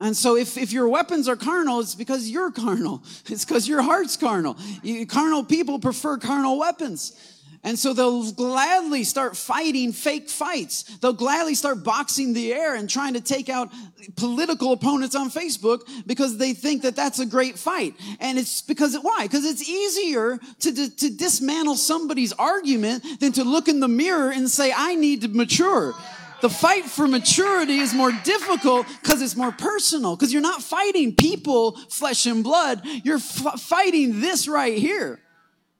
And 0.00 0.16
so 0.16 0.36
if, 0.36 0.58
if 0.58 0.72
your 0.72 0.88
weapons 0.88 1.28
are 1.28 1.36
carnal, 1.36 1.80
it's 1.80 1.94
because 1.94 2.28
you're 2.28 2.50
carnal. 2.50 3.02
It's 3.30 3.44
because 3.44 3.66
your 3.66 3.82
heart's 3.82 4.16
carnal. 4.16 4.56
You, 4.82 5.06
carnal 5.06 5.44
people 5.44 5.78
prefer 5.78 6.18
carnal 6.18 6.58
weapons. 6.58 7.33
And 7.64 7.78
so 7.78 7.94
they'll 7.94 8.30
gladly 8.32 9.04
start 9.04 9.36
fighting 9.36 9.92
fake 9.92 10.28
fights. 10.28 10.82
They'll 10.98 11.14
gladly 11.14 11.54
start 11.54 11.82
boxing 11.82 12.34
the 12.34 12.52
air 12.52 12.74
and 12.74 12.88
trying 12.88 13.14
to 13.14 13.22
take 13.22 13.48
out 13.48 13.72
political 14.16 14.72
opponents 14.72 15.16
on 15.16 15.30
Facebook 15.30 15.80
because 16.06 16.36
they 16.36 16.52
think 16.52 16.82
that 16.82 16.94
that's 16.94 17.20
a 17.20 17.26
great 17.26 17.58
fight. 17.58 17.94
And 18.20 18.38
it's 18.38 18.60
because, 18.60 18.94
why? 18.96 19.20
Because 19.22 19.46
it's 19.46 19.66
easier 19.66 20.38
to, 20.60 20.90
to 20.90 21.10
dismantle 21.10 21.76
somebody's 21.76 22.34
argument 22.34 23.02
than 23.20 23.32
to 23.32 23.44
look 23.44 23.66
in 23.66 23.80
the 23.80 23.88
mirror 23.88 24.30
and 24.30 24.48
say, 24.50 24.70
I 24.76 24.94
need 24.94 25.22
to 25.22 25.28
mature. 25.28 25.94
The 26.42 26.50
fight 26.50 26.84
for 26.84 27.08
maturity 27.08 27.78
is 27.78 27.94
more 27.94 28.12
difficult 28.24 28.86
because 29.00 29.22
it's 29.22 29.36
more 29.36 29.52
personal, 29.52 30.14
because 30.14 30.30
you're 30.30 30.42
not 30.42 30.62
fighting 30.62 31.14
people, 31.14 31.78
flesh 31.88 32.26
and 32.26 32.44
blood. 32.44 32.82
You're 32.84 33.16
f- 33.16 33.58
fighting 33.58 34.20
this 34.20 34.46
right 34.46 34.76
here. 34.76 35.18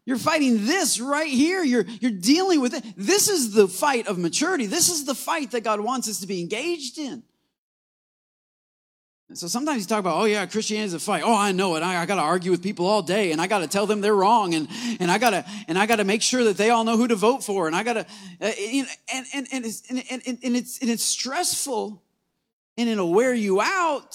You're 0.07 0.19
fighting 0.19 0.67
this 0.67 1.01
right 1.01 1.31
here. 1.31 1.63
You're, 1.63 1.85
you're 2.01 2.11
dealing 2.11 2.61
with 2.61 2.75
it. 2.75 2.85
This 2.97 3.29
is 3.29 3.55
the 3.55 3.67
fight 3.69 4.07
of 4.07 4.19
maturity. 4.19 4.67
This 4.67 4.91
is 4.91 5.07
the 5.07 5.15
fight 5.15 5.53
that 5.53 5.65
God 5.65 5.81
wants 5.81 6.09
us 6.09 6.21
to 6.21 6.27
be 6.27 6.41
engaged 6.41 6.99
in. 6.99 7.23
And 9.31 9.39
so 9.39 9.47
sometimes 9.47 9.81
you 9.81 9.89
talk 9.89 10.01
about, 10.01 10.21
oh 10.21 10.27
yeah, 10.27 10.45
Christianity 10.45 10.87
is 10.87 10.95
a 10.95 10.99
fight. 10.99 11.23
Oh, 11.25 11.35
I 11.35 11.53
know 11.53 11.77
it. 11.77 11.83
I, 11.83 12.03
I 12.03 12.07
got 12.07 12.17
to 12.17 12.21
argue 12.21 12.51
with 12.51 12.63
people 12.63 12.87
all 12.87 13.01
day, 13.01 13.33
and 13.33 13.41
I 13.41 13.47
got 13.47 13.61
to 13.61 13.67
tell 13.67 13.87
them 13.87 14.03
they're 14.03 14.15
wrong, 14.15 14.55
and 14.55 14.69
and 15.01 15.11
I 15.11 15.17
got 15.17 15.31
to 15.31 15.45
and 15.67 15.79
I 15.79 15.87
got 15.87 15.97
to 15.97 16.05
make 16.05 16.21
sure 16.21 16.45
that 16.45 16.59
they 16.59 16.69
all 16.69 16.85
know 16.85 16.99
who 16.99 17.09
to 17.09 17.17
vote 17.17 17.43
for, 17.43 17.67
and 17.67 17.75
I 17.75 17.83
got 17.83 17.95
to, 17.95 18.01
uh, 18.01 18.53
and 19.13 19.27
and 19.35 19.47
and 19.51 19.65
it's 19.65 19.83
and, 19.91 20.05
and, 20.11 20.23
and 20.27 20.57
it's 20.57 20.79
and 20.79 20.91
it's 20.91 21.03
stressful, 21.03 22.03
and 22.77 22.89
it'll 22.89 23.13
wear 23.15 23.33
you 23.33 23.63
out, 23.63 24.15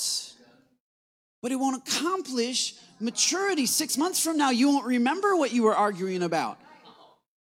but 1.41 1.51
it 1.51 1.55
won't 1.55 1.85
accomplish 1.85 2.75
maturity. 2.99 3.65
Six 3.65 3.97
months 3.97 4.23
from 4.23 4.37
now, 4.37 4.49
you 4.49 4.69
won't 4.69 4.85
remember 4.85 5.35
what 5.35 5.51
you 5.51 5.63
were 5.63 5.75
arguing 5.75 6.23
about 6.23 6.59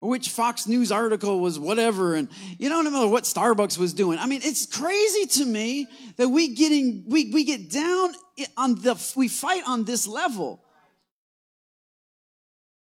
which 0.00 0.28
Fox 0.28 0.66
News 0.66 0.92
article 0.92 1.40
was 1.40 1.59
whatever, 1.59 2.14
and 2.14 2.28
you 2.59 2.68
don't 2.68 2.84
know 2.84 3.09
what 3.09 3.24
Starbucks 3.24 3.78
was 3.78 3.92
doing. 3.92 4.18
I 4.18 4.26
mean, 4.26 4.40
it's 4.44 4.66
crazy 4.66 5.26
to 5.26 5.44
me 5.44 5.86
that 6.16 6.28
we 6.28 6.54
getting 6.54 7.04
we 7.07 7.30
we 7.32 7.44
get 7.44 7.70
down 7.70 8.14
on 8.57 8.76
the 8.76 9.12
we 9.16 9.28
fight 9.28 9.62
on 9.66 9.84
this 9.84 10.07
level. 10.07 10.62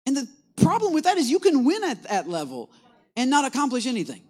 And 0.06 0.16
the 0.16 0.28
problem 0.56 0.94
with 0.94 1.04
that 1.04 1.16
is 1.16 1.30
you 1.30 1.38
can 1.38 1.64
win 1.64 1.84
at 1.84 2.04
that 2.04 2.28
level 2.28 2.70
and 3.16 3.30
not 3.30 3.44
accomplish 3.44 3.86
anything. 3.86 4.22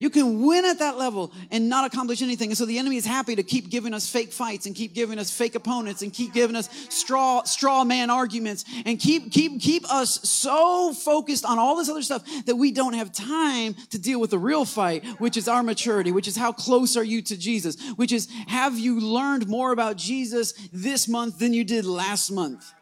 You 0.00 0.08
can 0.08 0.40
win 0.40 0.64
at 0.64 0.78
that 0.78 0.96
level 0.96 1.30
and 1.50 1.68
not 1.68 1.84
accomplish 1.84 2.22
anything. 2.22 2.48
And 2.48 2.56
so 2.56 2.64
the 2.64 2.78
enemy 2.78 2.96
is 2.96 3.04
happy 3.04 3.36
to 3.36 3.42
keep 3.42 3.68
giving 3.68 3.92
us 3.92 4.08
fake 4.08 4.32
fights 4.32 4.64
and 4.64 4.74
keep 4.74 4.94
giving 4.94 5.18
us 5.18 5.30
fake 5.30 5.54
opponents 5.54 6.00
and 6.00 6.10
keep 6.10 6.32
giving 6.32 6.56
us 6.56 6.70
straw, 6.88 7.42
straw 7.42 7.84
man 7.84 8.08
arguments 8.08 8.64
and 8.86 8.98
keep, 8.98 9.30
keep, 9.30 9.60
keep 9.60 9.84
us 9.92 10.26
so 10.26 10.94
focused 10.94 11.44
on 11.44 11.58
all 11.58 11.76
this 11.76 11.90
other 11.90 12.00
stuff 12.00 12.24
that 12.46 12.56
we 12.56 12.72
don't 12.72 12.94
have 12.94 13.12
time 13.12 13.74
to 13.90 13.98
deal 13.98 14.18
with 14.18 14.30
the 14.30 14.38
real 14.38 14.64
fight, 14.64 15.04
which 15.20 15.36
is 15.36 15.48
our 15.48 15.62
maturity, 15.62 16.12
which 16.12 16.26
is 16.26 16.36
how 16.36 16.50
close 16.50 16.96
are 16.96 17.04
you 17.04 17.20
to 17.20 17.36
Jesus, 17.36 17.76
which 17.96 18.10
is 18.10 18.26
have 18.46 18.78
you 18.78 19.00
learned 19.00 19.48
more 19.48 19.70
about 19.70 19.98
Jesus 19.98 20.52
this 20.72 21.08
month 21.08 21.38
than 21.38 21.52
you 21.52 21.62
did 21.62 21.84
last 21.84 22.30
month? 22.30 22.72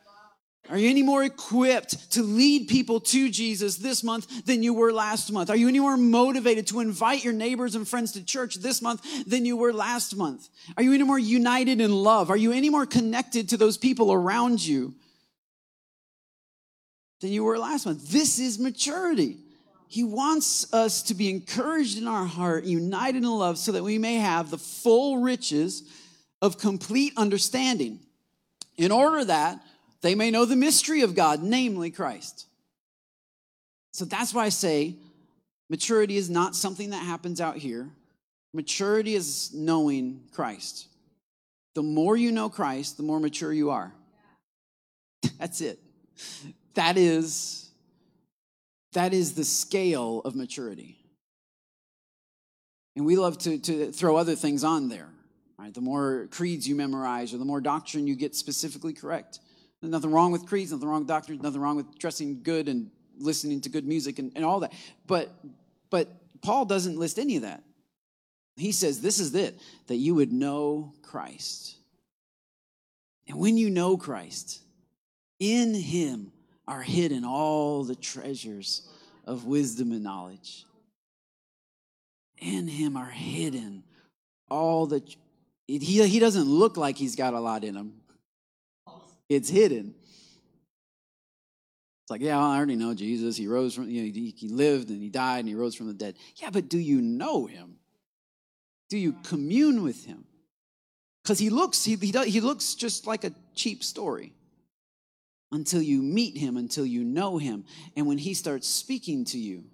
Are 0.70 0.76
you 0.76 0.90
any 0.90 1.02
more 1.02 1.24
equipped 1.24 2.12
to 2.12 2.22
lead 2.22 2.68
people 2.68 3.00
to 3.00 3.30
Jesus 3.30 3.76
this 3.76 4.04
month 4.04 4.44
than 4.44 4.62
you 4.62 4.74
were 4.74 4.92
last 4.92 5.32
month? 5.32 5.48
Are 5.48 5.56
you 5.56 5.66
any 5.66 5.80
more 5.80 5.96
motivated 5.96 6.66
to 6.68 6.80
invite 6.80 7.24
your 7.24 7.32
neighbors 7.32 7.74
and 7.74 7.88
friends 7.88 8.12
to 8.12 8.24
church 8.24 8.56
this 8.56 8.82
month 8.82 9.24
than 9.24 9.46
you 9.46 9.56
were 9.56 9.72
last 9.72 10.14
month? 10.14 10.48
Are 10.76 10.82
you 10.82 10.92
any 10.92 11.04
more 11.04 11.18
united 11.18 11.80
in 11.80 11.90
love? 11.90 12.28
Are 12.28 12.36
you 12.36 12.52
any 12.52 12.68
more 12.68 12.84
connected 12.84 13.48
to 13.50 13.56
those 13.56 13.78
people 13.78 14.12
around 14.12 14.64
you 14.64 14.94
than 17.20 17.32
you 17.32 17.44
were 17.44 17.58
last 17.58 17.86
month? 17.86 18.10
This 18.10 18.38
is 18.38 18.58
maturity. 18.58 19.38
He 19.88 20.04
wants 20.04 20.70
us 20.74 21.02
to 21.04 21.14
be 21.14 21.30
encouraged 21.30 21.96
in 21.96 22.06
our 22.06 22.26
heart, 22.26 22.64
united 22.64 23.22
in 23.22 23.30
love, 23.30 23.56
so 23.56 23.72
that 23.72 23.82
we 23.82 23.96
may 23.96 24.16
have 24.16 24.50
the 24.50 24.58
full 24.58 25.22
riches 25.22 25.82
of 26.42 26.58
complete 26.58 27.14
understanding. 27.16 28.00
In 28.76 28.92
order 28.92 29.24
that 29.24 29.62
they 30.03 30.14
may 30.14 30.30
know 30.30 30.44
the 30.44 30.57
mystery 30.57 31.03
of 31.03 31.14
God, 31.14 31.42
namely 31.42 31.90
Christ. 31.90 32.46
So 33.92 34.05
that's 34.05 34.32
why 34.32 34.44
I 34.44 34.49
say 34.51 34.96
maturity 35.68 36.16
is 36.16 36.30
not 36.30 36.55
something 36.55 36.90
that 36.90 37.05
happens 37.05 37.40
out 37.40 37.57
here. 37.57 37.90
Maturity 38.55 39.14
is 39.14 39.53
knowing 39.53 40.22
Christ. 40.32 40.86
The 41.74 41.82
more 41.82 42.16
you 42.16 42.32
know 42.32 42.49
Christ, 42.49 42.96
the 42.96 43.03
more 43.03 43.20
mature 43.20 43.53
you 43.53 43.70
are. 43.70 43.92
That's 45.38 45.61
it. 45.61 45.78
That 46.74 46.96
is 46.96 47.70
that 48.92 49.12
is 49.12 49.34
the 49.34 49.44
scale 49.44 50.22
of 50.24 50.34
maturity. 50.34 50.96
And 52.96 53.05
we 53.05 53.16
love 53.16 53.38
to, 53.38 53.59
to 53.59 53.92
throw 53.92 54.16
other 54.16 54.34
things 54.34 54.64
on 54.64 54.88
there. 54.88 55.09
Right? 55.59 55.72
The 55.72 55.80
more 55.80 56.26
creeds 56.30 56.66
you 56.66 56.74
memorize 56.74 57.34
or 57.34 57.38
the 57.38 57.44
more 57.44 57.61
doctrine 57.61 58.07
you 58.07 58.16
get 58.16 58.34
specifically 58.34 58.92
correct. 58.92 59.40
There's 59.81 59.91
nothing 59.91 60.11
wrong 60.11 60.33
with 60.33 60.47
creeds, 60.47 60.72
nothing 60.72 60.89
wrong 60.89 61.01
with 61.01 61.09
doctrines, 61.09 61.43
nothing 61.43 61.61
wrong 61.61 61.76
with 61.76 61.99
dressing 61.99 62.43
good 62.43 62.68
and 62.68 62.91
listening 63.16 63.61
to 63.62 63.68
good 63.68 63.87
music 63.87 64.18
and, 64.18 64.33
and 64.35 64.45
all 64.45 64.61
that. 64.61 64.72
But 65.07 65.33
but 65.91 66.09
Paul 66.43 66.64
doesn't 66.64 66.99
list 66.99 67.18
any 67.18 67.37
of 67.37 67.43
that. 67.43 67.62
He 68.57 68.72
says, 68.72 69.01
This 69.01 69.18
is 69.18 69.35
it, 69.35 69.59
that 69.87 69.97
you 69.97 70.14
would 70.16 70.33
know 70.33 70.93
Christ. 71.03 71.76
And 73.26 73.39
when 73.39 73.57
you 73.57 73.70
know 73.70 73.97
Christ, 73.97 74.61
in 75.39 75.74
him 75.74 76.33
are 76.66 76.83
hidden 76.83 77.24
all 77.24 77.85
the 77.85 77.95
treasures 77.95 78.89
of 79.24 79.45
wisdom 79.45 79.93
and 79.93 80.03
knowledge. 80.03 80.64
In 82.39 82.66
him 82.66 82.97
are 82.97 83.11
hidden 83.11 83.85
all 84.51 84.87
the. 84.87 85.03
He, 85.66 85.79
he 85.79 86.18
doesn't 86.18 86.49
look 86.49 86.76
like 86.76 86.97
he's 86.97 87.16
got 87.16 87.35
a 87.35 87.41
lot 87.41 87.64
in 87.64 87.74
him. 87.74 87.93
It's 89.29 89.49
hidden. 89.49 89.95
It's 92.03 92.11
like, 92.11 92.22
yeah, 92.22 92.39
I 92.39 92.57
already 92.57 92.76
know 92.76 92.95
Jesus. 92.95 93.37
He 93.37 93.47
rose 93.47 93.74
from, 93.74 93.91
you 93.91 94.03
know, 94.03 94.11
he, 94.12 94.35
he 94.37 94.49
lived 94.49 94.89
and 94.89 95.03
he 95.03 95.11
died 95.11 95.41
and 95.41 95.49
he 95.49 95.55
rose 95.55 95.74
from 95.74 95.89
the 95.89 95.93
dead. 95.93 96.16
Yeah, 96.37 96.49
but 96.51 96.68
do 96.68 96.79
you 96.79 97.03
know 97.03 97.45
him? 97.47 97.76
Do 98.89 98.97
you 98.97 99.12
commune 99.24 99.83
with 99.83 100.07
him? 100.07 100.24
Because 101.22 101.39
he 101.39 101.51
looks, 101.51 101.85
he, 101.85 101.97
he, 101.97 102.11
does, 102.11 102.26
he 102.26 102.41
looks 102.41 102.74
just 102.74 103.07
like 103.07 103.24
a 103.24 103.33
cheap 103.55 103.85
story 103.85 104.33
until 105.53 105.83
you 105.83 106.01
meet 106.01 106.39
him, 106.39 106.57
until 106.57 106.87
you 106.87 107.05
know 107.05 107.37
him. 107.37 107.66
And 107.95 108.07
when 108.07 108.16
he 108.16 108.33
starts 108.33 108.66
speaking 108.66 109.26
to 109.26 109.39
you, 109.39 109.64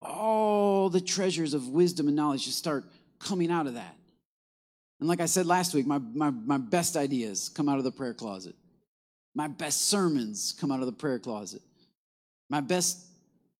all 0.00 0.88
the 0.88 1.00
treasures 1.00 1.54
of 1.54 1.68
wisdom 1.68 2.06
and 2.06 2.14
knowledge 2.14 2.44
just 2.44 2.58
start 2.58 2.84
coming 3.18 3.50
out 3.50 3.66
of 3.66 3.74
that. 3.74 3.96
And 5.00 5.08
like 5.08 5.20
I 5.20 5.26
said 5.26 5.46
last 5.46 5.74
week, 5.74 5.86
my, 5.86 5.98
my, 5.98 6.30
my 6.30 6.58
best 6.58 6.96
ideas 6.96 7.50
come 7.50 7.68
out 7.68 7.78
of 7.78 7.84
the 7.84 7.92
prayer 7.92 8.14
closet. 8.14 8.54
My 9.34 9.48
best 9.48 9.88
sermons 9.88 10.54
come 10.58 10.72
out 10.72 10.80
of 10.80 10.86
the 10.86 10.92
prayer 10.92 11.18
closet. 11.18 11.60
My 12.48 12.60
best 12.60 13.04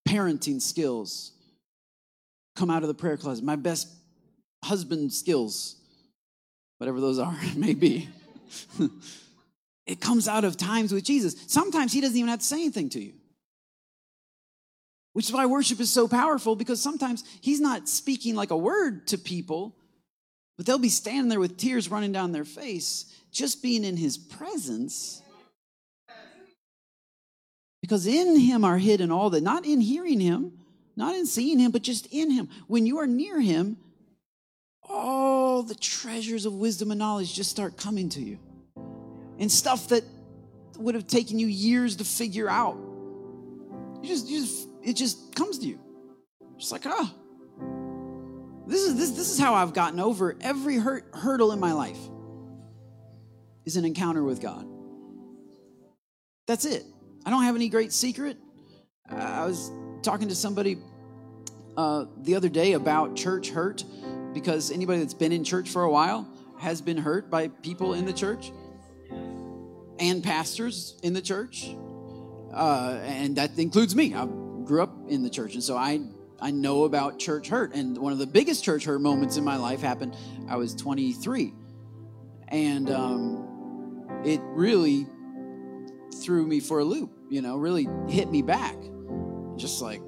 parenting 0.08 0.62
skills 0.62 1.32
come 2.54 2.70
out 2.70 2.82
of 2.82 2.88
the 2.88 2.94
prayer 2.94 3.18
closet. 3.18 3.44
My 3.44 3.56
best 3.56 3.88
husband 4.64 5.12
skills, 5.12 5.76
whatever 6.78 7.00
those 7.00 7.18
are, 7.18 7.38
maybe. 7.56 8.08
it 9.86 10.00
comes 10.00 10.28
out 10.28 10.44
of 10.44 10.56
times 10.56 10.92
with 10.92 11.04
Jesus. 11.04 11.36
Sometimes 11.46 11.92
he 11.92 12.00
doesn't 12.00 12.16
even 12.16 12.30
have 12.30 12.38
to 12.38 12.44
say 12.44 12.56
anything 12.56 12.88
to 12.90 13.00
you. 13.00 13.12
Which 15.12 15.26
is 15.26 15.32
why 15.32 15.46
worship 15.46 15.80
is 15.80 15.90
so 15.90 16.08
powerful 16.08 16.56
because 16.56 16.80
sometimes 16.80 17.24
he's 17.40 17.60
not 17.60 17.88
speaking 17.88 18.34
like 18.34 18.50
a 18.50 18.56
word 18.56 19.06
to 19.08 19.18
people, 19.18 19.74
but 20.56 20.66
they'll 20.66 20.78
be 20.78 20.88
standing 20.88 21.28
there 21.28 21.40
with 21.40 21.56
tears 21.56 21.90
running 21.90 22.12
down 22.12 22.32
their 22.32 22.44
face, 22.44 23.12
just 23.30 23.62
being 23.62 23.84
in 23.84 23.96
his 23.96 24.16
presence. 24.16 25.22
Because 27.82 28.06
in 28.06 28.38
him 28.38 28.64
are 28.64 28.78
hidden 28.78 29.12
all 29.12 29.30
that, 29.30 29.42
not 29.42 29.66
in 29.66 29.80
hearing 29.80 30.18
him, 30.18 30.52
not 30.96 31.14
in 31.14 31.26
seeing 31.26 31.58
him, 31.58 31.70
but 31.70 31.82
just 31.82 32.06
in 32.06 32.30
him. 32.30 32.48
When 32.66 32.86
you 32.86 32.98
are 32.98 33.06
near 33.06 33.40
him, 33.40 33.76
all 34.82 35.62
the 35.62 35.74
treasures 35.74 36.46
of 36.46 36.54
wisdom 36.54 36.90
and 36.90 36.98
knowledge 36.98 37.34
just 37.34 37.50
start 37.50 37.76
coming 37.76 38.08
to 38.10 38.20
you. 38.20 38.38
And 39.38 39.52
stuff 39.52 39.88
that 39.88 40.04
would 40.78 40.94
have 40.94 41.06
taken 41.06 41.38
you 41.38 41.46
years 41.46 41.96
to 41.96 42.04
figure 42.04 42.48
out. 42.48 42.76
You 44.02 44.08
just, 44.08 44.26
you 44.28 44.40
just 44.40 44.68
it 44.82 44.94
just 44.94 45.34
comes 45.34 45.58
to 45.58 45.66
you. 45.66 45.78
Just 46.58 46.72
like, 46.72 46.86
ah, 46.86 47.12
this 48.66 48.82
is, 48.82 48.96
this, 48.96 49.10
this 49.10 49.30
is 49.30 49.38
how 49.38 49.54
I've 49.54 49.72
gotten 49.72 50.00
over 50.00 50.36
every 50.40 50.76
hurt, 50.76 51.06
hurdle 51.14 51.52
in 51.52 51.60
my 51.60 51.72
life 51.72 51.98
is 53.64 53.76
an 53.76 53.84
encounter 53.84 54.22
with 54.22 54.40
God. 54.40 54.66
That's 56.46 56.64
it. 56.64 56.84
I 57.24 57.30
don't 57.30 57.42
have 57.42 57.56
any 57.56 57.68
great 57.68 57.92
secret. 57.92 58.36
I 59.08 59.44
was 59.44 59.72
talking 60.02 60.28
to 60.28 60.34
somebody 60.34 60.78
uh, 61.76 62.06
the 62.22 62.34
other 62.34 62.48
day 62.48 62.72
about 62.72 63.16
church 63.16 63.50
hurt 63.50 63.84
because 64.32 64.70
anybody 64.70 65.00
that's 65.00 65.14
been 65.14 65.32
in 65.32 65.44
church 65.44 65.70
for 65.70 65.82
a 65.82 65.90
while 65.90 66.28
has 66.58 66.80
been 66.80 66.96
hurt 66.96 67.30
by 67.30 67.48
people 67.48 67.94
in 67.94 68.04
the 68.04 68.12
church 68.12 68.52
and 69.98 70.22
pastors 70.22 70.98
in 71.02 71.12
the 71.12 71.22
church. 71.22 71.74
Uh, 72.52 73.00
and 73.02 73.36
that 73.36 73.58
includes 73.58 73.94
me. 73.94 74.14
I 74.14 74.26
grew 74.64 74.82
up 74.82 74.94
in 75.08 75.22
the 75.22 75.30
church, 75.30 75.54
and 75.54 75.62
so 75.62 75.76
I 75.76 76.00
I 76.40 76.50
know 76.50 76.84
about 76.84 77.18
church 77.18 77.48
hurt. 77.48 77.74
And 77.74 77.96
one 77.98 78.12
of 78.12 78.18
the 78.18 78.26
biggest 78.26 78.64
church 78.64 78.84
hurt 78.84 79.00
moments 79.00 79.36
in 79.36 79.44
my 79.44 79.56
life 79.56 79.80
happened, 79.80 80.16
I 80.48 80.56
was 80.56 80.74
23. 80.74 81.52
And 82.48 82.90
um, 82.90 84.22
it 84.24 84.40
really 84.42 85.06
threw 86.22 86.46
me 86.46 86.60
for 86.60 86.80
a 86.80 86.84
loop, 86.84 87.10
you 87.28 87.42
know, 87.42 87.56
really 87.56 87.88
hit 88.08 88.30
me 88.30 88.42
back. 88.42 88.76
Just 89.56 89.80
like, 89.80 90.00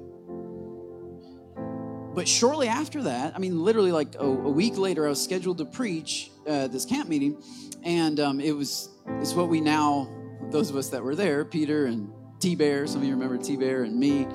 but 2.13 2.27
shortly 2.27 2.67
after 2.67 3.03
that, 3.03 3.35
I 3.35 3.39
mean, 3.39 3.63
literally 3.63 3.91
like 3.91 4.15
a, 4.15 4.25
a 4.25 4.49
week 4.49 4.77
later, 4.77 5.05
I 5.05 5.09
was 5.09 5.23
scheduled 5.23 5.57
to 5.59 5.65
preach 5.65 6.31
uh, 6.47 6.67
this 6.67 6.85
camp 6.85 7.09
meeting, 7.09 7.41
and 7.83 8.19
um, 8.19 8.39
it 8.39 8.51
was 8.51 8.89
it's 9.19 9.33
what 9.33 9.49
we 9.49 9.61
now 9.61 10.13
those 10.49 10.69
of 10.69 10.75
us 10.75 10.89
that 10.89 11.03
were 11.03 11.15
there, 11.15 11.45
Peter 11.45 11.85
and 11.85 12.11
T 12.39 12.55
Bear, 12.55 12.87
some 12.87 13.01
of 13.01 13.07
you 13.07 13.13
remember 13.13 13.37
T 13.37 13.55
Bear 13.55 13.83
and 13.83 13.97
me, 13.97 14.25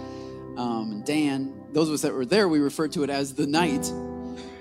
um, 0.56 0.92
and 0.92 1.04
Dan. 1.04 1.63
Those 1.74 1.88
of 1.88 1.94
us 1.94 2.02
that 2.02 2.14
were 2.14 2.24
there, 2.24 2.48
we 2.48 2.60
referred 2.60 2.92
to 2.92 3.02
it 3.02 3.10
as 3.10 3.34
the 3.34 3.48
night 3.48 3.92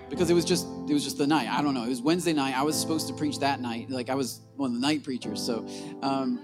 because 0.10 0.32
it 0.32 0.34
was 0.34 0.46
just 0.46 0.66
it 0.90 0.94
was 0.94 1.04
just 1.04 1.20
the 1.20 1.28
night. 1.28 1.48
I 1.48 1.62
don't 1.62 1.76
know. 1.76 1.84
It 1.84 1.90
was 1.90 2.02
Wednesday 2.02 2.34
night. 2.34 2.58
I 2.58 2.64
was 2.64 2.80
supposed 2.80 3.08
to 3.08 3.14
preach 3.14 3.38
that 3.40 3.62
night. 3.62 3.92
Like 3.92 4.10
I 4.10 4.16
was 4.16 4.42
one 4.56 4.72
of 4.72 4.82
the 4.82 4.82
night 4.82 5.04
preachers. 5.04 5.40
So 5.40 5.68
um, 6.02 6.40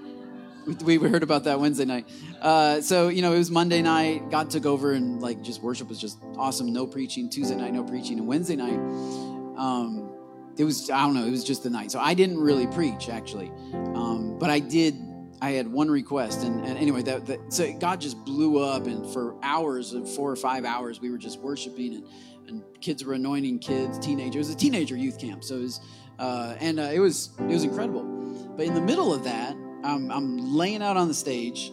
we, 0.84 1.00
we 1.00 1.10
heard 1.10 1.24
about 1.24 1.46
that 1.46 1.60
Wednesday 1.60 1.86
night. 1.86 2.08
Uh, 2.40 2.82
so 2.82 3.08
you 3.08 3.24
know, 3.24 3.34
it 3.34 3.40
was 3.40 3.50
Monday 3.50 3.82
night. 3.82 4.30
God 4.30 4.52
took 4.52 4.68
over 4.68 4.94
and 4.94 5.20
like 5.20 5.42
just 5.42 5.64
worship 5.64 5.90
was 5.90 6.00
just 6.00 6.20
awesome. 6.38 6.72
No 6.72 6.86
preaching. 6.86 7.32
Tuesday 7.32 7.56
night, 7.56 7.74
no 7.74 7.84
preaching, 7.84 8.20
and 8.20 8.28
Wednesday 8.28 8.56
night. 8.56 8.80
Um, 9.58 10.12
it 10.56 10.66
was 10.66 10.92
I 10.92 11.02
don't 11.02 11.16
know. 11.16 11.26
It 11.26 11.32
was 11.32 11.44
just 11.44 11.64
the 11.64 11.72
night. 11.72 11.90
So 11.92 12.00
I 12.00 12.14
didn't 12.14 12.40
really 12.40 12.68
preach 12.68 13.10
actually, 13.10 13.52
um, 13.74 14.38
but 14.38 14.52
I 14.52 14.60
did 14.60 14.96
I 15.42 15.52
had 15.52 15.68
one 15.68 15.90
request, 15.90 16.44
and, 16.44 16.66
and 16.66 16.78
anyway, 16.78 17.02
that, 17.04 17.26
that, 17.28 17.54
so 17.54 17.72
God 17.74 18.02
just 18.02 18.24
blew 18.26 18.60
up, 18.60 18.88
and 18.88 19.12
for 19.14 19.36
hours, 19.42 19.96
four 20.16 20.30
or 20.32 20.36
five 20.36 20.66
hours, 20.66 21.00
we 21.00 21.10
were 21.10 21.18
just 21.18 21.40
worshiping, 21.40 21.96
and, 21.96 22.04
and 22.48 22.64
kids 22.82 23.06
were 23.06 23.14
anointing 23.14 23.60
kids, 23.60 23.98
teenagers. 24.00 24.36
It 24.36 24.40
was 24.40 24.50
a 24.50 24.58
teenager 24.58 24.98
youth 24.98 25.20
camp, 25.20 25.44
so 25.44 25.56
it 25.56 25.62
was, 25.62 25.80
uh, 26.20 26.56
and 26.60 26.80
uh, 26.80 26.84
it 26.84 27.00
was 27.00 27.30
it 27.40 27.46
was 27.46 27.64
incredible. 27.64 28.04
But 28.58 28.66
in 28.66 28.74
the 28.74 28.82
middle 28.82 29.14
of 29.14 29.24
that, 29.24 29.56
I'm, 29.84 30.12
I'm 30.12 30.54
laying 30.54 30.84
out 30.84 30.98
on 30.98 31.08
the 31.08 31.14
stage, 31.14 31.72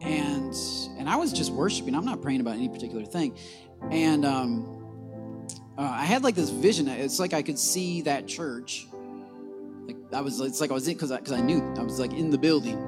and 0.00 0.52
and 0.98 1.08
I 1.08 1.16
was 1.16 1.32
just 1.32 1.52
worshiping. 1.52 1.94
I'm 1.94 2.04
not 2.04 2.20
praying 2.20 2.40
about 2.40 2.56
any 2.56 2.68
particular 2.68 3.04
thing, 3.04 3.38
and 3.90 4.24
um, 4.24 5.46
uh, 5.78 5.82
I 5.82 6.04
had 6.04 6.24
like 6.24 6.34
this 6.34 6.50
vision. 6.50 6.88
It's 6.88 7.20
like 7.20 7.32
I 7.32 7.42
could 7.42 7.58
see 7.58 8.02
that 8.02 8.26
church 8.26 8.86
I 10.14 10.20
was, 10.20 10.40
it's 10.40 10.60
like 10.60 10.70
I 10.70 10.74
was 10.74 10.86
in 10.88 10.94
because 10.94 11.10
I, 11.10 11.18
cause 11.18 11.32
I 11.32 11.40
knew 11.40 11.62
I 11.78 11.82
was 11.82 11.98
like 11.98 12.12
in 12.12 12.30
the 12.30 12.38
building, 12.38 12.78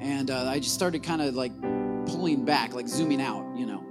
and 0.00 0.30
uh, 0.30 0.48
I 0.48 0.58
just 0.58 0.74
started 0.74 1.02
kind 1.02 1.22
of 1.22 1.34
like 1.34 1.52
pulling 2.06 2.44
back, 2.44 2.74
like 2.74 2.88
zooming 2.88 3.20
out, 3.20 3.56
you 3.56 3.66
know, 3.66 3.84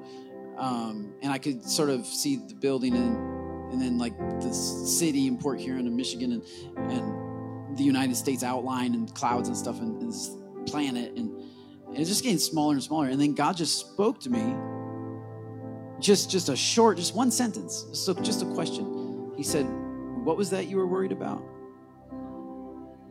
um, 0.58 1.14
and 1.22 1.32
I 1.32 1.38
could 1.38 1.64
sort 1.64 1.90
of 1.90 2.06
see 2.06 2.38
the 2.38 2.56
building 2.56 2.96
and 2.96 3.38
and 3.72 3.82
then 3.82 3.98
like 3.98 4.18
the 4.18 4.54
city 4.54 5.28
in 5.28 5.38
Port 5.38 5.60
Huron, 5.60 5.88
in 5.88 5.96
Michigan, 5.96 6.32
and 6.32 6.92
and 6.92 7.78
the 7.78 7.84
United 7.84 8.16
States 8.16 8.44
outline 8.44 8.94
and 8.94 9.14
clouds 9.14 9.48
and 9.48 9.58
stuff, 9.58 9.80
and, 9.80 10.02
and 10.02 10.12
this 10.12 10.32
planet, 10.66 11.14
and, 11.16 11.30
and 11.88 11.98
it's 11.98 12.10
just 12.10 12.24
getting 12.24 12.40
smaller 12.40 12.74
and 12.74 12.84
smaller. 12.84 13.08
And 13.08 13.22
then 13.22 13.34
God 13.34 13.56
just 13.56 13.80
spoke 13.80 14.20
to 14.22 14.30
me, 14.30 14.56
just 16.00 16.30
just 16.30 16.50
a 16.50 16.56
short, 16.56 16.98
just 16.98 17.16
one 17.16 17.32
sentence, 17.32 17.86
so 17.94 18.14
just 18.14 18.42
a 18.42 18.46
question. 18.54 19.34
He 19.38 19.44
said, 19.44 19.66
"What 20.24 20.38
was 20.38 20.50
that 20.50 20.68
you 20.68 20.78
were 20.78 20.88
worried 20.88 21.12
about?" 21.12 21.44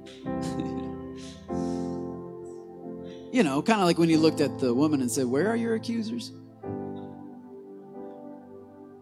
you 3.32 3.42
know, 3.42 3.62
kind 3.62 3.80
of 3.80 3.86
like 3.86 3.98
when 3.98 4.08
you 4.08 4.18
looked 4.18 4.40
at 4.40 4.58
the 4.58 4.72
woman 4.72 5.00
and 5.00 5.10
said, 5.10 5.26
Where 5.26 5.48
are 5.48 5.56
your 5.56 5.74
accusers? 5.74 6.32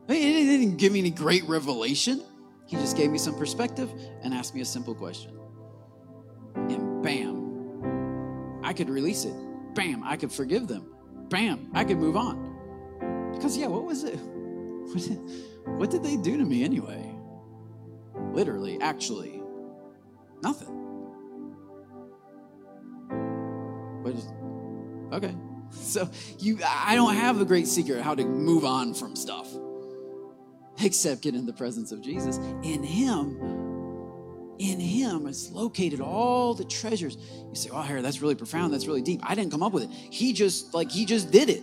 He 0.09 0.45
didn't 0.45 0.77
give 0.77 0.93
me 0.93 0.99
any 0.99 1.11
great 1.11 1.49
revelation. 1.49 2.23
He 2.67 2.77
just 2.77 2.97
gave 2.97 3.11
me 3.11 3.19
some 3.19 3.37
perspective 3.37 3.93
and 4.23 4.35
asked 4.35 4.55
me 4.55 4.61
a 4.61 4.65
simple 4.65 4.95
question. 4.95 5.39
And 6.55 7.03
bam, 7.03 8.61
I 8.63 8.73
could 8.73 8.89
release 8.89 9.25
it. 9.25 9.35
Bam, 9.75 10.03
I 10.05 10.17
could 10.17 10.33
forgive 10.33 10.69
them. 10.69 10.95
Bam, 11.29 11.71
I 11.75 11.85
could 11.85 11.99
move 11.99 12.17
on. 12.17 13.33
Because, 13.33 13.57
yeah, 13.57 13.67
what 13.67 13.85
was 13.85 14.05
it? 14.05 14.19
What 14.85 15.03
did, 15.03 15.19
what 15.79 15.91
did 15.91 16.03
they 16.03 16.17
do 16.17 16.37
to 16.37 16.45
me 16.45 16.63
anyway? 16.63 17.11
Literally, 18.33 18.79
actually, 18.83 19.43
nothing. 20.43 20.84
Okay. 25.13 25.35
So 25.73 26.09
you 26.39 26.61
I 26.65 26.95
don't 26.95 27.15
have 27.15 27.41
the 27.41 27.45
great 27.45 27.67
secret 27.67 28.01
how 28.01 28.15
to 28.15 28.25
move 28.25 28.65
on 28.65 28.95
from 28.95 29.17
stuff. 29.17 29.49
Except 30.81 31.23
get 31.23 31.35
in 31.35 31.47
the 31.47 31.53
presence 31.53 31.91
of 31.91 32.01
Jesus. 32.01 32.37
In 32.63 32.85
him, 32.85 33.41
in 34.59 34.79
him 34.79 35.27
is 35.27 35.51
located 35.51 36.01
all 36.01 36.55
the 36.55 36.65
treasures. 36.65 37.17
You 37.17 37.55
say, 37.55 37.71
oh, 37.73 37.83
here, 37.83 38.03
that's 38.03 38.21
really 38.23 38.35
profound, 38.35 38.73
that's 38.73 38.87
really 38.87 39.03
deep. 39.03 39.21
I 39.25 39.35
didn't 39.35 39.51
come 39.51 39.63
up 39.65 39.73
with 39.73 39.85
it. 39.85 39.91
He 39.91 40.33
just 40.33 40.75
like 40.75 40.91
he 40.91 41.07
just 41.07 41.33
did 41.33 41.51
it. 41.51 41.63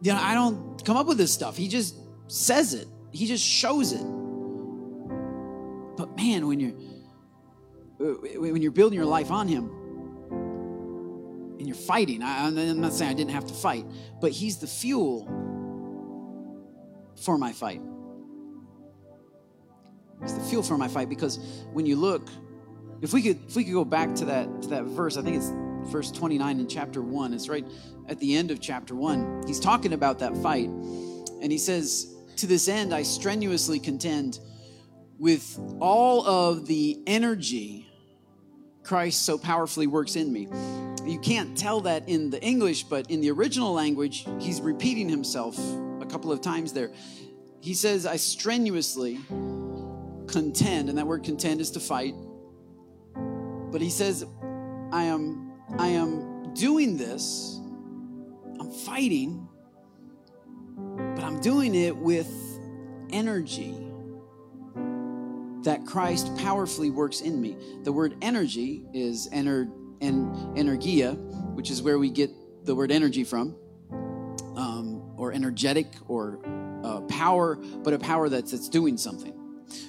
You 0.00 0.12
know, 0.12 0.20
I 0.20 0.34
don't 0.34 0.84
come 0.84 0.96
up 0.96 1.06
with 1.06 1.18
this 1.18 1.32
stuff. 1.32 1.56
He 1.56 1.68
just 1.68 1.94
says 2.28 2.74
it. 2.74 2.88
He 3.12 3.26
just 3.26 3.44
shows 3.44 3.92
it. 3.92 4.04
But 5.96 6.16
man, 6.16 6.46
when 6.46 6.60
you're 6.60 6.74
when 8.40 8.62
you're 8.62 8.70
building 8.72 8.96
your 8.96 9.06
life 9.06 9.30
on 9.30 9.48
him, 9.48 9.70
you're 11.68 11.76
fighting. 11.76 12.22
I, 12.22 12.48
am 12.48 12.80
not 12.80 12.92
saying 12.92 13.10
I 13.10 13.14
didn't 13.14 13.32
have 13.32 13.46
to 13.46 13.54
fight, 13.54 13.84
but 14.20 14.32
He's 14.32 14.56
the 14.58 14.66
fuel 14.66 15.26
for 17.22 17.38
my 17.38 17.52
fight. 17.52 17.80
He's 20.22 20.34
the 20.34 20.44
fuel 20.44 20.62
for 20.62 20.76
my 20.76 20.88
fight 20.88 21.08
because 21.08 21.38
when 21.72 21.86
you 21.86 21.96
look, 21.96 22.28
if 23.02 23.12
we 23.12 23.22
could, 23.22 23.38
if 23.46 23.54
we 23.54 23.64
could 23.64 23.74
go 23.74 23.84
back 23.84 24.14
to 24.16 24.24
that 24.24 24.62
to 24.62 24.68
that 24.70 24.84
verse, 24.84 25.16
I 25.16 25.22
think 25.22 25.36
it's 25.36 25.52
verse 25.92 26.10
29 26.10 26.58
in 26.58 26.68
chapter 26.68 27.02
one. 27.02 27.32
It's 27.32 27.48
right 27.48 27.66
at 28.08 28.18
the 28.18 28.34
end 28.34 28.50
of 28.50 28.60
chapter 28.60 28.94
one. 28.94 29.42
He's 29.46 29.60
talking 29.60 29.92
about 29.92 30.18
that 30.20 30.36
fight, 30.38 30.68
and 30.68 31.52
he 31.52 31.58
says, 31.58 32.14
"To 32.36 32.46
this 32.46 32.68
end, 32.68 32.92
I 32.94 33.02
strenuously 33.02 33.78
contend." 33.78 34.40
With 35.20 35.58
all 35.80 36.24
of 36.24 36.66
the 36.68 37.02
energy 37.04 37.88
Christ 38.88 39.26
so 39.26 39.36
powerfully 39.36 39.86
works 39.86 40.16
in 40.16 40.32
me 40.32 40.48
you 41.08 41.18
can't 41.18 41.56
tell 41.56 41.80
that 41.82 42.08
in 42.08 42.30
the 42.30 42.42
English, 42.42 42.84
but 42.84 43.10
in 43.10 43.20
the 43.20 43.30
original 43.30 43.72
language, 43.72 44.26
he's 44.38 44.60
repeating 44.60 45.08
himself 45.08 45.58
a 46.00 46.06
couple 46.06 46.30
of 46.30 46.40
times 46.40 46.72
there. 46.72 46.90
He 47.60 47.74
says, 47.74 48.06
I 48.06 48.16
strenuously 48.16 49.18
contend, 50.26 50.88
and 50.88 50.98
that 50.98 51.06
word 51.06 51.24
contend 51.24 51.60
is 51.60 51.70
to 51.72 51.80
fight. 51.80 52.14
But 53.14 53.80
he 53.80 53.90
says, 53.90 54.24
I 54.92 55.04
am, 55.04 55.52
I 55.78 55.88
am 55.88 56.54
doing 56.54 56.96
this, 56.96 57.58
I'm 58.60 58.70
fighting, 58.70 59.48
but 61.14 61.24
I'm 61.24 61.40
doing 61.40 61.74
it 61.74 61.96
with 61.96 62.30
energy 63.10 63.74
that 65.62 65.84
Christ 65.84 66.34
powerfully 66.36 66.90
works 66.90 67.20
in 67.20 67.40
me. 67.40 67.56
The 67.82 67.92
word 67.92 68.16
energy 68.22 68.84
is 68.92 69.28
ener 69.30 69.70
and 70.00 70.34
energia, 70.56 71.16
which 71.54 71.70
is 71.70 71.82
where 71.82 71.98
we 71.98 72.10
get 72.10 72.30
the 72.64 72.74
word 72.74 72.90
energy 72.90 73.24
from, 73.24 73.56
um, 74.56 75.12
or 75.16 75.32
energetic, 75.32 75.86
or 76.06 76.40
uh, 76.84 77.00
power, 77.02 77.56
but 77.56 77.92
a 77.92 77.98
power 77.98 78.28
that's, 78.28 78.52
that's 78.52 78.68
doing 78.68 78.96
something. 78.96 79.34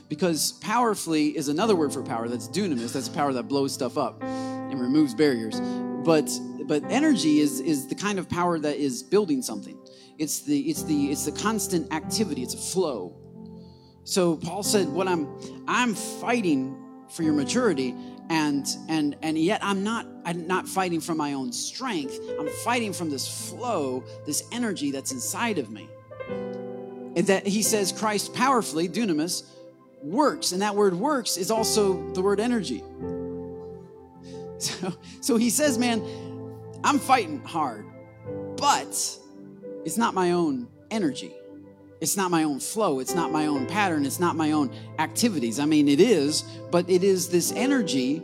Because 0.09 0.53
powerfully 0.61 1.37
is 1.37 1.47
another 1.47 1.75
word 1.75 1.93
for 1.93 2.03
power 2.03 2.27
that's 2.27 2.47
dunamis, 2.47 2.93
that's 2.93 3.07
a 3.07 3.11
power 3.11 3.31
that 3.33 3.43
blows 3.43 3.73
stuff 3.73 3.97
up 3.97 4.21
and 4.23 4.79
removes 4.79 5.13
barriers. 5.13 5.59
But 6.03 6.29
but 6.65 6.83
energy 6.89 7.39
is 7.39 7.59
is 7.59 7.87
the 7.87 7.95
kind 7.95 8.19
of 8.19 8.29
power 8.29 8.59
that 8.59 8.77
is 8.77 9.03
building 9.03 9.41
something. 9.41 9.77
It's 10.17 10.41
the 10.41 10.59
it's 10.61 10.83
the 10.83 11.11
it's 11.11 11.25
the 11.25 11.31
constant 11.31 11.93
activity, 11.93 12.43
it's 12.43 12.55
a 12.55 12.57
flow. 12.57 13.15
So 14.03 14.37
Paul 14.37 14.63
said, 14.63 14.87
What 14.89 15.07
I'm 15.07 15.27
I'm 15.67 15.93
fighting 15.93 16.75
for 17.09 17.23
your 17.23 17.33
maturity 17.33 17.95
and 18.29 18.67
and 18.87 19.15
and 19.21 19.37
yet 19.37 19.59
i'm 19.63 19.83
not 19.83 20.05
i'm 20.25 20.45
not 20.47 20.67
fighting 20.67 21.01
from 21.01 21.17
my 21.17 21.33
own 21.33 21.51
strength. 21.51 22.19
I'm 22.39 22.47
fighting 22.63 22.93
from 22.93 23.09
this 23.09 23.49
flow 23.49 24.03
this 24.25 24.43
energy 24.51 24.91
that's 24.91 25.11
inside 25.11 25.57
of 25.57 25.69
me. 25.71 25.89
And 27.15 27.25
that 27.27 27.47
he 27.47 27.63
says 27.63 27.91
christ 27.91 28.33
powerfully 28.33 28.87
dunamis 28.87 29.43
works. 30.01 30.51
And 30.51 30.61
that 30.61 30.75
word 30.75 30.93
works 30.93 31.37
is 31.37 31.51
also 31.51 32.11
the 32.13 32.21
word 32.21 32.39
energy. 32.39 32.83
So 34.59 34.93
so 35.21 35.37
he 35.37 35.49
says 35.49 35.77
man 35.77 36.01
i'm 36.83 36.99
fighting 36.99 37.39
hard 37.43 37.85
but 38.57 39.17
it's 39.85 39.97
not 39.97 40.13
my 40.13 40.31
own 40.31 40.67
energy 40.91 41.33
it's 42.01 42.15
not 42.15 42.31
my 42.31 42.43
own 42.43 42.59
flow. 42.59 42.99
It's 42.99 43.13
not 43.13 43.31
my 43.31 43.47
own 43.47 43.65
pattern. 43.65 44.05
It's 44.05 44.19
not 44.19 44.35
my 44.35 44.51
own 44.51 44.71
activities. 44.99 45.59
I 45.59 45.65
mean, 45.65 45.87
it 45.89 45.99
is, 45.99 46.43
but 46.71 46.89
it 46.89 47.03
is 47.03 47.29
this 47.29 47.51
energy 47.51 48.21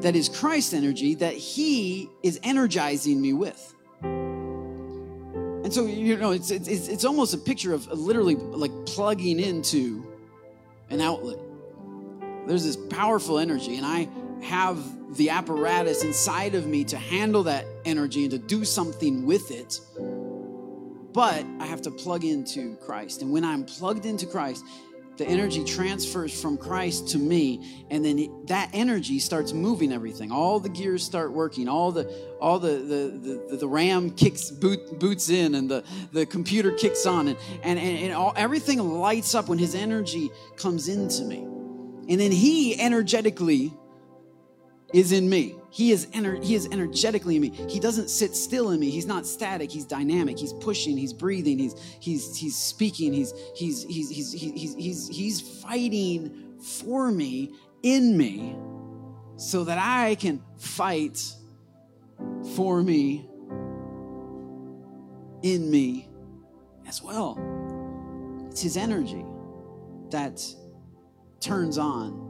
that 0.00 0.16
is 0.16 0.28
Christ 0.28 0.74
energy 0.74 1.14
that 1.16 1.34
He 1.34 2.08
is 2.22 2.40
energizing 2.42 3.20
me 3.20 3.32
with. 3.32 3.74
And 4.02 5.72
so, 5.72 5.86
you 5.86 6.16
know, 6.16 6.32
it's, 6.32 6.50
it's, 6.50 6.68
it's 6.68 7.04
almost 7.04 7.34
a 7.34 7.38
picture 7.38 7.72
of 7.74 7.86
literally 7.88 8.36
like 8.36 8.72
plugging 8.86 9.38
into 9.38 10.04
an 10.90 11.00
outlet. 11.00 11.38
There's 12.46 12.64
this 12.64 12.76
powerful 12.76 13.38
energy, 13.38 13.76
and 13.76 13.84
I 13.84 14.08
have 14.42 14.78
the 15.16 15.30
apparatus 15.30 16.04
inside 16.04 16.54
of 16.54 16.66
me 16.66 16.84
to 16.84 16.96
handle 16.96 17.42
that 17.44 17.66
energy 17.84 18.22
and 18.22 18.30
to 18.30 18.38
do 18.38 18.64
something 18.64 19.26
with 19.26 19.50
it 19.50 19.80
but 21.12 21.44
I 21.60 21.66
have 21.66 21.82
to 21.82 21.90
plug 21.90 22.24
into 22.24 22.76
Christ. 22.76 23.22
And 23.22 23.32
when 23.32 23.44
I'm 23.44 23.64
plugged 23.64 24.06
into 24.06 24.26
Christ, 24.26 24.64
the 25.18 25.26
energy 25.26 25.64
transfers 25.64 26.40
from 26.40 26.56
Christ 26.56 27.08
to 27.08 27.18
me, 27.18 27.84
and 27.90 28.04
then 28.04 28.30
that 28.46 28.70
energy 28.72 29.18
starts 29.18 29.52
moving 29.52 29.92
everything. 29.92 30.30
All 30.30 30.60
the 30.60 30.68
gears 30.68 31.02
start 31.02 31.32
working. 31.32 31.68
All 31.68 31.90
the 31.90 32.08
all 32.40 32.60
the 32.60 32.76
the 32.78 33.46
the, 33.50 33.56
the 33.56 33.68
RAM 33.68 34.10
kicks 34.12 34.50
boot, 34.50 34.98
boots 35.00 35.28
in, 35.28 35.56
and 35.56 35.68
the 35.68 35.82
the 36.12 36.24
computer 36.24 36.70
kicks 36.70 37.04
on, 37.04 37.26
and 37.26 37.38
and 37.64 37.78
and, 37.78 37.98
and 37.98 38.12
all, 38.12 38.32
everything 38.36 38.78
lights 38.78 39.34
up 39.34 39.48
when 39.48 39.58
His 39.58 39.74
energy 39.74 40.30
comes 40.56 40.86
into 40.88 41.24
me, 41.24 41.38
and 41.38 42.20
then 42.20 42.30
He 42.30 42.80
energetically 42.80 43.74
is 44.94 45.10
in 45.10 45.28
me. 45.28 45.57
He 45.70 45.92
is, 45.92 46.06
ener- 46.06 46.42
he 46.42 46.54
is 46.54 46.66
energetically 46.72 47.36
in 47.36 47.42
me. 47.42 47.50
He 47.50 47.78
doesn't 47.78 48.08
sit 48.08 48.34
still 48.34 48.70
in 48.70 48.80
me. 48.80 48.90
He's 48.90 49.06
not 49.06 49.26
static. 49.26 49.70
He's 49.70 49.84
dynamic. 49.84 50.38
He's 50.38 50.54
pushing. 50.54 50.96
He's 50.96 51.12
breathing. 51.12 51.58
He's 51.58 51.74
he's 52.00 52.36
he's 52.36 52.56
speaking. 52.56 53.12
He's 53.12 53.34
he's 53.54 53.84
he's 53.84 54.08
he's 54.08 54.32
he's 54.32 54.74
he's, 54.74 55.08
he's 55.08 55.62
fighting 55.62 56.56
for 56.80 57.10
me 57.10 57.52
in 57.82 58.16
me, 58.16 58.56
so 59.36 59.64
that 59.64 59.78
I 59.78 60.14
can 60.14 60.42
fight 60.56 61.22
for 62.56 62.82
me 62.82 63.28
in 65.42 65.70
me 65.70 66.08
as 66.86 67.02
well. 67.02 67.38
It's 68.50 68.62
His 68.62 68.76
energy 68.76 69.24
that 70.10 70.42
turns 71.40 71.76
on 71.76 72.26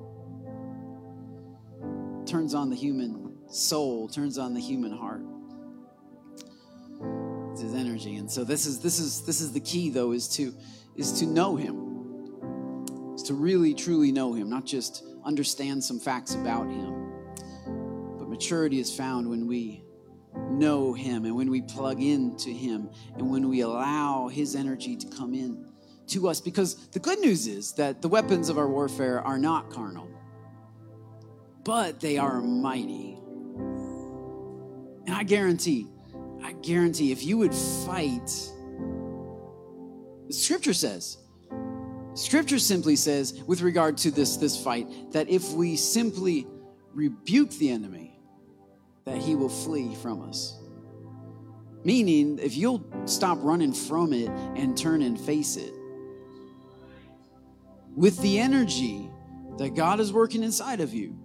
turns 2.26 2.52
on 2.52 2.68
the 2.68 2.76
human 2.76 3.27
soul, 3.50 4.08
turns 4.08 4.38
on 4.38 4.54
the 4.54 4.60
human 4.60 4.92
heart. 4.92 5.22
It's 7.52 7.62
his 7.62 7.74
energy. 7.74 8.16
And 8.16 8.30
so 8.30 8.44
this 8.44 8.66
is 8.66 8.80
this 8.80 8.98
is 8.98 9.22
this 9.22 9.40
is 9.40 9.52
the 9.52 9.60
key 9.60 9.90
though, 9.90 10.12
is 10.12 10.28
to 10.36 10.54
is 10.96 11.12
to 11.20 11.26
know 11.26 11.56
him. 11.56 13.14
Is 13.14 13.22
to 13.24 13.34
really 13.34 13.74
truly 13.74 14.12
know 14.12 14.32
him, 14.32 14.48
not 14.48 14.64
just 14.64 15.04
understand 15.24 15.82
some 15.82 15.98
facts 15.98 16.34
about 16.34 16.68
him. 16.68 17.12
But 18.18 18.28
maturity 18.28 18.80
is 18.80 18.94
found 18.94 19.28
when 19.28 19.46
we 19.46 19.82
know 20.50 20.92
him 20.92 21.24
and 21.24 21.34
when 21.34 21.50
we 21.50 21.62
plug 21.62 22.00
into 22.02 22.50
him 22.50 22.90
and 23.16 23.30
when 23.30 23.48
we 23.48 23.62
allow 23.62 24.28
his 24.28 24.54
energy 24.54 24.96
to 24.96 25.06
come 25.08 25.34
in 25.34 25.66
to 26.06 26.28
us 26.28 26.40
because 26.40 26.88
the 26.88 26.98
good 26.98 27.18
news 27.18 27.46
is 27.46 27.72
that 27.72 28.00
the 28.00 28.08
weapons 28.08 28.48
of 28.48 28.56
our 28.56 28.68
warfare 28.68 29.20
are 29.20 29.38
not 29.38 29.68
carnal 29.70 30.08
but 31.68 32.00
they 32.00 32.16
are 32.16 32.40
mighty. 32.40 33.07
I 35.18 35.24
guarantee, 35.24 35.88
I 36.44 36.52
guarantee 36.52 37.10
if 37.10 37.24
you 37.24 37.38
would 37.38 37.52
fight, 37.52 38.30
scripture 40.30 40.72
says, 40.72 41.18
scripture 42.14 42.60
simply 42.60 42.94
says, 42.94 43.42
with 43.48 43.60
regard 43.60 43.98
to 43.98 44.12
this, 44.12 44.36
this 44.36 44.62
fight, 44.62 44.86
that 45.10 45.28
if 45.28 45.50
we 45.54 45.74
simply 45.74 46.46
rebuke 46.94 47.50
the 47.50 47.68
enemy, 47.70 48.20
that 49.06 49.18
he 49.18 49.34
will 49.34 49.48
flee 49.48 49.96
from 49.96 50.22
us. 50.22 50.56
Meaning, 51.82 52.38
if 52.40 52.56
you'll 52.56 52.86
stop 53.06 53.38
running 53.40 53.72
from 53.72 54.12
it 54.12 54.28
and 54.54 54.78
turn 54.78 55.02
and 55.02 55.18
face 55.18 55.56
it, 55.56 55.74
with 57.96 58.16
the 58.22 58.38
energy 58.38 59.10
that 59.56 59.74
God 59.74 59.98
is 59.98 60.12
working 60.12 60.44
inside 60.44 60.80
of 60.80 60.94
you, 60.94 61.18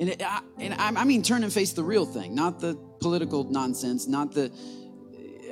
and, 0.00 0.08
it, 0.08 0.22
I, 0.24 0.40
and 0.58 0.74
I, 0.74 1.02
I, 1.02 1.04
mean, 1.04 1.22
turn 1.22 1.44
and 1.44 1.52
face 1.52 1.72
the 1.72 1.84
real 1.84 2.04
thing, 2.04 2.34
not 2.34 2.58
the 2.58 2.87
political 3.00 3.44
nonsense, 3.44 4.06
not 4.06 4.32
the, 4.32 4.50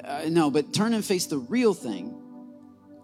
uh, 0.05 0.23
no, 0.29 0.51
but 0.51 0.73
turn 0.73 0.95
and 0.95 1.05
face 1.05 1.27
the 1.27 1.39
real 1.39 1.75
thing. 1.75 2.23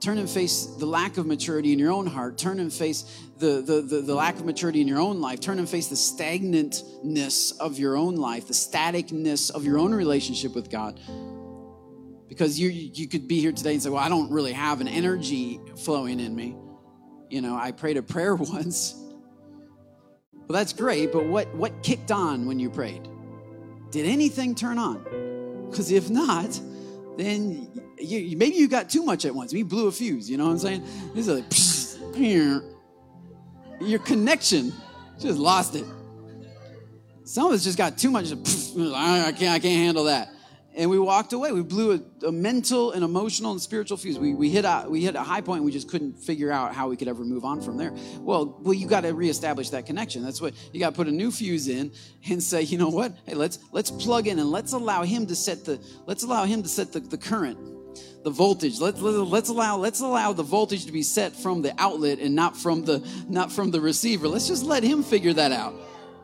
Turn 0.01 0.19
and 0.19 0.29
face 0.29 0.67
the 0.67 0.87
lack 0.87 1.17
of 1.17 1.27
maturity 1.27 1.73
in 1.73 1.79
your 1.79 1.93
own 1.93 2.07
heart. 2.07 2.37
Turn 2.37 2.59
and 2.59 2.73
face 2.73 3.05
the, 3.39 3.61
the, 3.61 3.83
the, 3.83 4.01
the 4.01 4.15
lack 4.15 4.35
of 4.35 4.45
maturity 4.45 4.81
in 4.81 4.89
your 4.89 4.99
own 4.99 5.21
life. 5.21 5.39
Turn 5.39 5.61
and 5.61 5.69
face 5.69 5.87
the 5.87 5.95
stagnantness 5.95 7.57
of 7.61 7.79
your 7.79 7.97
own 7.97 8.17
life, 8.17 8.49
the 8.49 8.55
staticness 8.55 9.53
of 9.53 9.65
your 9.65 9.79
own 9.79 9.95
relationship 9.95 10.57
with 10.57 10.71
God. 10.71 10.99
Because 12.29 12.59
you, 12.59 12.69
you 12.69 13.07
could 13.07 13.29
be 13.29 13.41
here 13.41 13.53
today 13.53 13.75
and 13.75 13.83
say, 13.83 13.91
Well, 13.91 14.03
I 14.03 14.09
don't 14.09 14.33
really 14.33 14.53
have 14.53 14.81
an 14.81 14.89
energy 14.89 15.61
flowing 15.77 16.19
in 16.19 16.35
me. 16.35 16.57
You 17.31 17.41
know, 17.41 17.55
I 17.55 17.71
prayed 17.71 17.97
a 17.97 18.03
prayer 18.03 18.35
once 18.37 18.97
well, 20.53 20.59
that's 20.59 20.75
great, 20.75 21.13
but 21.13 21.25
what, 21.25 21.55
what 21.55 21.83
kicked 21.83 22.11
on 22.11 22.47
when 22.47 22.59
you 22.59 22.69
prayed? 22.69 23.09
Did 23.93 24.07
anything 24.07 24.55
turn 24.55 24.79
on? 24.79 25.69
Because 25.71 25.93
if 25.93 26.11
not, 26.11 26.61
then 27.17 27.71
you, 27.99 28.37
maybe 28.37 28.57
you 28.57 28.67
got 28.67 28.91
too 28.91 29.05
much 29.05 29.25
at 29.25 29.35
once. 29.35 29.53
We 29.53 29.63
blew 29.63 29.87
a 29.87 29.93
fuse, 29.93 30.29
you 30.29 30.39
know 30.39 30.47
what 30.47 30.53
I'm 30.53 30.59
saying? 30.59 30.83
This 31.15 31.29
is 31.29 31.35
like, 31.37 31.49
psh, 31.51 32.65
your 33.81 33.99
connection 34.01 34.73
just 35.21 35.39
lost 35.39 35.77
it. 35.77 35.85
Some 37.25 37.47
of 37.47 37.53
us 37.53 37.63
just 37.63 37.79
got 37.79 37.99
too 37.99 38.11
much. 38.11 38.25
Psh, 38.27 38.93
I 38.97 39.31
can't, 39.33 39.55
I 39.55 39.59
can't 39.59 39.85
handle 39.85 40.05
that 40.05 40.33
and 40.75 40.89
we 40.89 40.99
walked 40.99 41.33
away. 41.33 41.53
We 41.53 41.63
blew 41.63 41.93
a, 41.93 42.27
a, 42.27 42.33
mental 42.33 42.93
and 42.93 43.05
emotional 43.05 43.53
and 43.53 43.61
spiritual 43.61 43.99
fuse. 43.99 44.19
We, 44.19 44.35
we, 44.35 44.49
hit 44.49 44.65
a, 44.65 44.87
we 44.89 45.03
hit 45.03 45.15
a 45.15 45.23
high 45.23 45.41
point. 45.41 45.59
And 45.59 45.67
we 45.67 45.73
just 45.73 45.89
couldn't 45.89 46.19
figure 46.19 46.51
out 46.51 46.75
how 46.75 46.89
we 46.89 46.97
could 46.97 47.09
ever 47.09 47.25
move 47.25 47.45
on 47.45 47.61
from 47.61 47.77
there. 47.77 47.93
Well, 48.21 48.59
well, 48.61 48.73
you 48.73 48.87
got 48.87 49.03
to 49.03 49.13
reestablish 49.13 49.71
that 49.71 49.87
connection. 49.87 50.23
That's 50.23 50.41
what 50.41 50.55
you 50.73 50.81
got 50.81 50.91
to 50.91 50.97
put 50.97 51.09
a 51.09 51.13
new 51.13 51.31
fuse 51.31 51.69
in 51.69 51.93
and 52.29 52.43
say, 52.43 52.63
you 52.63 52.79
know 52.79 52.89
what? 52.89 53.13
Hey, 53.27 53.35
let's 53.35 53.59
let's 53.73 53.91
plug 53.91 54.27
in 54.27 54.39
and 54.39 54.51
let's 54.51 54.73
allow 54.73 55.03
him 55.03 55.27
to 55.27 55.37
set 55.37 55.65
the 55.65 55.79
let's 56.07 56.23
allow 56.23 56.45
him 56.45 56.63
to 56.63 56.69
set 56.69 56.93
the, 56.93 57.01
the 57.01 57.19
current, 57.19 57.59
the 58.25 58.31
voltage. 58.31 58.81
Let's 58.81 59.01
let's 59.01 59.51
allow 59.51 59.77
let's 59.77 60.01
allow 60.01 60.33
the 60.33 60.43
voltage 60.43 60.87
to 60.87 60.93
be 60.93 61.03
set 61.03 61.35
from 61.37 61.61
the 61.61 61.75
outlet 61.77 62.19
and 62.19 62.35
not 62.35 62.57
from 62.57 62.85
the 62.85 63.07
not 63.29 63.53
from 63.53 63.71
the 63.71 63.81
receiver. 63.81 64.27
Let's 64.27 64.49
just 64.49 64.65
let 64.65 64.83
him 64.83 65.03
figure 65.03 65.35
that 65.35 65.53
out 65.53 65.75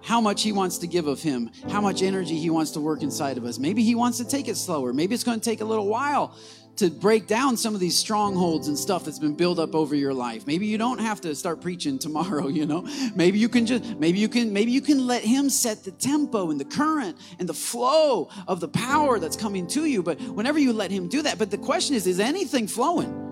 how 0.03 0.21
much 0.21 0.43
He 0.43 0.53
wants 0.53 0.79
to 0.79 0.87
give 0.87 1.07
of 1.07 1.23
Him, 1.23 1.51
how 1.71 1.81
much 1.81 2.03
energy 2.03 2.37
He 2.37 2.51
wants 2.51 2.73
to 2.73 2.81
work 2.81 3.03
inside 3.03 3.39
of 3.39 3.45
us. 3.45 3.59
Maybe 3.59 3.83
He 3.83 3.95
wants 3.95 4.19
to 4.19 4.25
take 4.25 4.49
it 4.49 4.57
slower. 4.57 4.93
Maybe 4.93 5.15
it's 5.15 5.25
going 5.25 5.41
to 5.41 5.45
take 5.45 5.61
a 5.61 5.65
little 5.65 5.87
while 5.87 6.37
to 6.79 6.91
break 6.91 7.27
down 7.27 7.57
some 7.57 7.75
of 7.75 7.81
these 7.81 7.99
strongholds 7.99 8.69
and 8.69 8.79
stuff 8.79 9.05
that's 9.05 9.19
been 9.19 9.35
built 9.35 9.59
up 9.59 9.75
over 9.75 9.97
your 9.97 10.15
life. 10.15 10.47
Maybe 10.47 10.67
you 10.67 10.79
don't 10.79 11.01
have 11.01 11.21
to 11.23 11.35
start 11.35 11.61
preaching 11.61 11.99
tomorrow, 11.99 12.49
you 12.49 12.67
know. 12.67 12.87
Maybe 13.15 13.39
you 13.39 13.49
can 13.49 13.67
just 13.67 13.85
maybe 13.99 14.19
you 14.19 14.29
can 14.29 14.53
maybe 14.53 14.71
you 14.71 14.81
can 14.81 15.07
let 15.07 15.23
him 15.23 15.51
set 15.51 15.85
the 15.85 15.91
tempo 15.91 16.51
and 16.51 16.61
the 16.61 16.65
current 16.65 17.19
and 17.39 17.49
the 17.49 17.55
flow 17.55 18.29
of 18.47 18.61
the 18.61 18.69
power 18.69 19.19
that's 19.19 19.37
coming 19.37 19.67
to 19.69 19.85
you. 19.85 20.03
But 20.03 20.21
whenever 20.21 20.59
you 20.59 20.73
let 20.73 20.91
him 20.91 21.09
do 21.09 21.23
that, 21.23 21.39
but 21.39 21.51
the 21.51 21.59
question 21.59 21.97
is 21.97 22.07
is 22.07 22.21
anything 22.21 22.69
flowing? 22.69 23.25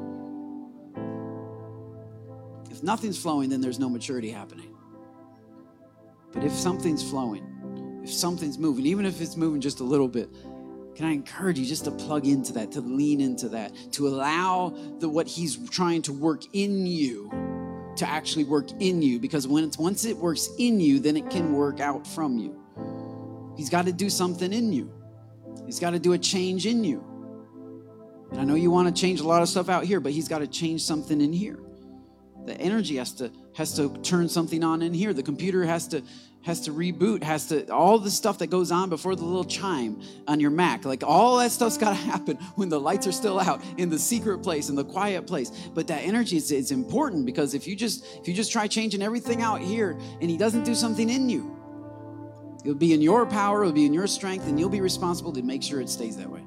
If 2.70 2.82
nothing's 2.82 3.16
flowing, 3.16 3.48
then 3.48 3.60
there's 3.60 3.78
no 3.78 3.88
maturity 3.88 4.30
happening. 4.30 4.75
But 6.36 6.44
if 6.44 6.52
something's 6.52 7.02
flowing, 7.02 8.00
if 8.04 8.12
something's 8.12 8.58
moving, 8.58 8.86
even 8.86 9.06
if 9.06 9.20
it's 9.20 9.36
moving 9.36 9.60
just 9.60 9.80
a 9.80 9.84
little 9.84 10.06
bit, 10.06 10.28
can 10.94 11.06
I 11.06 11.12
encourage 11.12 11.58
you 11.58 11.66
just 11.66 11.84
to 11.86 11.90
plug 11.90 12.26
into 12.26 12.52
that, 12.52 12.70
to 12.72 12.82
lean 12.82 13.20
into 13.20 13.48
that, 13.48 13.72
to 13.92 14.06
allow 14.06 14.76
the 14.98 15.08
what 15.08 15.26
he's 15.26 15.56
trying 15.70 16.02
to 16.02 16.12
work 16.12 16.42
in 16.52 16.86
you 16.86 17.30
to 17.96 18.08
actually 18.08 18.44
work 18.44 18.70
in 18.80 19.00
you 19.00 19.18
because 19.18 19.48
when 19.48 19.64
it's 19.64 19.78
once 19.78 20.04
it 20.04 20.16
works 20.16 20.50
in 20.58 20.78
you, 20.78 21.00
then 21.00 21.16
it 21.16 21.30
can 21.30 21.54
work 21.54 21.80
out 21.80 22.06
from 22.06 22.38
you. 22.38 22.54
He's 23.56 23.70
got 23.70 23.86
to 23.86 23.92
do 23.92 24.10
something 24.10 24.52
in 24.52 24.72
you. 24.72 24.92
He's 25.64 25.80
got 25.80 25.90
to 25.90 25.98
do 25.98 26.12
a 26.12 26.18
change 26.18 26.66
in 26.66 26.84
you. 26.84 27.02
And 28.30 28.40
I 28.40 28.44
know 28.44 28.54
you 28.54 28.70
want 28.70 28.94
to 28.94 29.00
change 29.00 29.20
a 29.20 29.26
lot 29.26 29.40
of 29.40 29.48
stuff 29.48 29.70
out 29.70 29.84
here, 29.84 30.00
but 30.00 30.12
he's 30.12 30.28
got 30.28 30.40
to 30.40 30.46
change 30.46 30.82
something 30.82 31.20
in 31.20 31.32
here. 31.32 31.58
The 32.44 32.54
energy 32.60 32.96
has 32.96 33.12
to 33.14 33.32
has 33.56 33.74
to 33.74 33.88
turn 34.02 34.28
something 34.28 34.62
on 34.62 34.82
in 34.82 34.92
here. 34.92 35.14
The 35.14 35.22
computer 35.22 35.64
has 35.64 35.88
to 35.88 36.02
has 36.42 36.60
to 36.60 36.70
reboot, 36.70 37.24
has 37.24 37.48
to 37.48 37.68
all 37.74 37.98
the 37.98 38.10
stuff 38.10 38.38
that 38.38 38.46
goes 38.48 38.70
on 38.70 38.88
before 38.88 39.16
the 39.16 39.24
little 39.24 39.44
chime 39.44 40.00
on 40.28 40.38
your 40.38 40.50
Mac. 40.50 40.84
Like 40.84 41.02
all 41.02 41.38
that 41.38 41.50
stuff's 41.50 41.76
got 41.76 41.88
to 41.88 41.94
happen 42.12 42.36
when 42.54 42.68
the 42.68 42.78
lights 42.78 43.06
are 43.08 43.12
still 43.12 43.40
out 43.40 43.64
in 43.78 43.90
the 43.90 43.98
secret 43.98 44.38
place, 44.38 44.68
in 44.68 44.76
the 44.76 44.84
quiet 44.84 45.26
place. 45.26 45.50
But 45.74 45.88
that 45.88 46.02
energy 46.02 46.36
is 46.36 46.52
it's 46.52 46.70
important 46.70 47.26
because 47.26 47.54
if 47.54 47.66
you 47.66 47.74
just 47.74 48.04
if 48.20 48.28
you 48.28 48.34
just 48.34 48.52
try 48.52 48.68
changing 48.68 49.02
everything 49.02 49.42
out 49.42 49.60
here 49.60 49.98
and 50.20 50.30
he 50.30 50.36
doesn't 50.36 50.64
do 50.64 50.74
something 50.74 51.08
in 51.08 51.28
you, 51.28 51.56
it'll 52.62 52.74
be 52.74 52.92
in 52.92 53.00
your 53.00 53.26
power, 53.26 53.62
it'll 53.62 53.72
be 53.72 53.86
in 53.86 53.94
your 53.94 54.06
strength, 54.06 54.46
and 54.46 54.60
you'll 54.60 54.68
be 54.68 54.82
responsible 54.82 55.32
to 55.32 55.42
make 55.42 55.62
sure 55.62 55.80
it 55.80 55.88
stays 55.88 56.16
that 56.18 56.30
way. 56.30 56.44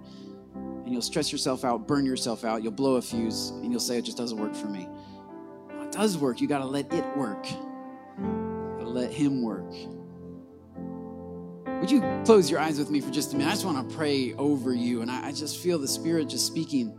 And 0.53 0.93
you'll 0.93 1.01
stress 1.01 1.31
yourself 1.31 1.65
out, 1.65 1.87
burn 1.87 2.05
yourself 2.05 2.45
out, 2.45 2.63
you'll 2.63 2.71
blow 2.71 2.95
a 2.95 3.01
fuse, 3.01 3.49
and 3.49 3.71
you'll 3.71 3.81
say 3.81 3.97
it 3.97 4.05
just 4.05 4.17
doesn't 4.17 4.37
work 4.37 4.55
for 4.55 4.67
me 4.67 4.87
does 5.91 6.17
work, 6.17 6.41
you 6.41 6.47
got 6.47 6.59
to 6.59 6.65
let 6.65 6.93
it 6.93 7.05
work. 7.17 7.43
got 7.43 8.83
to 8.83 8.89
let 8.89 9.11
Him 9.11 9.41
work. 9.41 9.73
Would 11.79 11.89
you 11.89 12.01
close 12.25 12.51
your 12.51 12.59
eyes 12.59 12.77
with 12.77 12.89
me 12.89 12.99
for 12.99 13.09
just 13.09 13.33
a 13.33 13.37
minute? 13.37 13.49
I 13.49 13.53
just 13.53 13.65
want 13.65 13.89
to 13.89 13.95
pray 13.95 14.33
over 14.33 14.73
you, 14.73 15.01
and 15.01 15.09
I, 15.09 15.27
I 15.27 15.31
just 15.31 15.63
feel 15.63 15.79
the 15.79 15.87
Spirit 15.87 16.27
just 16.27 16.45
speaking 16.45 16.93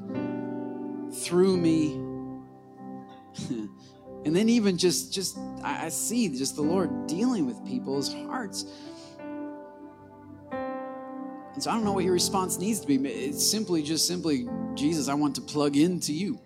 through 1.13 1.59
me. 1.59 1.93
and 4.25 4.35
then 4.35 4.49
even 4.49 4.79
just 4.79 5.13
just 5.13 5.37
I, 5.63 5.87
I 5.87 5.89
see 5.91 6.29
just 6.29 6.57
the 6.57 6.63
Lord 6.63 7.07
dealing 7.07 7.47
with 7.47 7.65
people's 7.67 8.13
hearts. 8.13 8.65
And 10.51 11.63
so 11.63 11.71
I 11.71 11.75
don't 11.75 11.85
know 11.85 11.93
what 11.93 12.05
your 12.05 12.15
response 12.15 12.59
needs 12.59 12.81
to 12.81 12.87
be. 12.87 12.97
It's 12.97 13.51
simply 13.51 13.83
just 13.83 14.07
simply 14.07 14.49
Jesus, 14.75 15.09
I 15.09 15.15
want 15.15 15.35
to 15.35 15.43
plug 15.43 15.77
into 15.77 16.15
you. 16.15 16.41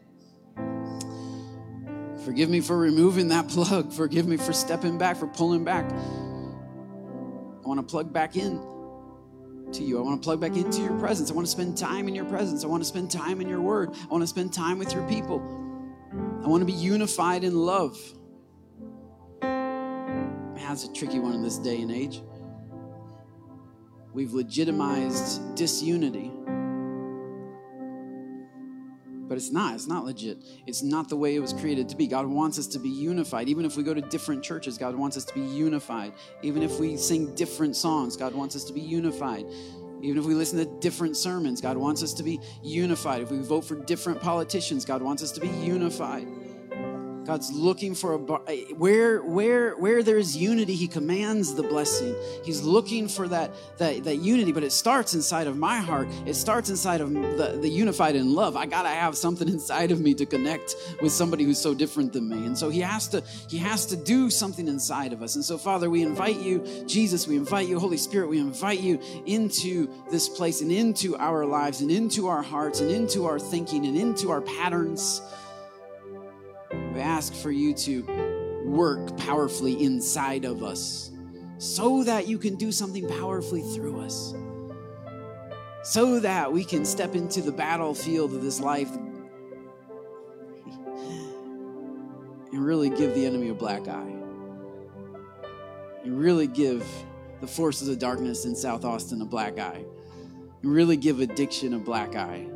Forgive 2.25 2.49
me 2.49 2.61
for 2.61 2.79
removing 2.79 3.29
that 3.29 3.49
plug. 3.49 3.93
Forgive 3.93 4.27
me 4.27 4.37
for 4.37 4.53
stepping 4.53 4.97
back, 4.99 5.16
for 5.16 5.27
pulling 5.27 5.64
back. 5.64 5.91
I 5.91 7.68
want 7.68 7.81
to 7.81 7.83
plug 7.83 8.12
back 8.12 8.37
in 8.37 8.61
to 9.72 9.83
you. 9.83 9.99
I 9.99 10.03
want 10.03 10.22
to 10.22 10.25
plug 10.25 10.41
back 10.41 10.57
into 10.57 10.81
your 10.81 10.99
presence. 10.99 11.31
I 11.31 11.35
want 11.35 11.47
to 11.47 11.51
spend 11.51 11.77
time 11.77 12.09
in 12.09 12.14
your 12.14 12.25
presence. 12.25 12.64
I 12.64 12.66
want 12.66 12.83
to 12.83 12.89
spend 12.89 13.11
time 13.11 13.41
in 13.41 13.49
your 13.49 13.61
word. 13.61 13.95
I 13.95 14.07
want 14.07 14.22
to 14.22 14.27
spend 14.27 14.53
time 14.53 14.79
with 14.79 14.95
your 14.95 15.07
people. 15.09 15.43
I 16.43 16.49
want 16.49 16.61
to 16.62 16.66
be 16.66 16.72
unified 16.72 17.45
in 17.45 17.55
love. 17.57 17.99
Man, 19.43 20.55
that's 20.57 20.85
a 20.85 20.93
tricky 20.93 21.18
one 21.18 21.35
in 21.35 21.43
this 21.43 21.59
day 21.59 21.81
and 21.83 21.91
age. 21.91 22.22
We've 24.12 24.33
legitimized 24.33 25.57
disunity 25.57 26.31
but 29.29 29.37
it's 29.37 29.51
not. 29.51 29.75
It's 29.75 29.87
not 29.87 30.05
legit. 30.05 30.39
It's 30.66 30.83
not 30.83 31.09
the 31.09 31.16
way 31.16 31.35
it 31.35 31.41
was 31.41 31.53
created 31.53 31.89
to 31.91 31.97
be. 31.97 32.07
God 32.07 32.27
wants 32.27 32.59
us 32.59 32.66
to 32.68 32.79
be 32.79 32.89
unified. 32.89 33.49
Even 33.49 33.64
if 33.64 33.77
we 33.77 33.83
go 33.83 33.95
to 33.95 34.01
different 34.01 34.43
churches, 34.43 34.79
God 34.79 34.95
wants 34.95 35.16
us 35.16 35.25
to 35.25 35.35
be 35.35 35.41
unified. 35.41 36.12
Even 36.43 36.62
if 36.62 36.79
we 36.79 36.97
sing 36.97 37.35
different 37.35 37.77
songs, 37.77 38.16
God 38.16 38.35
wants 38.35 38.57
us 38.57 38.64
to 38.64 38.72
be 38.72 38.81
unified. 38.81 39.47
Even 40.03 40.18
if 40.18 40.25
we 40.27 40.35
listen 40.35 40.59
to 40.59 40.66
different 40.81 41.16
sermons, 41.16 41.61
God 41.61 41.79
wants 41.79 42.03
us 42.03 42.12
to 42.14 42.22
be 42.22 42.39
unified. 42.62 43.22
If 43.22 43.31
we 43.31 43.39
vote 43.39 43.62
for 43.62 43.75
different 43.75 44.20
politicians, 44.20 44.85
God 44.85 45.01
wants 45.01 45.22
us 45.22 45.33
to 45.33 45.41
be 45.41 45.49
unified. 45.49 46.29
God's 47.25 47.53
looking 47.53 47.95
for 47.95 48.14
a 48.14 48.51
eh, 48.51 48.64
where 48.77 49.22
where 49.22 49.72
where 49.77 50.03
there's 50.03 50.37
unity, 50.37 50.75
He 50.75 50.87
commands 50.87 51.55
the 51.55 51.62
blessing. 51.62 52.14
He's 52.45 52.62
looking 52.62 53.09
for 53.09 53.27
that 53.29 53.51
that 53.79 54.05
that 54.05 54.16
unity, 54.16 54.53
but 54.53 54.62
it 54.62 54.72
starts 54.72 55.14
inside 55.14 55.47
of 55.47 55.57
my 55.57 55.79
heart. 55.79 56.09
It 56.27 56.35
starts 56.35 56.68
inside 56.70 57.01
of 57.01 57.12
the, 57.12 57.59
the 57.61 57.68
unified 57.68 58.14
in 58.14 58.35
love. 58.35 58.57
I 58.57 58.66
gotta 58.66 58.89
have 58.89 59.16
something 59.16 59.49
inside 59.57 59.91
of 59.91 60.01
me 60.01 60.14
to 60.14 60.27
connect 60.27 60.75
with 61.01 61.12
somebody 61.12 61.45
who's 61.45 61.61
so 61.61 61.75
different 61.75 62.12
than 62.12 62.29
me, 62.29 62.47
and 62.47 62.57
so 62.57 62.68
He 62.68 62.81
has 62.81 63.09
to 63.09 63.22
He 63.49 63.59
has 63.59 63.87
to 63.87 63.97
do 63.97 64.31
something 64.31 64.68
inside 64.68 65.12
of 65.12 65.22
us. 65.22 65.35
And 65.35 65.45
so, 65.45 65.57
Father, 65.57 65.89
we 65.89 66.03
invite 66.03 66.37
you, 66.37 66.62
Jesus, 66.87 67.27
we 67.27 67.37
invite 67.37 67.68
you, 67.68 67.79
Holy 67.79 67.97
Spirit, 67.97 68.29
we 68.29 68.39
invite 68.39 68.81
you 68.81 69.01
into 69.27 69.89
this 70.11 70.29
place 70.29 70.61
and 70.61 70.70
into 70.70 71.16
our 71.16 71.47
lives 71.47 71.81
and 71.81 71.91
into 71.91 72.29
our 72.29 72.43
hearts 72.43 72.81
and 72.81 72.91
into 72.91 73.25
our 73.25 73.39
thinking 73.39 73.87
and 73.87 73.97
into 73.97 74.31
our 74.31 74.41
patterns. 74.41 75.22
We 76.95 77.01
ask 77.01 77.34
for 77.34 77.51
you 77.51 77.74
to 77.74 78.62
work 78.64 79.16
powerfully 79.16 79.82
inside 79.82 80.45
of 80.45 80.62
us 80.62 81.11
so 81.59 82.05
that 82.05 82.28
you 82.28 82.38
can 82.38 82.55
do 82.55 82.70
something 82.70 83.09
powerfully 83.09 83.62
through 83.62 84.01
us. 84.01 84.32
So 85.82 86.20
that 86.20 86.53
we 86.53 86.62
can 86.62 86.84
step 86.84 87.16
into 87.16 87.42
the 87.42 87.51
battlefield 87.51 88.32
of 88.32 88.42
this 88.42 88.61
life 88.61 88.90
and 92.53 92.64
really 92.64 92.90
give 92.90 93.12
the 93.16 93.26
enemy 93.26 93.49
a 93.49 93.55
black 93.55 93.88
eye. 93.88 94.14
And 96.05 96.16
really 96.16 96.47
give 96.47 96.86
the 97.40 97.49
forces 97.49 97.88
of 97.88 97.99
darkness 97.99 98.45
in 98.45 98.55
South 98.55 98.84
Austin 98.84 99.20
a 99.20 99.26
black 99.26 99.59
eye. 99.59 99.84
And 100.62 100.72
really 100.72 100.97
give 100.97 101.18
addiction 101.18 101.74
a 101.74 101.78
black 101.80 102.14
eye. 102.14 102.47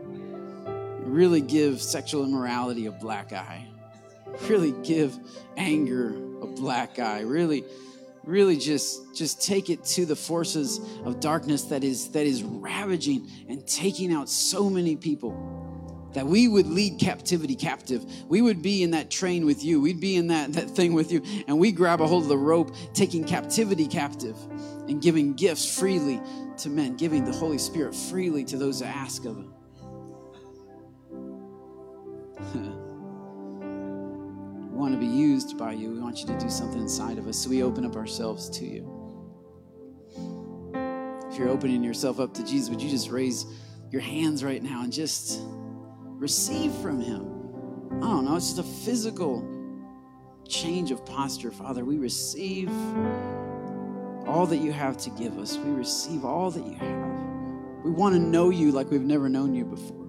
And 0.66 1.12
really 1.12 1.40
give 1.40 1.82
sexual 1.82 2.24
immorality 2.24 2.86
a 2.86 2.92
black 2.92 3.32
eye 3.32 3.67
really 4.48 4.72
give 4.82 5.18
anger 5.56 6.14
a 6.42 6.46
black 6.46 6.98
eye 6.98 7.20
really 7.20 7.64
really 8.24 8.58
just 8.58 9.14
just 9.14 9.42
take 9.42 9.70
it 9.70 9.82
to 9.84 10.04
the 10.04 10.14
forces 10.14 10.80
of 11.04 11.18
darkness 11.18 11.64
that 11.64 11.82
is 11.82 12.10
that 12.10 12.26
is 12.26 12.42
ravaging 12.42 13.26
and 13.48 13.66
taking 13.66 14.12
out 14.12 14.28
so 14.28 14.68
many 14.68 14.94
people 14.96 15.58
that 16.12 16.26
we 16.26 16.48
would 16.48 16.66
lead 16.66 16.98
captivity 16.98 17.54
captive. 17.54 18.04
We 18.28 18.40
would 18.40 18.62
be 18.62 18.82
in 18.82 18.92
that 18.92 19.10
train 19.10 19.44
with 19.44 19.62
you. 19.62 19.80
We'd 19.80 20.00
be 20.00 20.16
in 20.16 20.28
that 20.28 20.52
that 20.54 20.70
thing 20.70 20.94
with 20.94 21.12
you. 21.12 21.22
And 21.46 21.58
we 21.58 21.72
grab 21.72 22.00
a 22.00 22.06
hold 22.06 22.24
of 22.24 22.28
the 22.28 22.36
rope 22.36 22.74
taking 22.92 23.24
captivity 23.24 23.86
captive 23.86 24.36
and 24.88 25.00
giving 25.00 25.34
gifts 25.34 25.78
freely 25.78 26.20
to 26.58 26.68
men 26.68 26.96
giving 26.96 27.24
the 27.24 27.32
holy 27.32 27.58
spirit 27.58 27.94
freely 27.94 28.44
to 28.44 28.56
those 28.56 28.80
that 28.80 28.94
ask 28.94 29.24
of 29.24 29.36
him 29.36 29.54
want 34.78 34.94
to 34.94 34.98
be 34.98 35.06
used 35.06 35.58
by 35.58 35.72
you. 35.72 35.90
We 35.90 35.98
want 35.98 36.20
you 36.20 36.26
to 36.26 36.38
do 36.38 36.48
something 36.48 36.80
inside 36.80 37.18
of 37.18 37.26
us. 37.26 37.36
So 37.36 37.50
we 37.50 37.62
open 37.62 37.84
up 37.84 37.96
ourselves 37.96 38.48
to 38.50 38.64
you. 38.64 38.94
If 41.30 41.36
you're 41.36 41.48
opening 41.48 41.82
yourself 41.82 42.20
up 42.20 42.32
to 42.34 42.44
Jesus, 42.44 42.70
would 42.70 42.80
you 42.80 42.88
just 42.88 43.10
raise 43.10 43.44
your 43.90 44.00
hands 44.00 44.44
right 44.44 44.62
now 44.62 44.82
and 44.82 44.92
just 44.92 45.40
receive 46.04 46.72
from 46.74 47.00
Him? 47.00 47.22
I 47.96 48.00
don't 48.00 48.24
know, 48.24 48.36
it's 48.36 48.54
just 48.54 48.60
a 48.60 48.84
physical 48.84 49.42
change 50.46 50.90
of 50.90 51.04
posture, 51.04 51.50
Father. 51.50 51.84
We 51.84 51.98
receive 51.98 52.70
all 54.26 54.46
that 54.46 54.58
you 54.58 54.72
have 54.72 54.96
to 54.98 55.10
give 55.10 55.38
us, 55.38 55.58
we 55.58 55.70
receive 55.72 56.24
all 56.24 56.50
that 56.50 56.64
you 56.64 56.74
have. 56.74 57.84
We 57.84 57.90
want 57.90 58.14
to 58.14 58.20
know 58.20 58.50
you 58.50 58.72
like 58.72 58.90
we've 58.90 59.00
never 59.00 59.28
known 59.28 59.54
you 59.54 59.64
before. 59.64 60.07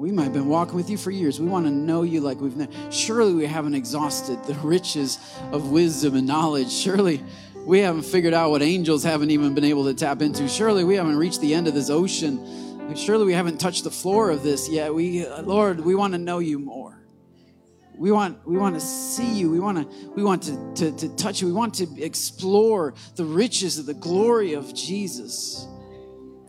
We 0.00 0.10
might 0.12 0.24
have 0.24 0.32
been 0.32 0.48
walking 0.48 0.76
with 0.76 0.88
you 0.88 0.96
for 0.96 1.10
years. 1.10 1.38
We 1.38 1.46
want 1.46 1.66
to 1.66 1.70
know 1.70 2.04
you 2.04 2.22
like 2.22 2.40
we've 2.40 2.56
never. 2.56 2.72
Surely 2.90 3.34
we 3.34 3.44
haven't 3.44 3.74
exhausted 3.74 4.42
the 4.44 4.54
riches 4.62 5.18
of 5.52 5.72
wisdom 5.72 6.16
and 6.16 6.26
knowledge. 6.26 6.72
Surely 6.72 7.22
we 7.66 7.80
haven't 7.80 8.04
figured 8.06 8.32
out 8.32 8.48
what 8.48 8.62
angels 8.62 9.04
haven't 9.04 9.30
even 9.30 9.52
been 9.52 9.64
able 9.64 9.84
to 9.84 9.92
tap 9.92 10.22
into. 10.22 10.48
Surely 10.48 10.84
we 10.84 10.94
haven't 10.94 11.18
reached 11.18 11.42
the 11.42 11.52
end 11.52 11.68
of 11.68 11.74
this 11.74 11.90
ocean. 11.90 12.96
Surely 12.96 13.26
we 13.26 13.34
haven't 13.34 13.60
touched 13.60 13.84
the 13.84 13.90
floor 13.90 14.30
of 14.30 14.42
this 14.42 14.70
yet. 14.70 14.94
We, 14.94 15.28
Lord, 15.42 15.80
we 15.80 15.94
want 15.94 16.14
to 16.14 16.18
know 16.18 16.38
you 16.38 16.58
more. 16.58 16.98
We 17.94 18.10
want, 18.10 18.48
we 18.48 18.56
want 18.56 18.76
to 18.76 18.80
see 18.80 19.30
you. 19.30 19.50
We 19.50 19.60
want 19.60 19.86
to, 19.86 20.08
we 20.16 20.24
want 20.24 20.44
to, 20.44 20.72
to, 20.76 20.96
to 20.96 21.14
touch 21.16 21.42
you. 21.42 21.46
We 21.46 21.52
want 21.52 21.74
to 21.74 22.02
explore 22.02 22.94
the 23.16 23.26
riches 23.26 23.78
of 23.78 23.84
the 23.84 23.92
glory 23.92 24.54
of 24.54 24.74
Jesus. 24.74 25.68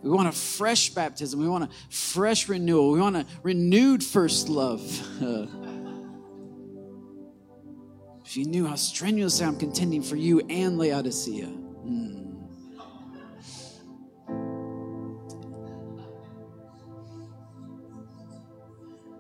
We 0.04 0.10
want 0.10 0.28
a 0.28 0.32
fresh 0.32 0.90
baptism. 0.90 1.40
We 1.40 1.48
want 1.48 1.66
a 1.66 1.70
fresh 1.90 2.50
renewal. 2.50 2.92
We 2.92 3.00
want 3.00 3.18
a 3.18 3.26
renewed 3.44 4.04
first 4.04 4.50
love. 4.50 4.82
if 8.26 8.36
you 8.36 8.46
knew 8.46 8.66
how 8.66 8.76
strenuously 8.76 9.46
I'm 9.46 9.58
contending 9.58 10.02
for 10.02 10.16
you 10.16 10.40
and 10.50 10.80
Laodicea. 10.80 11.46
Mm. 11.46 12.18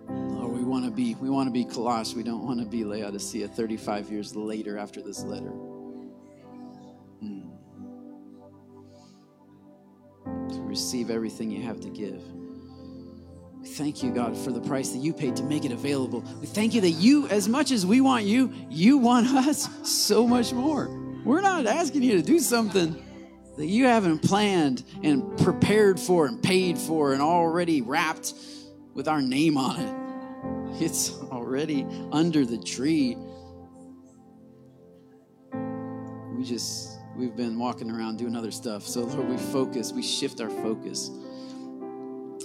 Lord, 0.09 0.51
we 0.51 0.63
want 0.63 0.85
to 0.85 0.91
be 0.91 1.13
we 1.15 1.29
want 1.29 1.47
to 1.47 1.51
be 1.51 1.63
Colossus. 1.63 2.15
We 2.15 2.23
don't 2.23 2.43
want 2.43 2.59
to 2.59 2.65
be 2.65 2.83
Laodicea 2.83 3.49
35 3.49 4.09
years 4.09 4.35
later 4.35 4.79
after 4.79 4.99
this 4.99 5.21
letter. 5.21 5.53
Receive 10.71 11.11
everything 11.11 11.51
you 11.51 11.61
have 11.63 11.81
to 11.81 11.89
give. 11.89 12.23
We 13.59 13.67
thank 13.67 14.01
you, 14.01 14.09
God, 14.11 14.37
for 14.37 14.53
the 14.53 14.61
price 14.61 14.91
that 14.91 14.99
you 14.99 15.11
paid 15.11 15.35
to 15.35 15.43
make 15.43 15.65
it 15.65 15.73
available. 15.73 16.23
We 16.39 16.47
thank 16.47 16.73
you 16.73 16.79
that 16.79 16.91
you, 16.91 17.27
as 17.27 17.49
much 17.49 17.71
as 17.71 17.85
we 17.85 17.99
want 17.99 18.23
you, 18.23 18.53
you 18.69 18.97
want 18.97 19.27
us 19.47 19.67
so 19.83 20.25
much 20.25 20.53
more. 20.53 20.87
We're 21.25 21.41
not 21.41 21.65
asking 21.65 22.03
you 22.03 22.13
to 22.13 22.23
do 22.23 22.39
something 22.39 22.95
that 23.57 23.65
you 23.65 23.85
haven't 23.85 24.19
planned 24.19 24.85
and 25.03 25.37
prepared 25.39 25.99
for 25.99 26.25
and 26.25 26.41
paid 26.41 26.77
for 26.77 27.11
and 27.11 27.21
already 27.21 27.81
wrapped 27.81 28.33
with 28.93 29.09
our 29.09 29.21
name 29.21 29.57
on 29.57 29.79
it. 29.79 29.97
It's 30.81 31.11
already 31.23 31.85
under 32.11 32.45
the 32.45 32.57
tree. 32.57 33.15
We 36.33 36.45
just 36.45 36.90
we've 37.15 37.35
been 37.35 37.57
walking 37.57 37.89
around 37.89 38.17
doing 38.17 38.35
other 38.35 38.51
stuff. 38.51 38.83
So, 38.83 39.01
Lord, 39.01 39.29
we 39.29 39.37
focus, 39.37 39.91
we 39.91 40.03
shift 40.03 40.41
our 40.41 40.49
focus 40.49 41.09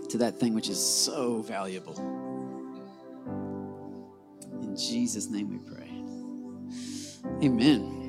to 0.09 0.19
that 0.19 0.39
thing 0.39 0.55
which 0.55 0.69
is 0.69 0.79
so 0.79 1.43
valuable. 1.43 1.97
In 4.63 4.77
Jesus' 4.77 5.29
name 5.31 5.49
we 5.51 5.59
pray. 5.59 5.91
Amen. 7.43 8.06